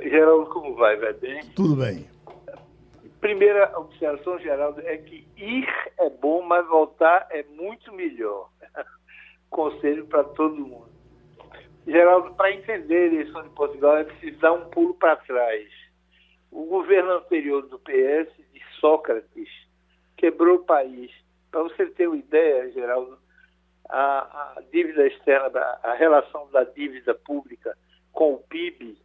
Geraldo, 0.01 0.49
como 0.49 0.75
vai? 0.75 0.95
Vai 0.97 1.13
bem? 1.13 1.43
Tudo 1.55 1.75
bem. 1.75 2.07
Primeira 3.19 3.77
observação, 3.79 4.39
Geraldo, 4.39 4.81
é 4.81 4.97
que 4.97 5.27
ir 5.35 5.67
é 5.97 6.09
bom, 6.09 6.41
mas 6.43 6.67
voltar 6.67 7.27
é 7.31 7.43
muito 7.43 7.91
melhor. 7.93 8.49
Conselho 9.49 10.05
para 10.05 10.23
todo 10.23 10.55
mundo. 10.55 10.87
Geraldo, 11.85 12.35
para 12.35 12.51
entender 12.51 12.95
a 12.95 13.13
eleição 13.13 13.43
de 13.43 13.49
Portugal 13.49 13.97
é 13.97 14.03
preciso 14.03 14.37
dar 14.39 14.53
um 14.53 14.69
pulo 14.69 14.93
para 14.95 15.15
trás. 15.15 15.67
O 16.51 16.65
governo 16.65 17.13
anterior 17.13 17.65
do 17.67 17.79
PS, 17.79 18.31
de 18.53 18.61
Sócrates, 18.79 19.49
quebrou 20.15 20.57
o 20.57 20.65
país. 20.65 21.11
Para 21.49 21.63
você 21.63 21.85
ter 21.87 22.07
uma 22.07 22.17
ideia, 22.17 22.71
Geraldo, 22.71 23.17
a, 23.89 24.57
a 24.57 24.61
dívida 24.71 25.07
externa, 25.07 25.59
a 25.81 25.93
relação 25.93 26.49
da 26.51 26.63
dívida 26.65 27.15
pública 27.15 27.75
com 28.11 28.33
o 28.33 28.39
PIB 28.39 28.97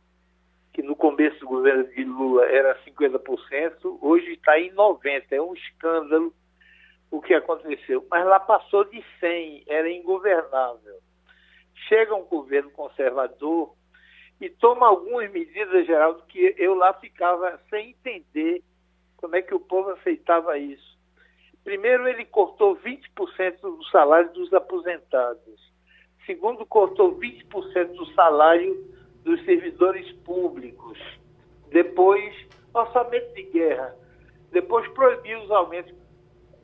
que 0.73 0.83
no 0.83 0.97
começo 0.97 1.39
do 1.41 1.47
governo 1.47 1.85
de 1.85 2.05
Lula 2.05 2.47
era 2.47 2.79
50%, 2.85 3.99
hoje 4.01 4.33
está 4.33 4.59
em 4.59 4.73
90%. 4.73 5.25
É 5.31 5.43
um 5.43 5.55
escândalo 5.55 6.33
o 7.11 7.21
que 7.21 7.35
aconteceu. 7.35 8.07
Mas 8.11 8.25
lá 8.25 8.41
passou 8.41 8.85
de 8.85 9.05
100%, 9.21 9.65
era 9.67 9.91
ingovernável. 9.91 10.99
Chega 11.89 12.15
um 12.15 12.25
governo 12.25 12.71
conservador 12.71 13.75
e 14.41 14.49
toma 14.49 14.87
algumas 14.87 15.31
medidas, 15.31 15.87
Geraldo, 15.87 16.23
que 16.27 16.55
eu 16.57 16.75
lá 16.75 16.95
ficava 16.95 17.61
sem 17.69 17.91
entender 17.91 18.63
como 19.19 19.37
é 19.37 19.43
que 19.43 19.55
o 19.55 19.61
povo 19.61 19.91
aceitava 19.91 20.59
isso. 20.59 20.99
Primeiro, 21.63 22.09
ele 22.09 22.25
cortou 22.25 22.77
20% 22.77 23.61
do 23.61 23.85
salário 23.85 24.33
dos 24.33 24.53
aposentados. 24.53 25.73
Segundo, 26.27 26.65
cortou 26.67 27.17
20% 27.19 27.95
do 27.95 28.07
salário 28.15 29.02
dos 29.25 29.45
servidores 29.45 30.11
públicos. 30.19 30.99
Depois, 31.71 32.35
orçamento 32.75 33.35
de 33.35 33.43
guerra. 33.45 33.95
Depois 34.51 34.87
proibiu 34.93 35.41
os 35.43 35.51
aumentos. 35.51 35.95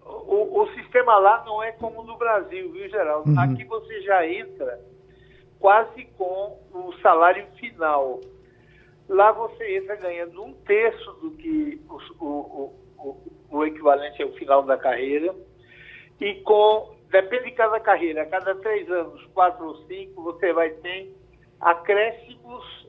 O, 0.05 0.63
o 0.63 0.69
sistema 0.75 1.19
lá 1.19 1.45
não 1.45 1.63
é 1.63 1.73
como 1.73 2.03
no 2.03 2.17
Brasil, 2.17 2.71
viu, 2.73 2.89
Geraldo? 2.89 3.31
Uhum. 3.31 3.41
Aqui 3.41 3.65
você 3.65 4.01
já 4.03 4.27
entra 4.27 4.81
quase 5.59 6.05
com 6.17 6.59
o 6.73 6.93
salário 7.03 7.47
final. 7.59 8.21
Lá 9.09 9.33
você 9.33 9.79
entra 9.79 9.97
ganhando 9.97 10.43
um 10.43 10.53
terço 10.53 11.13
do 11.15 11.31
que 11.33 11.81
o, 11.89 12.25
o, 12.25 12.75
o, 12.99 13.33
o 13.51 13.65
equivalente 13.65 14.23
ao 14.23 14.31
final 14.33 14.63
da 14.63 14.77
carreira. 14.77 15.35
E 16.21 16.35
com, 16.43 16.95
depende 17.11 17.45
de 17.45 17.53
cada 17.53 17.79
carreira, 17.81 18.23
a 18.23 18.27
cada 18.27 18.55
três 18.57 18.91
anos, 18.91 19.25
quatro 19.27 19.67
ou 19.67 19.77
cinco, 19.87 20.23
você 20.23 20.53
vai 20.53 20.71
ter 20.71 21.15
acréscimos 21.61 22.89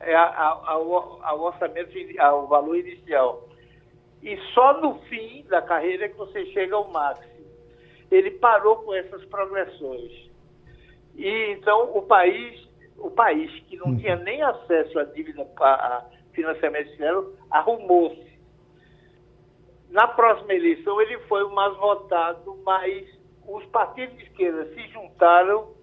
é, 0.00 0.14
ao, 0.14 1.22
ao 1.22 1.40
orçamento, 1.40 1.92
ao 2.20 2.46
valor 2.46 2.76
inicial. 2.76 3.48
E 4.22 4.36
só 4.52 4.80
no 4.80 4.98
fim 5.02 5.44
da 5.48 5.62
carreira 5.62 6.06
é 6.06 6.08
que 6.08 6.16
você 6.16 6.46
chega 6.46 6.74
ao 6.74 6.88
máximo. 6.88 7.46
Ele 8.10 8.30
parou 8.32 8.76
com 8.76 8.94
essas 8.94 9.24
progressões. 9.26 10.28
E 11.14 11.52
então 11.52 11.96
o 11.96 12.02
país, 12.02 12.68
o 12.96 13.10
país 13.10 13.50
que 13.64 13.76
não 13.76 13.96
tinha 13.96 14.16
nem 14.16 14.42
acesso 14.42 14.98
à 14.98 15.04
dívida, 15.04 15.46
a 15.60 16.04
financiamento 16.32 16.90
externo, 16.90 17.32
arrumou-se. 17.50 18.28
Na 19.90 20.06
próxima 20.06 20.54
eleição 20.54 21.00
ele 21.00 21.18
foi 21.20 21.42
o 21.44 21.54
mais 21.54 21.76
votado, 21.76 22.56
mas 22.64 23.08
os 23.46 23.64
partidos 23.66 24.16
de 24.16 24.24
esquerda 24.24 24.66
se 24.74 24.88
juntaram 24.88 25.74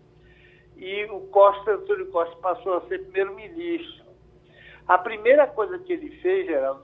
e 0.78 1.06
o 1.06 1.22
Costa, 1.28 1.74
Antônio 1.74 2.08
Costa, 2.12 2.36
passou 2.38 2.78
a 2.78 2.82
ser 2.88 3.04
primeiro-ministro. 3.04 4.06
A 4.88 4.98
primeira 4.98 5.48
coisa 5.48 5.80
que 5.80 5.94
ele 5.94 6.10
fez, 6.22 6.46
Geraldo, 6.46 6.84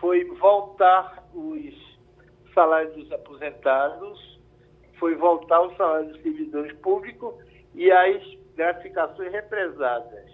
foi 0.00 0.24
voltar 0.24 1.28
os 1.34 1.74
salários 2.54 2.94
dos 2.94 3.10
aposentados, 3.12 4.40
foi 4.98 5.14
voltar 5.14 5.62
os 5.62 5.76
salários 5.76 6.12
dos 6.12 6.22
servidores 6.22 6.72
públicos 6.78 7.34
e 7.74 7.90
as 7.90 8.22
gratificações 8.54 9.32
represadas. 9.32 10.30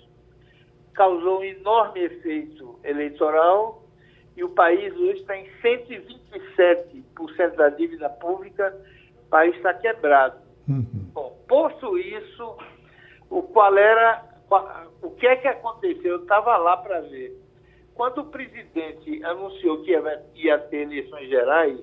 Causou 0.95 1.41
um 1.41 1.45
enorme 1.45 2.01
efeito 2.01 2.78
eleitoral 2.82 3.84
e 4.36 4.43
o 4.43 4.49
país 4.51 4.95
hoje 4.97 5.20
está 5.20 5.36
em 5.36 5.47
127% 5.62 7.55
da 7.57 7.68
dívida 7.70 8.09
pública, 8.09 8.76
o 9.26 9.28
país 9.28 9.55
está 9.57 9.74
quebrado. 9.74 10.39
Uhum. 10.68 11.11
Bom, 11.12 11.39
posto 11.49 11.97
isso, 11.99 12.57
o 13.31 13.43
qual 13.43 13.76
era 13.76 14.24
o 15.03 15.11
que 15.11 15.26
é 15.26 15.37
que 15.37 15.49
aconteceu? 15.49 16.12
Eu 16.12 16.22
estava 16.22 16.57
lá 16.57 16.76
para 16.76 17.01
ver. 17.03 17.37
Quando 17.95 18.18
o 18.22 18.31
presidente 18.31 19.22
anunciou 19.24 19.83
que 19.83 19.91
ia, 19.91 20.24
ia 20.35 20.59
ter 20.59 20.83
eleições 20.83 21.29
gerais, 21.29 21.79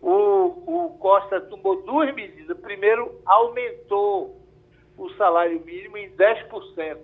o, 0.00 0.14
o, 0.66 0.98
Costa 0.98 1.40
tomou 1.42 1.82
duas 1.82 2.14
medidas. 2.14 2.58
Primeiro, 2.60 3.20
aumentou 3.26 4.40
o 4.96 5.10
salário 5.10 5.60
mínimo 5.64 5.96
em 5.96 6.10
10%. 6.16 6.98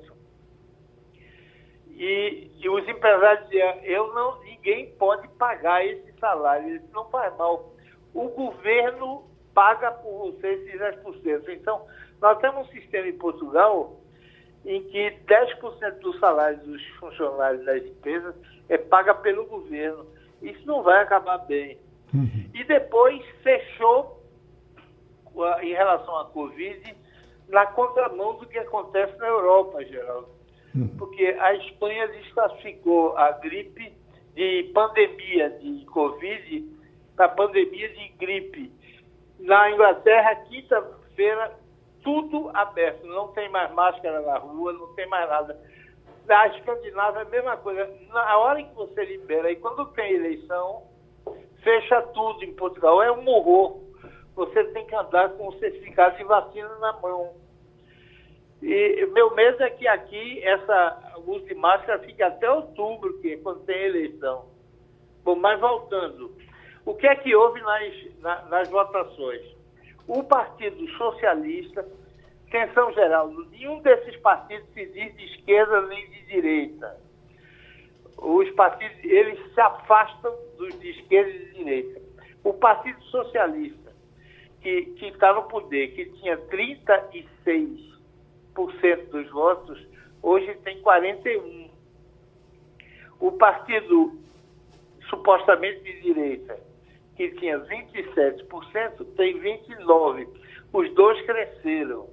E, 1.91 2.51
e 2.59 2.69
os 2.69 2.89
empresários 2.89 3.49
diziam, 3.49 3.75
eu 3.83 4.15
não, 4.15 4.41
ninguém 4.43 4.93
pode 4.95 5.27
pagar 5.31 5.85
esse 5.85 6.13
salário, 6.21 6.77
isso 6.77 6.87
não 6.93 7.09
faz 7.11 7.37
mal. 7.37 7.73
O 8.15 8.29
governo 8.29 9.25
paga 9.53 9.91
por 9.91 10.33
você 10.33 10.47
esses 10.47 10.81
10%. 10.81 11.49
Então, 11.49 11.85
nós 12.21 12.39
temos 12.39 12.69
um 12.69 12.73
sistema 12.73 13.07
em 13.07 13.17
Portugal 13.17 14.01
em 14.65 14.83
que 14.85 15.19
10% 15.27 15.99
do 16.01 16.19
salário 16.19 16.59
dos 16.61 16.85
funcionários 16.99 17.65
das 17.65 17.85
empresas 17.85 18.35
é 18.69 18.77
paga 18.77 19.15
pelo 19.15 19.47
governo. 19.47 20.07
Isso 20.43 20.67
não 20.67 20.83
vai 20.83 21.03
acabar 21.03 21.39
bem. 21.39 21.79
Uhum. 22.13 22.51
E 22.55 22.65
depois 22.65 23.25
fechou, 23.43 24.23
em 25.63 25.73
relação 25.73 26.19
à 26.19 26.25
Covid, 26.27 26.97
na 27.49 27.67
contramão 27.67 28.37
do 28.37 28.47
que 28.47 28.59
acontece 28.59 29.17
na 29.19 29.27
Europa, 29.27 29.85
Geraldo. 29.85 30.29
Uhum. 30.75 30.89
Porque 30.99 31.25
a 31.41 31.55
Espanha 31.55 32.09
desclassificou 32.09 33.17
a 33.17 33.33
gripe 33.33 33.93
de 34.35 34.71
pandemia 34.75 35.51
de 35.51 35.85
Covid 35.87 36.79
para 37.17 37.29
pandemia 37.29 37.89
de 37.89 38.09
gripe. 38.19 38.73
Na 39.41 39.71
Inglaterra, 39.71 40.35
quinta-feira, 40.47 41.53
tudo 42.03 42.51
aberto, 42.55 43.07
não 43.07 43.29
tem 43.29 43.49
mais 43.49 43.73
máscara 43.73 44.21
na 44.23 44.39
rua, 44.39 44.73
não 44.73 44.95
tem 44.95 45.07
mais 45.09 45.29
nada. 45.29 45.61
Na 46.27 46.47
Escandinávia 46.49 47.21
é 47.21 47.23
a 47.23 47.29
mesma 47.29 47.57
coisa. 47.57 47.91
Na 48.13 48.39
hora 48.39 48.63
que 48.63 48.75
você 48.75 49.05
libera, 49.05 49.51
e 49.51 49.57
quando 49.57 49.87
tem 49.93 50.13
eleição, 50.13 50.83
fecha 51.63 52.03
tudo 52.15 52.45
em 52.45 52.55
Portugal. 52.55 53.03
É 53.03 53.11
um 53.11 53.27
horror. 53.29 53.81
Você 54.35 54.65
tem 54.73 54.87
que 54.87 54.95
andar 54.95 55.31
com 55.31 55.49
o 55.49 55.59
certificado 55.59 56.17
de 56.17 56.25
vacina 56.25 56.69
na 56.79 56.93
mão. 56.95 57.35
E 58.63 59.07
meu 59.13 59.35
medo 59.35 59.63
é 59.63 59.71
que 59.71 59.87
aqui 59.87 60.43
essa 60.45 61.09
uso 61.27 61.45
de 61.47 61.55
máscara 61.55 61.99
fique 62.01 62.23
até 62.23 62.51
outubro, 62.51 63.21
que 63.21 63.35
é 63.35 63.37
quando 63.39 63.65
tem 63.65 63.77
eleição. 63.77 64.47
Bom, 65.25 65.37
mas 65.37 65.61
voltando, 65.61 66.33
o 66.85 66.95
que 66.95 67.07
é 67.07 67.15
que 67.17 67.35
houve 67.35 67.61
nas, 67.61 68.49
nas 68.49 68.69
votações? 68.69 69.58
O 70.09 70.25
Partido 70.25 70.89
Socialista, 70.97 71.87
atenção 72.49 72.93
geral, 72.95 73.29
nenhum 73.51 73.81
desses 73.83 74.17
partidos 74.17 74.67
se 74.73 74.87
diz 74.87 75.15
de 75.15 75.25
esquerda 75.27 75.83
nem 75.83 76.11
de 76.11 76.23
direita. 76.27 76.97
Os 78.17 78.51
partidos, 78.53 78.97
eles 79.05 79.39
se 79.53 79.61
afastam 79.61 80.35
dos 80.57 80.81
de 80.81 80.91
esquerda 80.91 81.31
e 81.31 81.39
de 81.39 81.53
direita. 81.53 82.01
O 82.43 82.55
Partido 82.55 83.01
Socialista, 83.05 83.93
que 84.63 84.97
está 85.03 85.35
no 85.35 85.43
poder, 85.45 85.95
que 85.95 86.07
tinha 86.07 86.39
36% 86.39 87.91
dos 89.11 89.31
votos, 89.31 89.87
hoje 90.23 90.55
tem 90.65 90.83
41%. 90.83 91.69
O 93.21 93.33
partido 93.33 94.19
supostamente 95.11 95.81
de 95.83 96.01
direita, 96.01 96.59
que 97.19 97.33
tinha 97.33 97.59
27%, 97.59 99.05
tem 99.17 99.41
29%. 99.41 100.29
Os 100.73 100.95
dois 100.95 101.21
cresceram. 101.27 102.09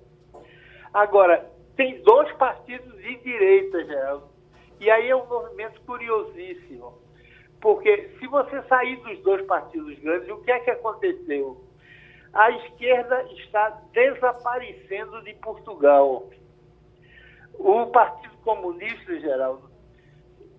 Agora, 0.92 1.48
tem 1.76 2.02
dois 2.02 2.32
partidos 2.38 2.92
de 2.98 3.16
direita, 3.18 3.86
Geraldo. 3.86 4.30
E 4.80 4.90
aí 4.90 5.10
é 5.10 5.16
um 5.16 5.28
movimento 5.28 5.80
curiosíssimo. 5.82 6.98
Porque 7.62 8.10
se 8.18 8.28
você 8.28 8.62
sair 8.64 8.96
dos 8.98 9.20
dois 9.20 9.46
partidos 9.46 9.98
grandes, 10.00 10.28
o 10.30 10.42
que 10.42 10.52
é 10.52 10.60
que 10.60 10.72
aconteceu? 10.72 11.64
A 12.34 12.50
esquerda 12.52 13.24
está 13.34 13.82
desaparecendo 13.92 15.22
de 15.22 15.34
Portugal. 15.36 16.30
O 17.54 17.86
Partido 17.88 18.36
Comunista, 18.44 19.20
Geraldo, 19.20 19.70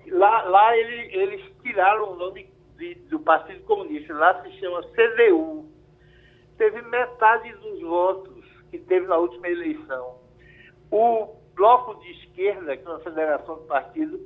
lá, 0.08 0.42
lá 0.42 0.76
ele, 0.76 1.14
eles 1.16 1.52
tiraram 1.62 2.12
o 2.12 2.16
nome 2.16 2.55
do 3.08 3.20
Partido 3.20 3.64
Comunista, 3.64 4.14
lá 4.14 4.42
se 4.42 4.50
chama 4.58 4.82
CDU, 4.82 5.68
teve 6.58 6.82
metade 6.82 7.52
dos 7.54 7.80
votos 7.80 8.44
que 8.70 8.78
teve 8.78 9.06
na 9.06 9.16
última 9.16 9.48
eleição. 9.48 10.20
O 10.90 11.36
bloco 11.54 11.94
de 12.00 12.10
esquerda, 12.12 12.76
que 12.76 12.86
é 12.86 12.90
uma 12.90 13.00
federação 13.00 13.58
de 13.60 13.66
partidos, 13.66 14.20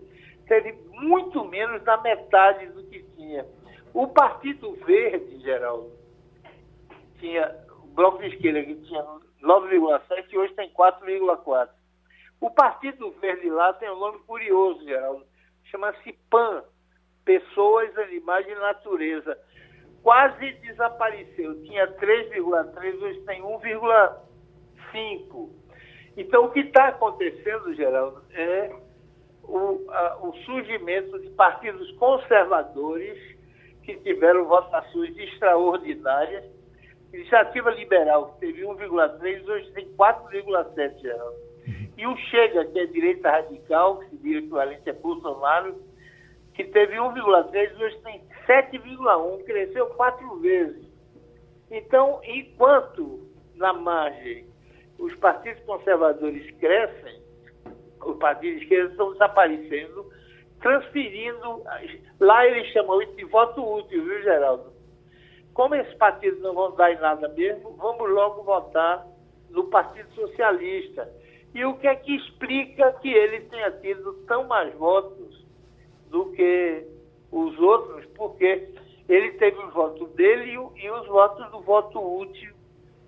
teve 0.46 0.72
muito 0.90 1.44
menos 1.44 1.82
da 1.84 1.96
metade 1.98 2.66
do 2.66 2.82
que 2.84 3.02
tinha. 3.16 3.46
O 3.94 4.08
Partido 4.08 4.72
Verde, 4.84 5.40
Geraldo, 5.40 5.92
tinha 7.18 7.56
o 7.84 7.86
Bloco 7.88 8.18
de 8.18 8.34
Esquerda 8.34 8.62
que 8.62 8.74
tinha 8.82 9.02
9,7 9.42 10.26
e 10.30 10.38
hoje 10.38 10.54
tem 10.54 10.72
4,4. 10.72 11.68
O 12.40 12.50
Partido 12.50 13.10
Verde 13.20 13.50
lá 13.50 13.72
tem 13.74 13.90
um 13.90 13.98
nome 13.98 14.18
curioso, 14.20 14.84
Geraldo. 14.84 15.24
Chama-se 15.64 16.12
PAN, 16.30 16.64
Pessoas, 17.24 17.96
Animais 17.98 18.46
e 18.48 18.54
Natureza. 18.54 19.38
Quase 20.02 20.52
desapareceu. 20.62 21.62
Tinha 21.62 21.86
3,3, 21.86 23.02
hoje 23.02 23.20
tem 23.20 23.42
1,5. 23.42 25.50
Então, 26.16 26.44
o 26.44 26.50
que 26.50 26.60
está 26.60 26.88
acontecendo, 26.88 27.74
Geraldo, 27.74 28.22
é 28.32 28.74
o, 29.44 29.90
a, 29.90 30.18
o 30.22 30.32
surgimento 30.44 31.18
de 31.18 31.30
partidos 31.30 31.90
conservadores 31.92 33.18
que 33.82 33.96
tiveram 33.98 34.46
votações 34.46 35.16
extraordinárias. 35.16 36.44
Iniciativa 37.12 37.70
Liberal, 37.70 38.36
teve 38.38 38.62
1,3, 38.62 39.48
hoje 39.48 39.70
tem 39.72 39.88
4,7, 39.94 41.00
Geraldo. 41.00 41.50
E 41.96 42.06
o 42.06 42.16
Chega, 42.16 42.64
que 42.64 42.78
é 42.78 42.86
direita 42.86 43.30
radical, 43.30 43.98
que 43.98 44.10
se 44.10 44.16
diz 44.18 44.36
equivalente 44.38 44.88
a 44.88 44.94
Bolsonaro, 44.94 45.82
que 46.54 46.64
teve 46.64 46.96
1,3, 46.96 47.80
hoje 47.80 47.98
tem 48.02 48.22
7,1, 48.46 49.44
cresceu 49.44 49.86
quatro 49.88 50.38
vezes. 50.40 50.88
Então, 51.70 52.20
enquanto 52.24 53.28
na 53.54 53.72
margem 53.72 54.46
os 54.98 55.14
partidos 55.16 55.62
conservadores 55.64 56.50
crescem, 56.58 57.22
os 58.04 58.16
partidos 58.18 58.58
de 58.58 58.64
esquerda 58.64 58.90
estão 58.90 59.12
desaparecendo, 59.12 60.10
transferindo. 60.60 61.62
Lá 62.18 62.46
eles 62.46 62.70
chamam 62.72 63.00
isso 63.02 63.14
de 63.16 63.24
voto 63.24 63.62
útil, 63.62 64.04
viu, 64.04 64.22
Geraldo? 64.22 64.72
Como 65.54 65.74
esses 65.74 65.94
partidos 65.94 66.40
não 66.42 66.54
vão 66.54 66.74
dar 66.76 66.92
em 66.92 67.00
nada 67.00 67.28
mesmo, 67.28 67.72
vamos 67.76 68.08
logo 68.10 68.42
votar 68.42 69.06
no 69.50 69.64
Partido 69.64 70.10
Socialista. 70.12 71.10
E 71.54 71.64
o 71.64 71.76
que 71.78 71.86
é 71.86 71.96
que 71.96 72.14
explica 72.14 72.92
que 73.00 73.12
ele 73.12 73.40
tenha 73.42 73.70
tido 73.72 74.12
tão 74.26 74.44
mais 74.46 74.72
votos 74.74 75.19
do 76.10 76.26
que 76.32 76.84
os 77.30 77.58
outros? 77.58 78.04
Porque 78.16 78.68
ele 79.08 79.32
teve 79.32 79.58
os 79.58 79.72
votos 79.72 80.10
dele 80.12 80.52
e 80.52 80.90
os 80.90 81.06
votos 81.08 81.50
do 81.50 81.60
voto 81.62 81.98
útil, 81.98 82.52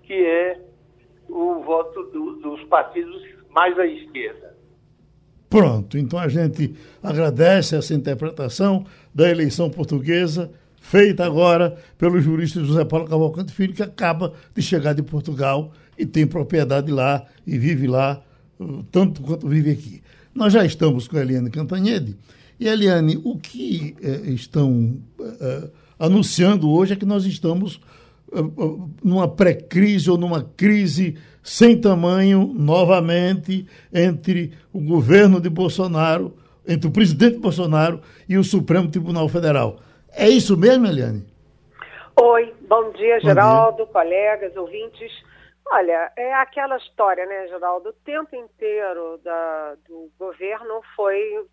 que 0.03 0.13
é 0.13 0.59
o 1.29 1.61
voto 1.63 2.03
do, 2.11 2.35
dos 2.37 2.63
partidos 2.65 3.21
mais 3.49 3.77
à 3.77 3.85
esquerda. 3.85 4.53
Pronto, 5.49 5.97
então 5.97 6.17
a 6.17 6.27
gente 6.27 6.75
agradece 7.01 7.75
essa 7.75 7.93
interpretação 7.93 8.85
da 9.13 9.29
eleição 9.29 9.69
portuguesa, 9.69 10.51
feita 10.81 11.23
agora 11.23 11.77
pelo 11.97 12.19
jurista 12.19 12.63
José 12.63 12.83
Paulo 12.83 13.07
Cavalcante 13.07 13.53
Filho, 13.53 13.73
que 13.73 13.83
acaba 13.83 14.33
de 14.55 14.61
chegar 14.63 14.93
de 14.93 15.03
Portugal 15.03 15.71
e 15.97 16.05
tem 16.05 16.25
propriedade 16.25 16.91
lá 16.91 17.23
e 17.45 17.57
vive 17.57 17.85
lá, 17.85 18.21
uh, 18.59 18.83
tanto 18.91 19.21
quanto 19.21 19.47
vive 19.47 19.71
aqui. 19.71 20.01
Nós 20.33 20.51
já 20.51 20.65
estamos 20.65 21.07
com 21.07 21.17
a 21.17 21.21
Eliane 21.21 21.51
Cantanhede. 21.51 22.17
E, 22.59 22.67
Eliane, 22.67 23.19
o 23.23 23.37
que 23.37 23.95
eh, 24.01 24.31
estão 24.31 24.97
eh, 25.19 25.69
anunciando 25.99 26.69
hoje 26.69 26.93
é 26.93 26.95
que 26.95 27.05
nós 27.05 27.25
estamos 27.25 27.79
numa 29.03 29.27
pré-crise 29.27 30.09
ou 30.09 30.17
numa 30.17 30.41
crise 30.41 31.15
sem 31.43 31.79
tamanho, 31.79 32.51
novamente, 32.55 33.67
entre 33.93 34.53
o 34.71 34.79
governo 34.79 35.39
de 35.41 35.49
Bolsonaro, 35.49 36.33
entre 36.67 36.87
o 36.87 36.91
presidente 36.91 37.37
Bolsonaro 37.37 37.99
e 38.27 38.37
o 38.37 38.43
Supremo 38.43 38.89
Tribunal 38.89 39.27
Federal. 39.27 39.77
É 40.15 40.29
isso 40.29 40.57
mesmo, 40.57 40.87
Eliane? 40.87 41.25
Oi, 42.19 42.53
bom 42.69 42.91
dia, 42.93 43.19
bom 43.19 43.27
Geraldo, 43.27 43.77
dia. 43.77 43.85
colegas, 43.87 44.55
ouvintes. 44.55 45.11
Olha, 45.65 46.11
é 46.15 46.33
aquela 46.33 46.77
história, 46.77 47.25
né, 47.25 47.47
Geraldo? 47.47 47.89
O 47.89 47.93
tempo 47.93 48.35
inteiro 48.35 49.17
da, 49.23 49.75
do 49.87 50.11
governo 50.19 50.81
foi, 50.95 51.45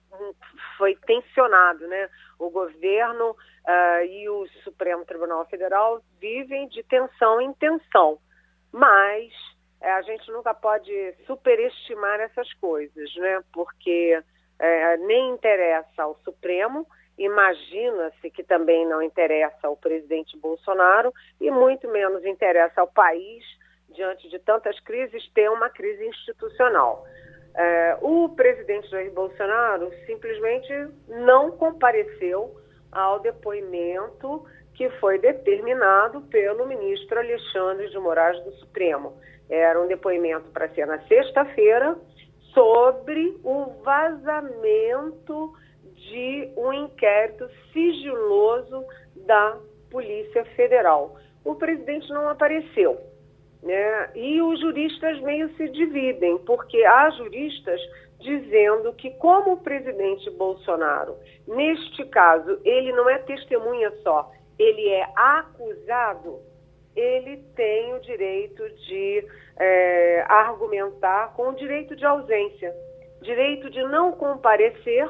foi 0.77 0.97
tensionado, 1.07 1.87
né? 1.87 2.09
O 2.39 2.51
governo 2.51 3.31
uh, 3.31 4.05
e 4.05 4.29
o 4.29 4.47
Supremo 4.65 5.05
Tribunal 5.05 5.47
Federal 5.47 6.03
vivem 6.21 6.69
de 6.69 6.83
tensão 6.83 7.41
em 7.41 7.53
tensão. 7.55 8.19
Mas 8.73 9.33
é, 9.81 9.91
a 9.93 10.03
gente 10.03 10.31
nunca 10.31 10.53
pode 10.53 10.93
superestimar 11.27 12.21
essas 12.21 12.53
coisas, 12.55 13.15
né? 13.17 13.43
Porque 13.53 14.23
é, 14.59 14.97
nem 14.99 15.31
interessa 15.31 16.03
ao 16.03 16.17
Supremo, 16.17 16.87
imagina-se 17.17 18.31
que 18.31 18.43
também 18.43 18.87
não 18.87 19.03
interessa 19.03 19.67
ao 19.67 19.77
presidente 19.77 20.37
Bolsonaro 20.39 21.13
e 21.41 21.51
muito 21.51 21.89
menos 21.89 22.25
interessa 22.25 22.83
ao 22.83 22.89
país, 22.89 23.43
diante 23.95 24.29
de 24.29 24.39
tantas 24.39 24.79
crises, 24.81 25.29
ter 25.35 25.51
uma 25.51 25.69
crise 25.69 26.07
institucional. 26.07 27.05
É, 27.55 27.99
o 28.01 28.29
presidente 28.29 28.89
Jair 28.89 29.13
Bolsonaro 29.13 29.91
simplesmente 30.07 30.73
não 31.09 31.51
compareceu 31.53 32.55
ao 32.93 33.21
depoimento 33.21 34.45
que 34.75 34.89
foi 34.99 35.19
determinado 35.19 36.23
pelo 36.23 36.67
ministro 36.67 37.19
Alexandre 37.19 37.91
de 37.91 37.99
Moraes 37.99 38.43
do 38.45 38.53
Supremo. 38.53 39.21
Era 39.49 39.81
um 39.81 39.87
depoimento 39.87 40.49
para 40.51 40.69
ser 40.71 40.87
na 40.87 41.01
sexta-feira 41.07 41.99
sobre 42.55 43.39
o 43.45 43.67
vazamento 43.83 45.53
de 45.95 46.53
um 46.57 46.73
inquérito 46.73 47.49
sigiloso 47.73 48.85
da 49.27 49.59
Polícia 49.91 50.45
Federal. 50.57 51.17
O 51.45 51.55
presidente 51.57 52.09
não 52.11 52.29
apareceu. 52.29 53.10
Né? 53.63 54.11
E 54.15 54.41
os 54.41 54.61
juristas 54.61 55.21
meio 55.21 55.49
se 55.57 55.69
dividem, 55.69 56.39
porque 56.39 56.83
há 56.85 57.11
juristas 57.11 57.81
dizendo 58.19 58.93
que, 58.95 59.11
como 59.13 59.53
o 59.53 59.61
presidente 59.61 60.31
Bolsonaro, 60.31 61.17
neste 61.47 62.05
caso, 62.07 62.61
ele 62.65 62.93
não 62.93 63.09
é 63.09 63.19
testemunha 63.19 63.91
só, 64.03 64.31
ele 64.59 64.89
é 64.89 65.07
acusado, 65.17 66.39
ele 66.95 67.39
tem 67.55 67.95
o 67.95 68.01
direito 68.01 68.69
de 68.87 69.27
é, 69.59 70.25
argumentar 70.29 71.35
com 71.35 71.49
o 71.49 71.55
direito 71.55 71.97
de 71.97 72.05
ausência, 72.05 72.75
direito 73.23 73.71
de 73.71 73.83
não 73.85 74.13
comparecer 74.13 75.09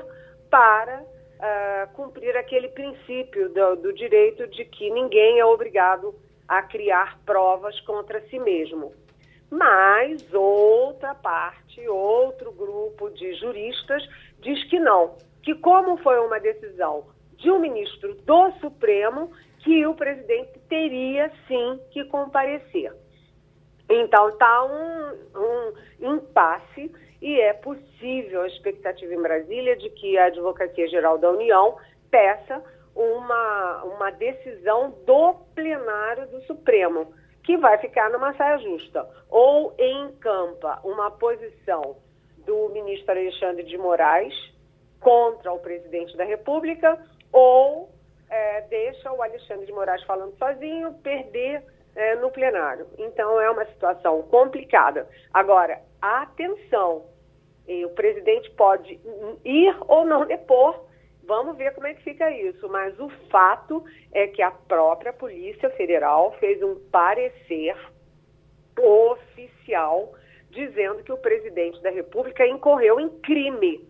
para 0.50 1.00
uh, 1.00 1.92
cumprir 1.94 2.36
aquele 2.36 2.68
princípio 2.68 3.48
do, 3.50 3.76
do 3.76 3.92
direito 3.92 4.46
de 4.48 4.64
que 4.64 4.90
ninguém 4.90 5.38
é 5.38 5.44
obrigado 5.44 6.08
a 6.08 6.12
criar 6.62 7.18
provas 7.24 7.78
contra 7.82 8.20
si 8.28 8.38
mesmo. 8.38 8.92
Mas 9.50 10.32
outra 10.32 11.14
parte, 11.14 11.86
outro 11.88 12.52
grupo 12.52 13.10
de 13.10 13.34
juristas 13.34 14.02
diz 14.40 14.62
que 14.70 14.78
não, 14.78 15.16
que 15.42 15.54
como 15.56 15.96
foi 15.98 16.18
uma 16.20 16.38
decisão 16.38 17.06
de 17.36 17.50
um 17.50 17.58
ministro 17.58 18.14
do 18.14 18.52
Supremo, 18.60 19.32
que 19.60 19.84
o 19.86 19.94
presidente 19.94 20.58
teria 20.68 21.30
sim 21.48 21.80
que 21.90 22.04
comparecer. 22.04 22.92
Então 23.88 24.28
está 24.28 24.64
um, 24.64 25.72
um 26.00 26.14
impasse 26.14 26.92
e 27.20 27.40
é 27.40 27.52
possível 27.52 28.42
a 28.42 28.46
expectativa 28.46 29.12
em 29.12 29.20
Brasília 29.20 29.76
de 29.76 29.90
que 29.90 30.16
a 30.16 30.26
Advocacia 30.26 30.88
Geral 30.88 31.18
da 31.18 31.30
União 31.30 31.76
peça 32.10 32.62
uma, 32.94 33.84
uma 33.84 34.10
decisão 34.10 34.90
do 35.06 35.34
plenário 35.54 36.26
do 36.28 36.42
Supremo, 36.42 37.12
que 37.42 37.56
vai 37.56 37.78
ficar 37.78 38.10
numa 38.10 38.34
saia 38.34 38.58
justa. 38.58 39.08
Ou 39.28 39.74
encampa 39.78 40.80
uma 40.84 41.10
posição 41.10 41.96
do 42.38 42.68
ministro 42.70 43.12
Alexandre 43.12 43.64
de 43.64 43.78
Moraes 43.78 44.34
contra 45.00 45.52
o 45.52 45.58
presidente 45.58 46.16
da 46.16 46.24
República, 46.24 46.98
ou 47.32 47.90
é, 48.28 48.62
deixa 48.62 49.12
o 49.12 49.22
Alexandre 49.22 49.66
de 49.66 49.72
Moraes 49.72 50.02
falando 50.04 50.36
sozinho 50.36 50.92
perder 51.02 51.64
é, 51.94 52.14
no 52.16 52.30
plenário. 52.30 52.86
Então 52.98 53.40
é 53.40 53.50
uma 53.50 53.64
situação 53.66 54.22
complicada. 54.22 55.08
Agora, 55.32 55.80
atenção, 56.00 57.04
o 57.84 57.90
presidente 57.90 58.50
pode 58.50 59.00
ir 59.44 59.76
ou 59.86 60.04
não 60.04 60.26
depor, 60.26 60.84
vamos 61.30 61.56
ver 61.56 61.72
como 61.74 61.86
é 61.86 61.94
que 61.94 62.02
fica 62.02 62.28
isso. 62.32 62.68
Mas 62.68 62.98
o 62.98 63.08
fato 63.30 63.84
é 64.12 64.26
que 64.26 64.42
a 64.42 64.50
própria 64.50 65.12
Polícia 65.12 65.70
Federal 65.70 66.32
fez 66.40 66.60
um 66.60 66.74
parecer 66.90 67.76
oficial 68.76 70.12
dizendo 70.50 71.04
que 71.04 71.12
o 71.12 71.16
presidente 71.16 71.80
da 71.80 71.90
República 71.90 72.44
incorreu 72.44 72.98
em 72.98 73.08
crime, 73.20 73.88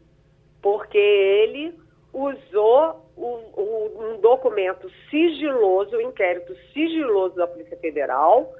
porque 0.61 0.99
ele 0.99 1.74
usou 2.12 3.07
o, 3.16 4.16
um 4.16 4.20
documento 4.20 4.91
sigiloso, 5.09 5.97
um 5.97 6.03
inquérito 6.03 6.55
sigiloso 6.74 7.36
da 7.36 7.47
Polícia 7.47 7.78
Federal, 7.78 8.53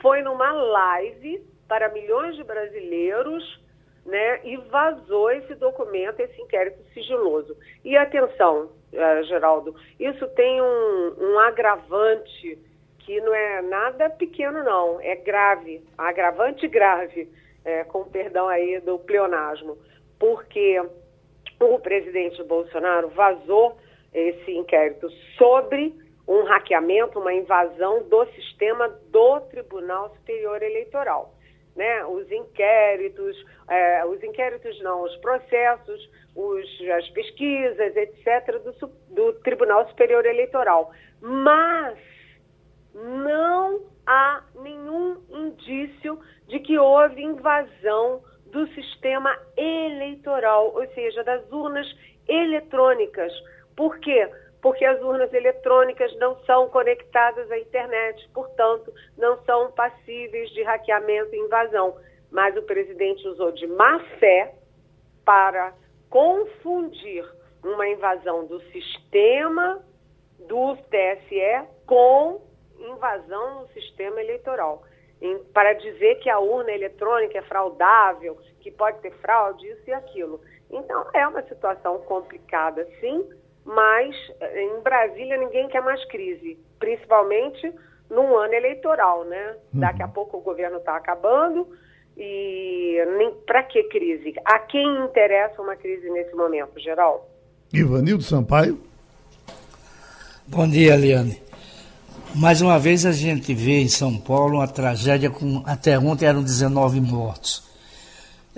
foi 0.00 0.22
numa 0.22 0.52
live 0.52 1.44
para 1.66 1.88
milhões 1.88 2.36
de 2.36 2.44
brasileiros 2.44 3.60
né, 4.08 4.40
e 4.42 4.56
vazou 4.56 5.30
esse 5.30 5.54
documento, 5.54 6.20
esse 6.20 6.40
inquérito 6.40 6.82
sigiloso. 6.94 7.54
E 7.84 7.94
atenção, 7.94 8.70
uh, 8.92 9.22
Geraldo, 9.24 9.74
isso 10.00 10.26
tem 10.28 10.62
um, 10.62 11.14
um, 11.18 11.38
agravante 11.40 12.58
que 13.00 13.20
não 13.20 13.34
é 13.34 13.62
nada 13.62 14.08
pequeno, 14.08 14.64
não, 14.64 14.98
é 15.00 15.14
grave, 15.14 15.84
agravante 15.96 16.66
grave, 16.66 17.28
é, 17.64 17.84
com 17.84 18.04
perdão 18.04 18.48
aí 18.48 18.80
do 18.80 18.98
pleonasmo, 18.98 19.76
porque 20.18 20.82
o 21.60 21.78
presidente 21.78 22.42
Bolsonaro 22.44 23.08
vazou 23.08 23.76
esse 24.12 24.52
inquérito 24.52 25.10
sobre 25.36 25.94
um 26.26 26.44
hackeamento, 26.44 27.18
uma 27.18 27.32
invasão 27.32 28.02
do 28.04 28.24
sistema 28.32 28.88
do 29.10 29.40
Tribunal 29.40 30.14
Superior 30.16 30.62
Eleitoral 30.62 31.34
né, 31.78 32.04
os 32.06 32.30
inquéritos, 32.30 33.36
é, 33.68 34.04
os 34.04 34.20
inquéritos 34.22 34.78
não, 34.82 35.04
os 35.04 35.16
processos, 35.18 36.10
os, 36.34 36.66
as 36.98 37.08
pesquisas, 37.10 37.96
etc., 37.96 38.60
do, 38.62 38.86
do 39.14 39.32
Tribunal 39.44 39.88
Superior 39.88 40.26
Eleitoral. 40.26 40.90
Mas 41.20 41.96
não 42.92 43.80
há 44.04 44.42
nenhum 44.60 45.18
indício 45.30 46.18
de 46.48 46.58
que 46.58 46.76
houve 46.76 47.22
invasão 47.22 48.24
do 48.46 48.66
sistema 48.74 49.38
eleitoral, 49.56 50.74
ou 50.74 50.86
seja, 50.94 51.22
das 51.22 51.48
urnas 51.52 51.86
eletrônicas. 52.26 53.32
Por 53.76 54.00
quê? 54.00 54.28
porque 54.28 54.47
as 54.84 55.00
urnas 55.00 55.32
eletrônicas 55.32 56.14
não 56.18 56.36
são 56.44 56.68
conectadas 56.68 57.50
à 57.50 57.58
internet, 57.58 58.28
portanto, 58.32 58.92
não 59.16 59.42
são 59.44 59.72
passíveis 59.72 60.50
de 60.50 60.62
hackeamento 60.62 61.34
e 61.34 61.38
invasão. 61.38 61.96
Mas 62.30 62.56
o 62.56 62.62
presidente 62.62 63.26
usou 63.26 63.52
de 63.52 63.66
má 63.66 64.00
fé 64.18 64.54
para 65.24 65.72
confundir 66.10 67.24
uma 67.62 67.88
invasão 67.88 68.46
do 68.46 68.60
sistema 68.72 69.82
do 70.46 70.76
TSE 70.76 71.68
com 71.86 72.40
invasão 72.78 73.62
no 73.62 73.68
sistema 73.68 74.20
eleitoral. 74.20 74.82
Em, 75.20 75.38
para 75.52 75.72
dizer 75.72 76.16
que 76.16 76.30
a 76.30 76.38
urna 76.38 76.70
eletrônica 76.70 77.36
é 77.36 77.42
fraudável, 77.42 78.38
que 78.60 78.70
pode 78.70 79.00
ter 79.00 79.12
fraude, 79.14 79.66
isso 79.66 79.82
e 79.88 79.92
aquilo. 79.92 80.40
Então, 80.70 81.06
é 81.12 81.26
uma 81.26 81.42
situação 81.42 81.98
complicada, 82.02 82.86
sim, 83.00 83.28
mas 83.68 84.16
eh, 84.40 84.62
em 84.62 84.80
Brasília 84.80 85.36
ninguém 85.36 85.68
quer 85.68 85.82
mais 85.82 86.02
crise, 86.06 86.58
principalmente 86.78 87.70
num 88.08 88.34
ano 88.34 88.54
eleitoral, 88.54 89.24
né? 89.24 89.56
Uhum. 89.74 89.80
Daqui 89.80 90.02
a 90.02 90.08
pouco 90.08 90.38
o 90.38 90.40
governo 90.40 90.78
está 90.78 90.96
acabando 90.96 91.68
e 92.16 92.96
para 93.46 93.62
que 93.64 93.84
crise? 93.84 94.34
A 94.42 94.58
quem 94.60 95.04
interessa 95.04 95.60
uma 95.60 95.76
crise 95.76 96.08
nesse 96.10 96.34
momento, 96.34 96.80
Geral? 96.80 97.28
Ivanildo 97.72 98.22
Sampaio. 98.22 98.80
Bom 100.46 100.66
dia, 100.66 100.94
Eliane. 100.94 101.42
Mais 102.34 102.62
uma 102.62 102.78
vez 102.78 103.04
a 103.04 103.12
gente 103.12 103.52
vê 103.52 103.80
em 103.80 103.88
São 103.88 104.18
Paulo 104.18 104.56
uma 104.56 104.66
tragédia 104.66 105.28
com 105.28 105.62
até 105.66 105.98
ontem 105.98 106.24
eram 106.24 106.42
19 106.42 107.02
mortos. 107.02 107.67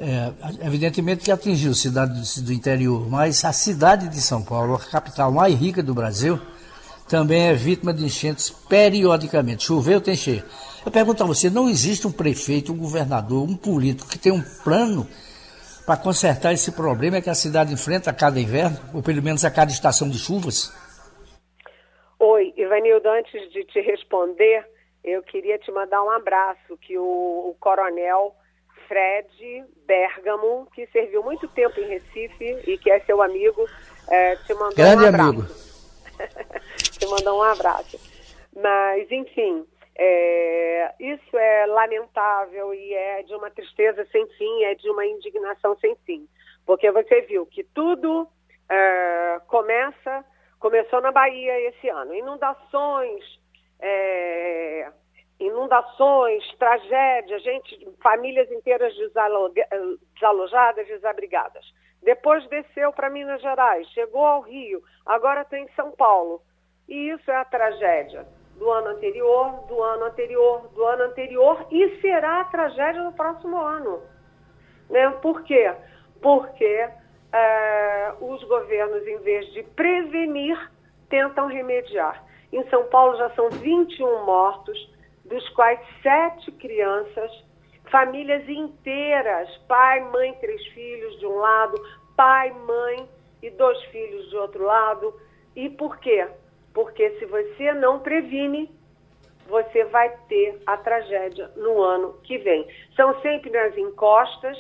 É, 0.03 0.33
evidentemente 0.67 1.23
que 1.23 1.31
atingiu 1.31 1.75
cidades 1.75 2.41
do 2.41 2.55
interior, 2.55 3.07
mas 3.11 3.45
a 3.45 3.53
cidade 3.53 4.09
de 4.09 4.19
São 4.23 4.43
Paulo, 4.43 4.75
a 4.75 4.79
capital 4.79 5.31
mais 5.31 5.55
rica 5.55 5.83
do 5.83 5.93
Brasil, 5.93 6.41
também 7.07 7.49
é 7.49 7.53
vítima 7.53 7.93
de 7.93 8.05
enchentes 8.05 8.49
periodicamente. 8.49 9.65
Choveu, 9.65 10.01
tem 10.01 10.17
cheio. 10.17 10.43
Eu 10.87 10.91
pergunto 10.91 11.23
a 11.23 11.27
você, 11.27 11.51
não 11.51 11.69
existe 11.69 12.07
um 12.07 12.13
prefeito, 12.13 12.73
um 12.73 12.79
governador, 12.79 13.47
um 13.47 13.55
político 13.55 14.09
que 14.09 14.19
tem 14.19 14.33
um 14.33 14.43
plano 14.65 15.07
para 15.85 15.99
consertar 15.99 16.55
esse 16.55 16.73
problema 16.73 17.21
que 17.21 17.29
a 17.29 17.35
cidade 17.35 17.75
enfrenta 17.75 18.09
a 18.09 18.15
cada 18.15 18.41
inverno, 18.41 18.79
ou 18.95 19.03
pelo 19.03 19.23
menos 19.23 19.45
a 19.45 19.51
cada 19.51 19.71
estação 19.71 20.09
de 20.09 20.19
chuvas? 20.19 20.73
Oi, 22.19 22.55
Ivanildo, 22.57 23.07
antes 23.11 23.53
de 23.53 23.65
te 23.65 23.81
responder, 23.83 24.65
eu 25.05 25.23
queria 25.25 25.59
te 25.59 25.71
mandar 25.71 26.03
um 26.03 26.11
abraço, 26.11 26.79
que 26.81 26.97
o, 26.97 27.03
o 27.51 27.57
coronel 27.61 28.35
Fred 28.91 29.65
Bergamo, 29.87 30.67
que 30.75 30.85
serviu 30.89 31.23
muito 31.23 31.47
tempo 31.47 31.79
em 31.79 31.87
Recife 31.87 32.59
e 32.67 32.77
que 32.77 32.91
é 32.91 32.99
seu 33.03 33.23
amigo, 33.23 33.65
é, 34.09 34.35
te 34.35 34.53
mandou 34.53 34.75
Grande 34.75 35.05
um 35.05 35.09
abraço. 35.09 35.29
amigo. 35.29 35.47
te 36.99 37.07
mandou 37.07 37.39
um 37.39 37.43
abraço. 37.43 38.01
Mas, 38.53 39.09
enfim, 39.13 39.65
é, 39.97 40.93
isso 40.99 41.39
é 41.39 41.67
lamentável 41.67 42.75
e 42.75 42.93
é 42.93 43.23
de 43.23 43.33
uma 43.33 43.49
tristeza 43.49 44.05
sem 44.11 44.27
fim, 44.31 44.65
é 44.65 44.75
de 44.75 44.91
uma 44.91 45.07
indignação 45.07 45.79
sem 45.79 45.95
fim. 46.05 46.29
Porque 46.67 46.91
você 46.91 47.21
viu 47.21 47.47
que 47.47 47.63
tudo 47.63 48.27
é, 48.69 49.41
começa, 49.47 50.25
começou 50.59 51.01
na 51.01 51.13
Bahia 51.13 51.61
esse 51.69 51.89
ano. 51.89 52.13
Inundações, 52.13 53.23
é, 53.79 54.91
inundações, 55.41 56.45
tragédia, 56.59 57.39
gente, 57.41 57.89
famílias 58.03 58.51
inteiras 58.53 58.95
desalojadas, 60.15 60.87
desabrigadas. 60.87 61.65
Depois 62.03 62.47
desceu 62.49 62.93
para 62.93 63.11
Minas 63.11 63.41
Gerais, 63.41 63.89
chegou 63.89 64.25
ao 64.25 64.43
Rio, 64.43 64.83
agora 65.05 65.43
está 65.43 65.59
em 65.59 65.69
São 65.71 65.91
Paulo. 65.93 66.43
E 66.89 67.11
isso 67.11 67.31
é 67.31 67.37
a 67.37 67.45
tragédia 67.45 68.27
do 68.57 68.71
ano 68.71 68.89
anterior, 68.89 69.65
do 69.67 69.83
ano 69.83 70.05
anterior, 70.05 70.69
do 70.75 70.85
ano 70.85 71.05
anterior 71.05 71.67
e 71.71 72.01
será 72.01 72.43
a 72.43 72.45
tragédia 72.45 73.03
no 73.03 73.13
próximo 73.13 73.57
ano. 73.57 74.03
Né? 74.91 75.09
Por 75.23 75.43
quê? 75.45 75.73
Porque 76.21 76.89
é, 77.33 78.13
os 78.21 78.43
governos, 78.45 79.07
em 79.07 79.19
vez 79.19 79.51
de 79.53 79.63
prevenir, 79.63 80.59
tentam 81.09 81.47
remediar. 81.47 82.23
Em 82.53 82.69
São 82.69 82.85
Paulo 82.85 83.17
já 83.17 83.31
são 83.31 83.49
21 83.51 84.25
mortos, 84.25 84.91
dos 85.31 85.49
quais 85.51 85.81
sete 86.03 86.51
crianças, 86.53 87.31
famílias 87.91 88.47
inteiras, 88.49 89.49
pai, 89.69 90.01
mãe, 90.11 90.35
três 90.35 90.67
filhos 90.69 91.19
de 91.21 91.27
um 91.27 91.37
lado, 91.37 91.81
pai, 92.17 92.51
mãe 92.51 93.09
e 93.41 93.49
dois 93.51 93.81
filhos 93.85 94.29
de 94.29 94.37
outro 94.37 94.65
lado. 94.65 95.15
E 95.55 95.71
por 95.71 95.99
quê? 95.99 96.27
Porque 96.75 97.11
se 97.19 97.27
você 97.27 97.73
não 97.73 98.01
previne, 98.01 98.71
você 99.47 99.85
vai 99.85 100.11
ter 100.29 100.61
a 100.67 100.77
tragédia 100.77 101.51
no 101.57 101.81
ano 101.81 102.19
que 102.25 102.37
vem. 102.39 102.67
São 102.97 103.19
sempre 103.21 103.51
nas 103.51 103.77
encostas, 103.79 104.57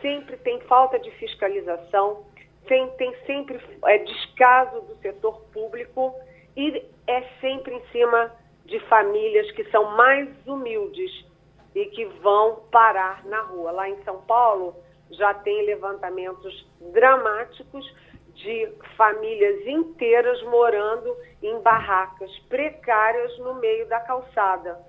sempre 0.00 0.36
tem 0.38 0.58
falta 0.62 0.98
de 0.98 1.10
fiscalização, 1.12 2.24
tem, 2.66 2.88
tem 2.92 3.14
sempre 3.26 3.60
é, 3.84 3.98
descaso 3.98 4.80
do 4.82 4.96
setor 4.96 5.40
público 5.52 6.14
e 6.56 6.84
é 7.06 7.22
sempre 7.40 7.74
em 7.74 7.82
cima 7.90 8.30
de 8.72 8.80
famílias 8.88 9.50
que 9.50 9.64
são 9.64 9.84
mais 9.94 10.26
humildes 10.46 11.10
e 11.74 11.84
que 11.86 12.06
vão 12.22 12.62
parar 12.70 13.22
na 13.26 13.42
rua. 13.42 13.70
Lá 13.70 13.86
em 13.86 14.02
São 14.02 14.22
Paulo 14.22 14.74
já 15.10 15.34
tem 15.34 15.66
levantamentos 15.66 16.66
dramáticos 16.80 17.84
de 18.34 18.72
famílias 18.96 19.66
inteiras 19.66 20.42
morando 20.44 21.14
em 21.42 21.60
barracas 21.60 22.30
precárias 22.48 23.38
no 23.40 23.56
meio 23.56 23.86
da 23.88 24.00
calçada. 24.00 24.80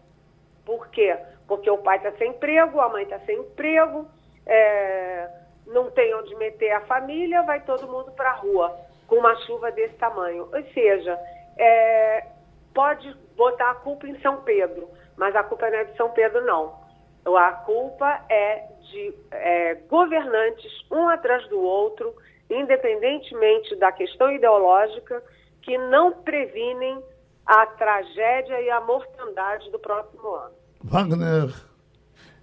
Por 0.66 0.88
quê? 0.88 1.18
Porque 1.46 1.70
o 1.70 1.80
pai 1.80 1.98
está 1.98 2.14
sem 2.14 2.30
emprego, 2.30 2.80
a 2.80 2.88
mãe 2.88 3.04
está 3.04 3.20
sem 3.20 3.38
emprego, 3.38 4.08
é, 4.46 5.30
não 5.68 5.92
tem 5.92 6.16
onde 6.16 6.34
meter 6.36 6.72
a 6.72 6.82
família, 6.86 7.42
vai 7.42 7.60
todo 7.66 7.92
mundo 7.92 8.14
para 8.14 8.30
a 8.30 8.36
rua 8.36 8.80
com 9.08 9.18
uma 9.18 9.36
chuva 9.42 9.74
desse 9.74 9.96
tamanho. 9.96 10.48
Ou 10.54 10.64
seja, 10.74 11.20
é, 11.58 12.33
pode 12.74 13.16
botar 13.36 13.72
a 13.72 13.76
culpa 13.76 14.08
em 14.08 14.20
São 14.22 14.42
Pedro, 14.42 14.90
mas 15.18 15.36
a 15.36 15.44
culpa 15.44 15.70
não 15.70 15.78
é 15.78 15.84
de 15.86 15.98
São 15.98 16.10
Pedro, 16.10 16.44
não. 16.46 16.82
A 17.26 17.52
culpa 17.52 18.22
é 18.30 18.68
de 18.92 19.14
é, 19.32 19.76
governantes, 19.90 20.72
um 20.92 21.08
atrás 21.08 21.48
do 21.48 21.60
outro, 21.60 22.14
independentemente 22.50 23.76
da 23.78 23.92
questão 23.92 24.32
ideológica, 24.32 25.24
que 25.62 25.78
não 25.78 26.12
previnem 26.12 27.02
a 27.46 27.66
tragédia 27.66 28.62
e 28.62 28.70
a 28.70 28.82
mortandade 28.82 29.70
do 29.72 29.80
próximo 29.80 30.28
ano. 30.36 30.54
Wagner 30.84 31.73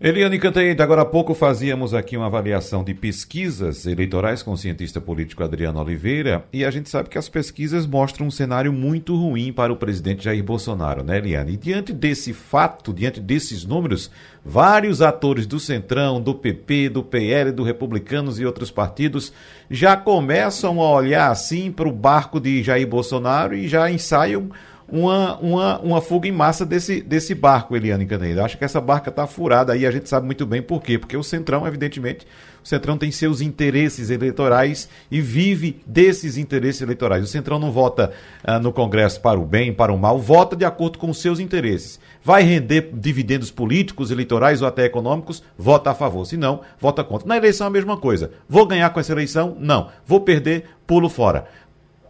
Eliane 0.03 0.39
Cantanhede, 0.39 0.81
agora 0.81 1.03
há 1.03 1.05
pouco 1.05 1.35
fazíamos 1.35 1.93
aqui 1.93 2.17
uma 2.17 2.25
avaliação 2.25 2.83
de 2.83 2.95
pesquisas 2.95 3.85
eleitorais 3.85 4.43
com 4.43 4.53
o 4.53 4.57
cientista 4.57 4.99
político 4.99 5.45
Adriano 5.45 5.79
Oliveira 5.79 6.43
e 6.51 6.65
a 6.65 6.71
gente 6.71 6.89
sabe 6.89 7.11
que 7.11 7.19
as 7.19 7.29
pesquisas 7.29 7.87
mostram 7.87 8.27
um 8.27 8.31
cenário 8.31 8.73
muito 8.73 9.15
ruim 9.15 9.53
para 9.53 9.71
o 9.71 9.77
presidente 9.77 10.25
Jair 10.25 10.43
Bolsonaro, 10.43 11.05
né, 11.05 11.19
Eliane? 11.19 11.53
E 11.53 11.57
diante 11.59 11.93
desse 11.93 12.33
fato, 12.33 12.95
diante 12.95 13.21
desses 13.21 13.67
números, 13.67 14.11
vários 14.43 15.03
atores 15.03 15.47
do 15.47 15.61
Centrão, 15.61 16.19
do 16.19 16.35
PP, 16.35 16.89
do 16.89 17.03
PL, 17.03 17.53
do 17.53 17.63
Republicanos 17.63 18.41
e 18.41 18.47
outros 18.47 18.71
partidos 18.71 19.35
já 19.71 19.99
começam 19.99 20.81
a 20.81 20.93
olhar 20.93 21.31
assim 21.31 21.71
para 21.71 21.87
o 21.87 21.93
barco 21.93 22.41
de 22.41 22.63
Jair 22.63 22.89
Bolsonaro 22.89 23.55
e 23.55 23.69
já 23.69 23.91
ensaiam 23.91 24.49
uma, 24.91 25.39
uma, 25.39 25.79
uma 25.81 26.01
fuga 26.01 26.29
em 26.29 26.33
massa 26.33 26.67
desse, 26.67 27.01
desse 27.01 27.35
barco, 27.35 27.77
Eliane 27.77 28.07
Candeira. 28.07 28.45
Acho 28.45 28.59
que 28.59 28.65
essa 28.65 28.81
barca 28.81 29.11
está 29.11 29.27
furada 29.27 29.73
aí, 29.73 29.87
a 29.87 29.91
gente 29.91 30.09
sabe 30.09 30.27
muito 30.27 30.45
bem 30.45 30.61
por 30.61 30.83
quê. 30.83 30.99
Porque 30.99 31.17
o 31.17 31.23
Centrão, 31.23 31.67
evidentemente, 31.67 32.27
o 32.63 32.69
Centrão 32.69 32.99
tem 32.99 33.11
seus 33.11 33.41
interesses 33.41 34.11
eleitorais 34.11 34.89
e 35.11 35.21
vive 35.21 35.81
desses 35.87 36.37
interesses 36.37 36.83
eleitorais. 36.83 37.25
O 37.25 37.27
Centrão 37.27 37.59
não 37.59 37.71
vota 37.71 38.13
ah, 38.45 38.59
no 38.59 38.73
Congresso 38.73 39.21
para 39.21 39.39
o 39.39 39.47
bem, 39.47 39.73
para 39.73 39.93
o 39.93 39.99
mal, 39.99 40.19
vota 40.19 40.55
de 40.57 40.65
acordo 40.65 40.99
com 40.99 41.09
os 41.11 41.21
seus 41.21 41.39
interesses. 41.39 42.01
Vai 42.23 42.43
render 42.43 42.91
dividendos 42.93 43.51
políticos, 43.51 44.11
eleitorais 44.11 44.61
ou 44.61 44.69
até 44.69 44.85
econômicos, 44.85 45.43
vota 45.57 45.91
a 45.91 45.95
favor. 45.95 46.27
Se 46.27 46.37
não, 46.37 46.61
vota 46.79 47.03
contra. 47.03 47.27
Na 47.27 47.37
eleição 47.37 47.67
a 47.67 47.71
mesma 47.71 47.97
coisa. 47.97 48.33
Vou 48.49 48.67
ganhar 48.67 48.91
com 48.91 49.01
essa 49.01 49.13
eleição? 49.13 49.57
Não. 49.59 49.89
Vou 50.07 50.21
perder? 50.21 50.65
Pulo 50.87 51.09
fora. 51.09 51.47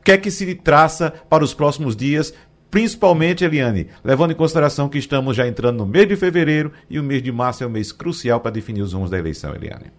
O 0.00 0.02
que 0.02 0.12
é 0.12 0.16
que 0.16 0.30
se 0.30 0.54
traça 0.54 1.12
para 1.28 1.44
os 1.44 1.52
próximos 1.52 1.94
dias 1.94 2.32
Principalmente, 2.70 3.44
Eliane, 3.44 3.90
levando 4.04 4.32
em 4.32 4.36
consideração 4.36 4.88
que 4.88 4.98
estamos 4.98 5.36
já 5.36 5.46
entrando 5.46 5.78
no 5.78 5.86
mês 5.86 6.06
de 6.06 6.16
fevereiro 6.16 6.72
e 6.88 7.00
o 7.00 7.02
mês 7.02 7.22
de 7.22 7.32
março 7.32 7.64
é 7.64 7.66
um 7.66 7.70
mês 7.70 7.90
crucial 7.90 8.40
para 8.40 8.52
definir 8.52 8.82
os 8.82 8.92
rumos 8.92 9.10
da 9.10 9.18
eleição, 9.18 9.54
Eliane. 9.54 9.90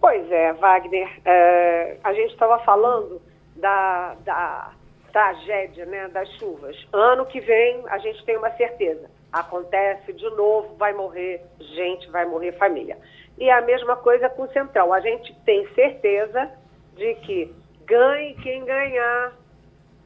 Pois 0.00 0.30
é, 0.30 0.52
Wagner. 0.52 1.08
É, 1.24 1.96
a 2.02 2.12
gente 2.14 2.32
estava 2.32 2.58
falando 2.60 3.20
da, 3.56 4.14
da 4.24 4.72
tragédia 5.12 5.84
né, 5.86 6.08
das 6.08 6.28
chuvas. 6.38 6.76
Ano 6.92 7.26
que 7.26 7.40
vem, 7.40 7.82
a 7.88 7.98
gente 7.98 8.24
tem 8.24 8.36
uma 8.36 8.50
certeza. 8.52 9.10
Acontece 9.32 10.12
de 10.12 10.28
novo, 10.30 10.74
vai 10.76 10.92
morrer 10.92 11.42
gente, 11.58 12.10
vai 12.10 12.24
morrer 12.24 12.52
família. 12.52 12.96
E 13.38 13.50
a 13.50 13.60
mesma 13.60 13.96
coisa 13.96 14.28
com 14.28 14.42
o 14.42 14.52
Central. 14.52 14.92
A 14.92 15.00
gente 15.00 15.34
tem 15.44 15.66
certeza 15.74 16.50
de 16.96 17.14
que 17.16 17.54
ganhe 17.84 18.34
quem 18.42 18.64
ganhar, 18.64 19.32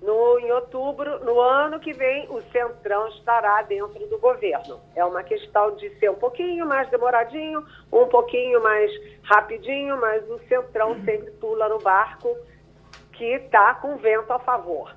no, 0.05 0.39
em 0.39 0.53
outubro, 0.53 1.25
no 1.25 1.41
ano 1.41 1.81
que 1.81 1.95
vem, 1.95 2.29
o 2.29 2.41
Centrão 2.53 3.09
estará 3.09 3.63
dentro 3.63 4.07
do 4.07 4.19
governo. 4.19 4.79
É 4.95 5.03
uma 5.03 5.23
questão 5.23 5.75
de 5.77 5.89
ser 5.99 6.11
um 6.11 6.15
pouquinho 6.15 6.67
mais 6.67 6.89
demoradinho, 6.91 7.65
um 7.91 8.07
pouquinho 8.07 8.63
mais 8.63 8.91
rapidinho, 9.23 9.99
mas 9.99 10.29
o 10.29 10.39
Centrão 10.41 10.95
sempre 11.05 11.31
pula 11.33 11.71
no 11.71 11.79
barco 11.79 12.37
que 13.15 13.25
está 13.25 13.75
com 13.77 13.97
vento 13.97 14.31
a 14.31 14.39
favor. 14.39 14.95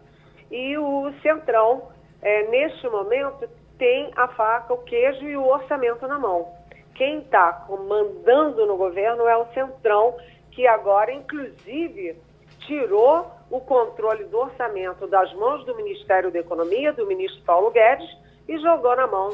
E 0.52 0.78
o 0.78 1.14
Centrão, 1.22 1.90
é, 2.22 2.44
neste 2.50 2.90
momento, 2.90 3.48
tem 3.78 4.12
a 4.16 4.28
faca, 4.28 4.74
o 4.74 4.84
queijo 4.84 5.26
e 5.26 5.38
o 5.38 5.48
orçamento 5.48 6.06
na 6.06 6.20
mão. 6.20 6.52
Quem 6.96 7.20
está 7.20 7.54
comandando 7.66 8.66
no 8.66 8.76
governo 8.76 9.26
é 9.26 9.38
o 9.38 9.46
Centrão, 9.54 10.18
que 10.52 10.68
agora, 10.68 11.14
inclusive, 11.14 12.18
tirou 12.66 13.37
o 13.50 13.60
controle 13.62 14.26
do 14.26 14.38
orçamento 14.38 15.08
das 15.08 15.34
mãos 15.34 15.66
do 15.66 15.76
Ministério 15.76 16.32
da 16.32 16.40
Economia, 16.40 16.92
do 16.92 17.06
ministro 17.06 17.42
Paulo 17.44 17.72
Guedes, 17.72 18.10
e 18.48 18.58
jogou 18.60 18.96
na 18.96 19.08
mão 19.08 19.34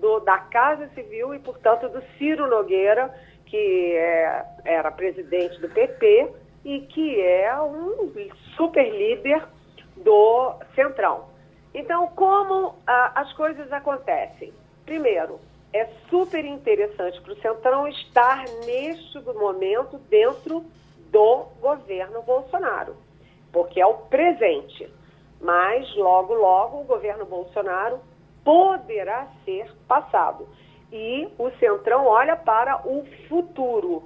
do, 0.00 0.20
da 0.20 0.38
Casa 0.38 0.88
Civil 0.94 1.34
e, 1.34 1.38
portanto, 1.38 1.88
do 1.88 2.02
Ciro 2.16 2.48
Nogueira, 2.48 3.14
que 3.46 3.94
é, 3.96 4.44
era 4.64 4.90
presidente 4.90 5.60
do 5.60 5.68
PP 5.68 6.30
e 6.64 6.80
que 6.80 7.20
é 7.20 7.54
um 7.60 8.10
super 8.56 8.88
líder 8.90 9.42
do 9.96 10.54
Centrão. 10.74 11.28
Então, 11.74 12.08
como 12.08 12.76
ah, 12.86 13.12
as 13.14 13.32
coisas 13.34 13.70
acontecem? 13.72 14.52
Primeiro, 14.84 15.38
é 15.72 15.86
super 16.08 16.44
interessante 16.44 17.20
para 17.20 17.32
o 17.32 17.40
Centrão 17.40 17.86
estar 17.88 18.44
neste 18.64 19.20
momento 19.20 19.98
dentro 20.08 20.64
do 21.10 21.46
governo 21.60 22.22
Bolsonaro 22.22 22.96
porque 23.52 23.80
é 23.80 23.86
o 23.86 23.94
presente. 23.94 24.88
Mas 25.40 25.94
logo, 25.96 26.34
logo 26.34 26.80
o 26.80 26.84
governo 26.84 27.24
Bolsonaro 27.24 28.00
poderá 28.44 29.28
ser 29.44 29.70
passado. 29.88 30.48
E 30.92 31.28
o 31.38 31.50
Centrão 31.52 32.06
olha 32.06 32.36
para 32.36 32.86
o 32.86 33.04
futuro. 33.28 34.02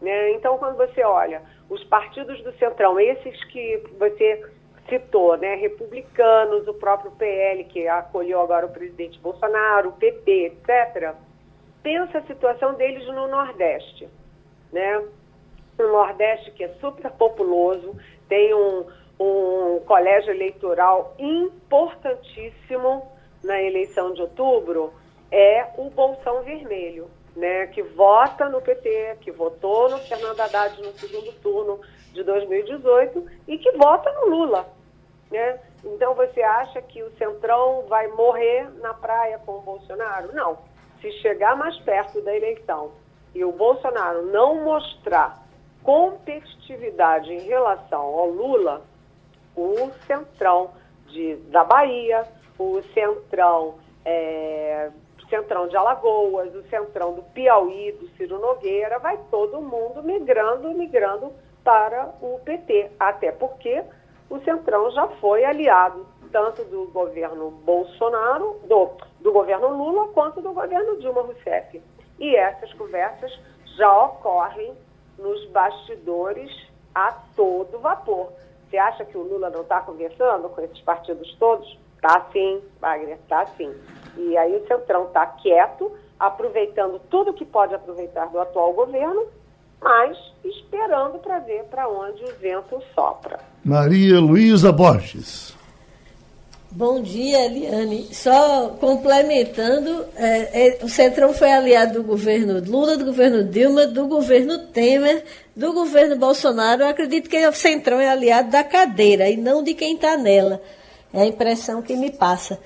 Né? 0.00 0.32
Então, 0.32 0.58
quando 0.58 0.76
você 0.76 1.02
olha 1.02 1.42
os 1.68 1.82
partidos 1.84 2.42
do 2.42 2.52
Centrão, 2.58 2.98
esses 2.98 3.44
que 3.44 3.82
você 3.98 4.44
citou, 4.88 5.36
né? 5.36 5.54
republicanos, 5.54 6.66
o 6.68 6.74
próprio 6.74 7.10
PL, 7.12 7.64
que 7.64 7.86
acolheu 7.88 8.40
agora 8.40 8.66
o 8.66 8.72
presidente 8.72 9.18
Bolsonaro, 9.20 9.90
o 9.90 9.92
PP, 9.92 10.56
etc., 10.66 11.14
pensa 11.82 12.18
a 12.18 12.22
situação 12.22 12.74
deles 12.74 13.06
no 13.06 13.28
Nordeste. 13.28 14.08
Né? 14.72 15.04
No 15.92 15.98
Nordeste, 15.98 16.50
que 16.52 16.64
é 16.64 16.68
super 16.80 17.10
populoso, 17.10 17.94
tem 18.26 18.54
um, 18.54 18.86
um 19.20 19.80
colégio 19.80 20.32
eleitoral 20.32 21.14
importantíssimo 21.18 23.06
na 23.44 23.60
eleição 23.60 24.14
de 24.14 24.22
outubro, 24.22 24.94
é 25.30 25.68
o 25.76 25.90
Bolsão 25.90 26.42
Vermelho, 26.42 27.10
né, 27.36 27.66
que 27.66 27.82
vota 27.82 28.48
no 28.48 28.62
PT, 28.62 29.18
que 29.20 29.30
votou 29.30 29.90
no 29.90 29.98
Fernando 29.98 30.40
Haddad 30.40 30.80
no 30.80 30.92
segundo 30.92 31.30
turno 31.42 31.78
de 32.14 32.22
2018 32.22 33.26
e 33.48 33.58
que 33.58 33.72
vota 33.72 34.10
no 34.12 34.28
Lula. 34.28 34.66
Né? 35.30 35.60
Então 35.84 36.14
você 36.14 36.40
acha 36.42 36.80
que 36.80 37.02
o 37.02 37.10
Centrão 37.18 37.84
vai 37.86 38.06
morrer 38.08 38.66
na 38.80 38.94
praia 38.94 39.38
com 39.44 39.58
o 39.58 39.60
Bolsonaro? 39.60 40.32
Não. 40.32 40.56
Se 41.02 41.12
chegar 41.20 41.54
mais 41.54 41.76
perto 41.80 42.22
da 42.22 42.34
eleição 42.34 42.92
e 43.34 43.44
o 43.44 43.52
Bolsonaro 43.52 44.24
não 44.26 44.64
mostrar 44.64 45.41
competitividade 45.82 47.32
em 47.32 47.40
relação 47.40 48.00
ao 48.00 48.28
Lula, 48.28 48.82
o 49.56 49.90
centrão 50.06 50.70
de, 51.06 51.36
da 51.50 51.64
Bahia, 51.64 52.26
o 52.58 52.80
centrão, 52.94 53.74
é, 54.04 54.90
centrão 55.28 55.66
de 55.66 55.76
Alagoas, 55.76 56.54
o 56.54 56.62
centrão 56.64 57.14
do 57.14 57.22
Piauí, 57.22 57.92
do 57.92 58.08
Ciro 58.16 58.38
Nogueira, 58.38 58.98
vai 58.98 59.18
todo 59.30 59.60
mundo 59.60 60.02
migrando, 60.02 60.70
migrando 60.70 61.32
para 61.64 62.14
o 62.20 62.38
PT. 62.44 62.90
Até 63.00 63.32
porque 63.32 63.82
o 64.28 64.38
centrão 64.40 64.90
já 64.90 65.08
foi 65.20 65.44
aliado 65.44 66.06
tanto 66.30 66.64
do 66.64 66.86
governo 66.86 67.50
Bolsonaro, 67.50 68.60
do, 68.64 68.90
do 69.20 69.32
governo 69.32 69.68
Lula, 69.68 70.08
quanto 70.08 70.40
do 70.40 70.52
governo 70.52 70.98
Dilma 70.98 71.22
Rousseff. 71.22 71.80
E 72.18 72.36
essas 72.36 72.72
conversas 72.74 73.38
já 73.76 74.04
ocorrem 74.04 74.74
nos 75.18 75.48
bastidores 75.50 76.50
a 76.94 77.12
todo 77.36 77.78
vapor. 77.78 78.32
Você 78.68 78.78
acha 78.78 79.04
que 79.04 79.16
o 79.16 79.22
Lula 79.22 79.50
não 79.50 79.62
está 79.62 79.80
conversando 79.80 80.48
com 80.48 80.60
esses 80.60 80.80
partidos 80.80 81.34
todos? 81.38 81.78
Tá 82.00 82.26
sim, 82.32 82.60
Wagner, 82.80 83.18
tá 83.28 83.46
sim. 83.56 83.72
E 84.16 84.36
aí 84.36 84.56
o 84.56 84.66
Centrão 84.66 85.04
está 85.04 85.26
quieto, 85.26 85.92
aproveitando 86.18 87.00
tudo 87.10 87.32
que 87.32 87.44
pode 87.44 87.74
aproveitar 87.74 88.26
do 88.26 88.40
atual 88.40 88.72
governo, 88.72 89.26
mas 89.80 90.16
esperando 90.44 91.18
para 91.18 91.38
ver 91.40 91.64
para 91.64 91.88
onde 91.88 92.24
o 92.24 92.34
vento 92.38 92.82
sopra. 92.94 93.40
Maria 93.64 94.20
Luísa 94.20 94.72
Borges. 94.72 95.56
Bom 96.74 97.02
dia, 97.02 97.44
Eliane. 97.44 98.08
Só 98.12 98.70
complementando, 98.80 100.06
é, 100.16 100.68
é, 100.68 100.78
o 100.82 100.88
Centrão 100.88 101.34
foi 101.34 101.52
aliado 101.52 102.00
do 102.00 102.02
governo 102.02 102.62
Lula, 102.66 102.96
do 102.96 103.04
governo 103.04 103.44
Dilma, 103.44 103.86
do 103.86 104.06
governo 104.06 104.58
Temer, 104.68 105.22
do 105.54 105.74
governo 105.74 106.16
Bolsonaro. 106.16 106.80
Eu 106.80 106.88
acredito 106.88 107.28
que 107.28 107.46
o 107.46 107.52
Centrão 107.52 108.00
é 108.00 108.08
aliado 108.08 108.50
da 108.50 108.64
cadeira 108.64 109.28
e 109.28 109.36
não 109.36 109.62
de 109.62 109.74
quem 109.74 109.96
está 109.96 110.16
nela. 110.16 110.62
É 111.12 111.20
a 111.20 111.26
impressão 111.26 111.82
que 111.82 111.94
me 111.94 112.10
passa. 112.10 112.58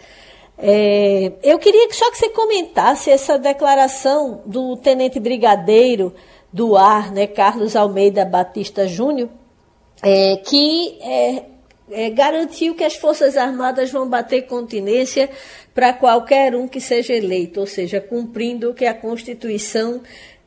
É, 0.57 1.33
eu 1.43 1.59
queria 1.59 1.93
só 1.93 2.09
que 2.13 2.19
você 2.19 2.29
comentasse 2.29 3.11
essa 3.11 3.37
declaração 3.37 4.41
do 4.47 4.77
tenente 4.77 5.19
brigadeiro 5.19 6.15
do 6.53 6.77
ar, 6.77 7.11
né, 7.11 7.27
Carlos 7.27 7.75
Almeida 7.75 8.25
Batista 8.25 8.87
Júnior, 8.87 9.29
é, 10.01 10.37
que 10.37 10.97
é, 11.91 12.11
garantiu 12.11 12.75
que 12.75 12.85
as 12.85 12.97
Forças 12.97 13.37
Armadas 13.37 13.91
vão 13.91 14.09
bater 14.09 14.43
continência 14.47 15.31
para 15.75 15.93
qualquer 15.93 16.55
um 16.55 16.67
que 16.67 16.81
seja 16.81 17.13
eleito, 17.13 17.61
ou 17.61 17.67
seja, 17.67 18.01
cumprindo 18.01 18.71
o 18.71 18.75
que 18.75 18.87
a 18.87 18.95
Constituição 18.95 20.01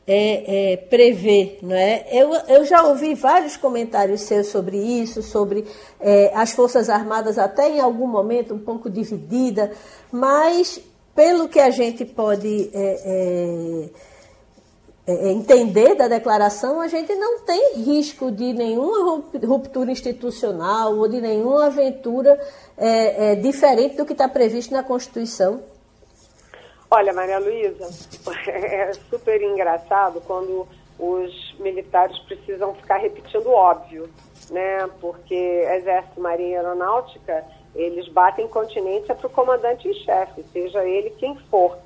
é, 0.06 0.72
é, 0.72 0.76
prevê. 0.76 1.58
Não 1.62 1.74
é? 1.74 2.06
eu, 2.10 2.32
eu 2.48 2.64
já 2.64 2.82
ouvi 2.82 3.14
vários 3.14 3.56
comentários 3.56 4.22
seus 4.22 4.48
sobre 4.48 4.76
isso, 4.76 5.22
sobre 5.22 5.64
é, 6.00 6.32
as 6.34 6.52
Forças 6.52 6.90
Armadas, 6.90 7.38
até 7.38 7.68
em 7.68 7.80
algum 7.80 8.06
momento 8.06 8.54
um 8.54 8.58
pouco 8.58 8.90
dividida, 8.90 9.70
mas 10.10 10.80
pelo 11.14 11.48
que 11.48 11.60
a 11.60 11.70
gente 11.70 12.04
pode 12.04 12.70
é, 12.72 13.02
é, 13.04 13.88
entender 15.30 15.94
da 15.94 16.08
declaração, 16.08 16.80
a 16.80 16.88
gente 16.88 17.14
não 17.14 17.40
tem 17.40 17.76
risco 17.76 18.30
de 18.30 18.52
nenhuma 18.52 19.22
ruptura 19.44 19.90
institucional 19.90 20.96
ou 20.96 21.08
de 21.08 21.20
nenhuma 21.20 21.66
aventura 21.66 22.38
é, 22.76 23.32
é, 23.32 23.34
diferente 23.34 23.96
do 23.96 24.04
que 24.04 24.12
está 24.12 24.28
previsto 24.28 24.72
na 24.72 24.82
Constituição. 24.82 25.62
Olha, 26.90 27.12
Maria 27.12 27.38
Luísa, 27.38 27.88
é 28.50 28.92
super 29.08 29.40
engraçado 29.40 30.20
quando 30.26 30.66
os 30.98 31.54
militares 31.58 32.18
precisam 32.20 32.74
ficar 32.74 32.98
repetindo 32.98 33.48
óbvio, 33.50 34.10
né? 34.50 34.88
Porque 35.00 35.34
Exército, 35.34 36.20
Marinha 36.20 36.50
e 36.50 36.56
Aeronáutica 36.56 37.44
Eles 37.74 38.08
batem 38.08 38.48
continência 38.48 39.14
para 39.14 39.26
o 39.26 39.30
comandante 39.30 39.88
em 39.88 39.94
chefe, 39.94 40.44
seja 40.52 40.84
ele 40.84 41.10
quem 41.10 41.36
for. 41.50 41.78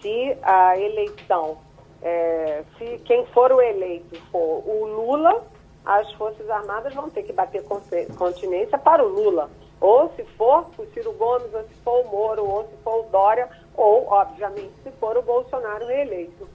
Se 0.00 0.36
a 0.42 0.78
eleição, 0.78 1.58
é, 2.04 2.62
se 2.76 2.98
quem 2.98 3.24
for 3.28 3.50
o 3.50 3.62
eleito 3.62 4.20
for 4.30 4.62
o 4.68 4.84
Lula, 4.84 5.42
as 5.86 6.12
Forças 6.12 6.48
Armadas 6.50 6.94
vão 6.94 7.08
ter 7.08 7.22
que 7.22 7.32
bater 7.32 7.64
continência 7.64 8.78
para 8.78 9.02
o 9.02 9.08
Lula. 9.08 9.50
Ou 9.80 10.10
se 10.14 10.22
for 10.36 10.66
o 10.78 10.86
Ciro 10.92 11.14
Gomes, 11.14 11.52
ou 11.52 11.62
se 11.62 11.74
for 11.82 12.04
o 12.04 12.08
Moro, 12.08 12.44
ou 12.44 12.64
se 12.64 12.76
for 12.82 13.06
o 13.06 13.08
Dória, 13.10 13.48
ou, 13.74 14.06
obviamente, 14.06 14.72
se 14.82 14.90
for 14.92 15.16
o 15.16 15.22
Bolsonaro 15.22 15.86
reeleito. 15.86 16.46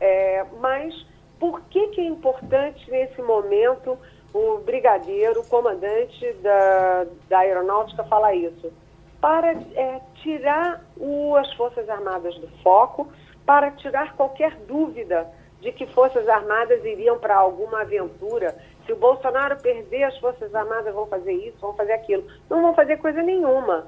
É, 0.00 0.44
mas 0.60 0.94
por 1.38 1.60
que, 1.62 1.88
que 1.88 2.00
é 2.00 2.04
importante 2.04 2.90
nesse 2.90 3.20
momento 3.20 3.98
o 4.32 4.58
brigadeiro, 4.58 5.40
o 5.40 5.46
comandante 5.46 6.32
da, 6.42 7.06
da 7.28 7.38
aeronáutica 7.40 8.02
falar 8.04 8.34
isso? 8.34 8.72
Para 9.20 9.52
é, 9.52 10.00
tirar 10.22 10.82
o, 10.96 11.36
as 11.36 11.52
Forças 11.54 11.88
Armadas 11.88 12.34
do 12.38 12.48
foco, 12.62 13.08
para 13.46 13.70
tirar 13.70 14.14
qualquer 14.16 14.56
dúvida 14.66 15.26
de 15.60 15.72
que 15.72 15.86
Forças 15.86 16.28
Armadas 16.28 16.84
iriam 16.84 17.18
para 17.18 17.36
alguma 17.36 17.82
aventura. 17.82 18.54
Se 18.84 18.92
o 18.92 18.96
Bolsonaro 18.96 19.56
perder, 19.56 20.04
as 20.04 20.18
Forças 20.18 20.54
Armadas 20.54 20.92
vão 20.92 21.06
fazer 21.06 21.32
isso, 21.32 21.56
vão 21.60 21.74
fazer 21.74 21.92
aquilo. 21.92 22.26
Não 22.50 22.60
vão 22.60 22.74
fazer 22.74 22.98
coisa 22.98 23.22
nenhuma. 23.22 23.86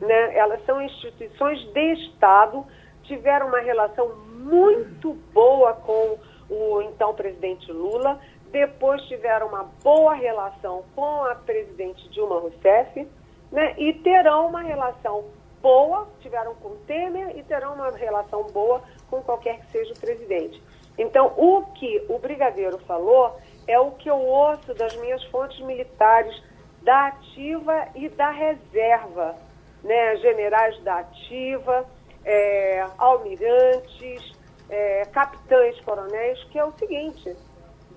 Né? 0.00 0.36
Elas 0.36 0.64
são 0.64 0.80
instituições 0.80 1.60
de 1.72 1.92
Estado, 1.92 2.64
tiveram 3.02 3.48
uma 3.48 3.60
relação 3.60 4.14
muito 4.38 5.12
boa 5.34 5.74
com 5.74 6.18
o 6.48 6.82
então 6.82 7.14
presidente 7.14 7.70
Lula, 7.70 8.18
depois 8.50 9.00
tiveram 9.02 9.48
uma 9.48 9.64
boa 9.82 10.14
relação 10.14 10.84
com 10.94 11.24
a 11.24 11.34
presidente 11.34 12.08
Dilma 12.10 12.38
Rousseff, 12.38 13.08
né? 13.50 13.74
e 13.78 13.92
terão 13.94 14.48
uma 14.48 14.62
relação 14.62 15.24
boa, 15.62 16.08
tiveram 16.20 16.54
com 16.56 16.76
Temer 16.86 17.38
e 17.38 17.42
terão 17.44 17.74
uma 17.74 17.90
relação 17.92 18.42
boa 18.48 18.82
com 19.08 19.22
qualquer 19.22 19.60
que 19.60 19.70
seja 19.70 19.94
o 19.94 19.98
presidente. 19.98 20.62
Então, 20.98 21.32
o 21.36 21.62
que 21.74 22.04
o 22.08 22.18
brigadeiro 22.18 22.78
falou 22.80 23.38
é 23.66 23.78
o 23.78 23.92
que 23.92 24.10
eu 24.10 24.18
ouço 24.18 24.74
das 24.74 24.94
minhas 24.96 25.22
fontes 25.24 25.58
militares 25.64 26.42
da 26.82 27.06
ativa 27.06 27.88
e 27.94 28.08
da 28.08 28.30
reserva, 28.30 29.36
né? 29.82 30.16
generais 30.16 30.82
da 30.82 30.98
ativa, 30.98 31.86
é, 32.24 32.84
almirantes, 32.98 34.32
é, 34.68 35.04
capitães, 35.12 35.80
coronéis, 35.80 36.42
que 36.44 36.58
é 36.58 36.64
o 36.64 36.72
seguinte: 36.72 37.36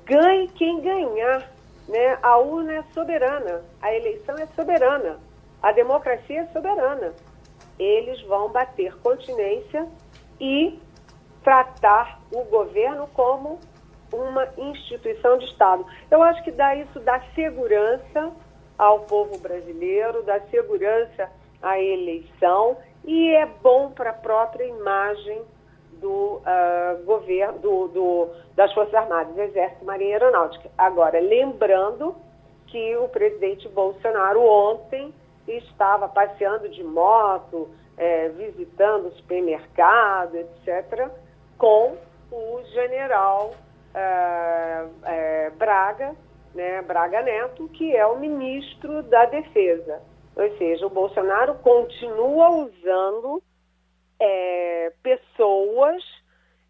ganhe 0.06 0.48
quem 0.50 0.82
ganhar. 0.82 1.52
Né? 1.88 2.18
A 2.24 2.38
urna 2.38 2.78
é 2.78 2.84
soberana, 2.94 3.62
a 3.80 3.94
eleição 3.94 4.36
é 4.40 4.48
soberana, 4.56 5.20
a 5.62 5.72
democracia 5.72 6.42
é 6.42 6.46
soberana. 6.48 7.14
Eles 7.78 8.22
vão 8.24 8.50
bater 8.50 8.96
continência 9.00 9.88
e 10.40 10.80
tratar 11.44 12.20
o 12.32 12.44
governo 12.46 13.08
como 13.14 13.60
uma 14.12 14.48
instituição 14.58 15.38
de 15.38 15.46
Estado. 15.46 15.86
Eu 16.10 16.24
acho 16.24 16.44
que 16.44 16.52
dá 16.52 16.76
isso 16.76 17.00
dá 17.00 17.20
segurança 17.34 18.32
ao 18.78 19.02
povo 19.02 19.38
brasileiro, 19.40 20.24
dá 20.24 20.40
segurança 20.52 21.30
à 21.62 21.80
eleição 21.80 22.78
e 23.04 23.30
é 23.30 23.46
bom 23.46 23.92
para 23.92 24.10
a 24.10 24.14
própria 24.14 24.66
imagem 24.66 25.42
do 26.00 26.42
uh, 26.42 27.04
governo, 27.06 27.60
do, 27.60 27.88
do, 27.88 28.30
das 28.56 28.74
Forças 28.74 28.94
Armadas, 28.94 29.38
Exército, 29.38 29.86
Marinha 29.86 30.10
e 30.10 30.14
Aeronáutica. 30.14 30.70
Agora, 30.78 31.20
lembrando 31.20 32.16
que 32.68 32.96
o 32.98 33.08
presidente 33.08 33.68
Bolsonaro 33.70 34.42
ontem 34.42 35.14
estava 35.48 36.08
passeando 36.08 36.70
de 36.70 36.84
moto, 36.84 37.70
é, 37.98 38.30
visitando 38.30 39.08
o 39.08 39.16
supermercado, 39.16 40.36
etc., 40.36 41.10
com 41.58 41.98
o 42.32 42.64
general 42.74 43.54
uh, 43.96 44.88
uh, 44.88 45.56
Braga, 45.58 46.16
né, 46.54 46.82
Braga 46.82 47.22
Neto, 47.22 47.68
que 47.70 47.96
é 47.96 48.06
o 48.06 48.20
ministro 48.20 49.04
da 49.04 49.26
Defesa. 49.26 50.02
Ou 50.36 50.58
seja, 50.58 50.86
o 50.86 50.90
Bolsonaro 50.90 51.56
continua 51.56 52.50
usando 52.50 53.42
é, 54.20 54.92
pessoas 55.02 56.04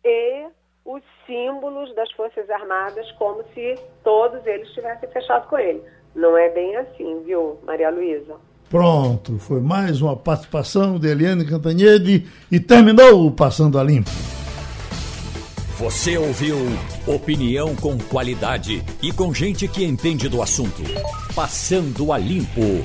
e 0.04 0.48
os 0.84 1.02
símbolos 1.26 1.94
das 1.96 2.12
Forças 2.12 2.48
Armadas 2.50 3.12
como 3.14 3.44
se 3.54 3.76
todos 4.04 4.46
eles 4.46 4.70
tivessem 4.74 5.10
fechado 5.10 5.48
com 5.50 5.58
ele. 5.58 5.84
Não 6.14 6.38
é 6.38 6.50
bem 6.50 6.76
assim, 6.78 7.24
viu, 7.24 7.60
Maria 7.64 7.90
Luísa? 7.90 8.36
Pronto, 8.76 9.40
foi 9.40 9.62
mais 9.62 10.02
uma 10.02 10.18
participação 10.18 11.00
de 11.00 11.08
Eliane 11.08 11.46
Cantanhede 11.46 12.26
e 12.52 12.60
terminou 12.60 13.26
o 13.26 13.32
Passando 13.32 13.80
a 13.80 13.84
Limpo. 13.86 14.12
Você 15.80 16.18
ouviu 16.18 16.58
opinião 17.08 17.74
com 17.74 17.98
qualidade 17.98 18.84
e 19.02 19.14
com 19.14 19.34
gente 19.34 19.66
que 19.70 19.86
entende 19.86 20.28
do 20.28 20.42
assunto. 20.42 20.84
Passando 21.34 22.12
a 22.12 22.18
Limpo. 22.18 22.84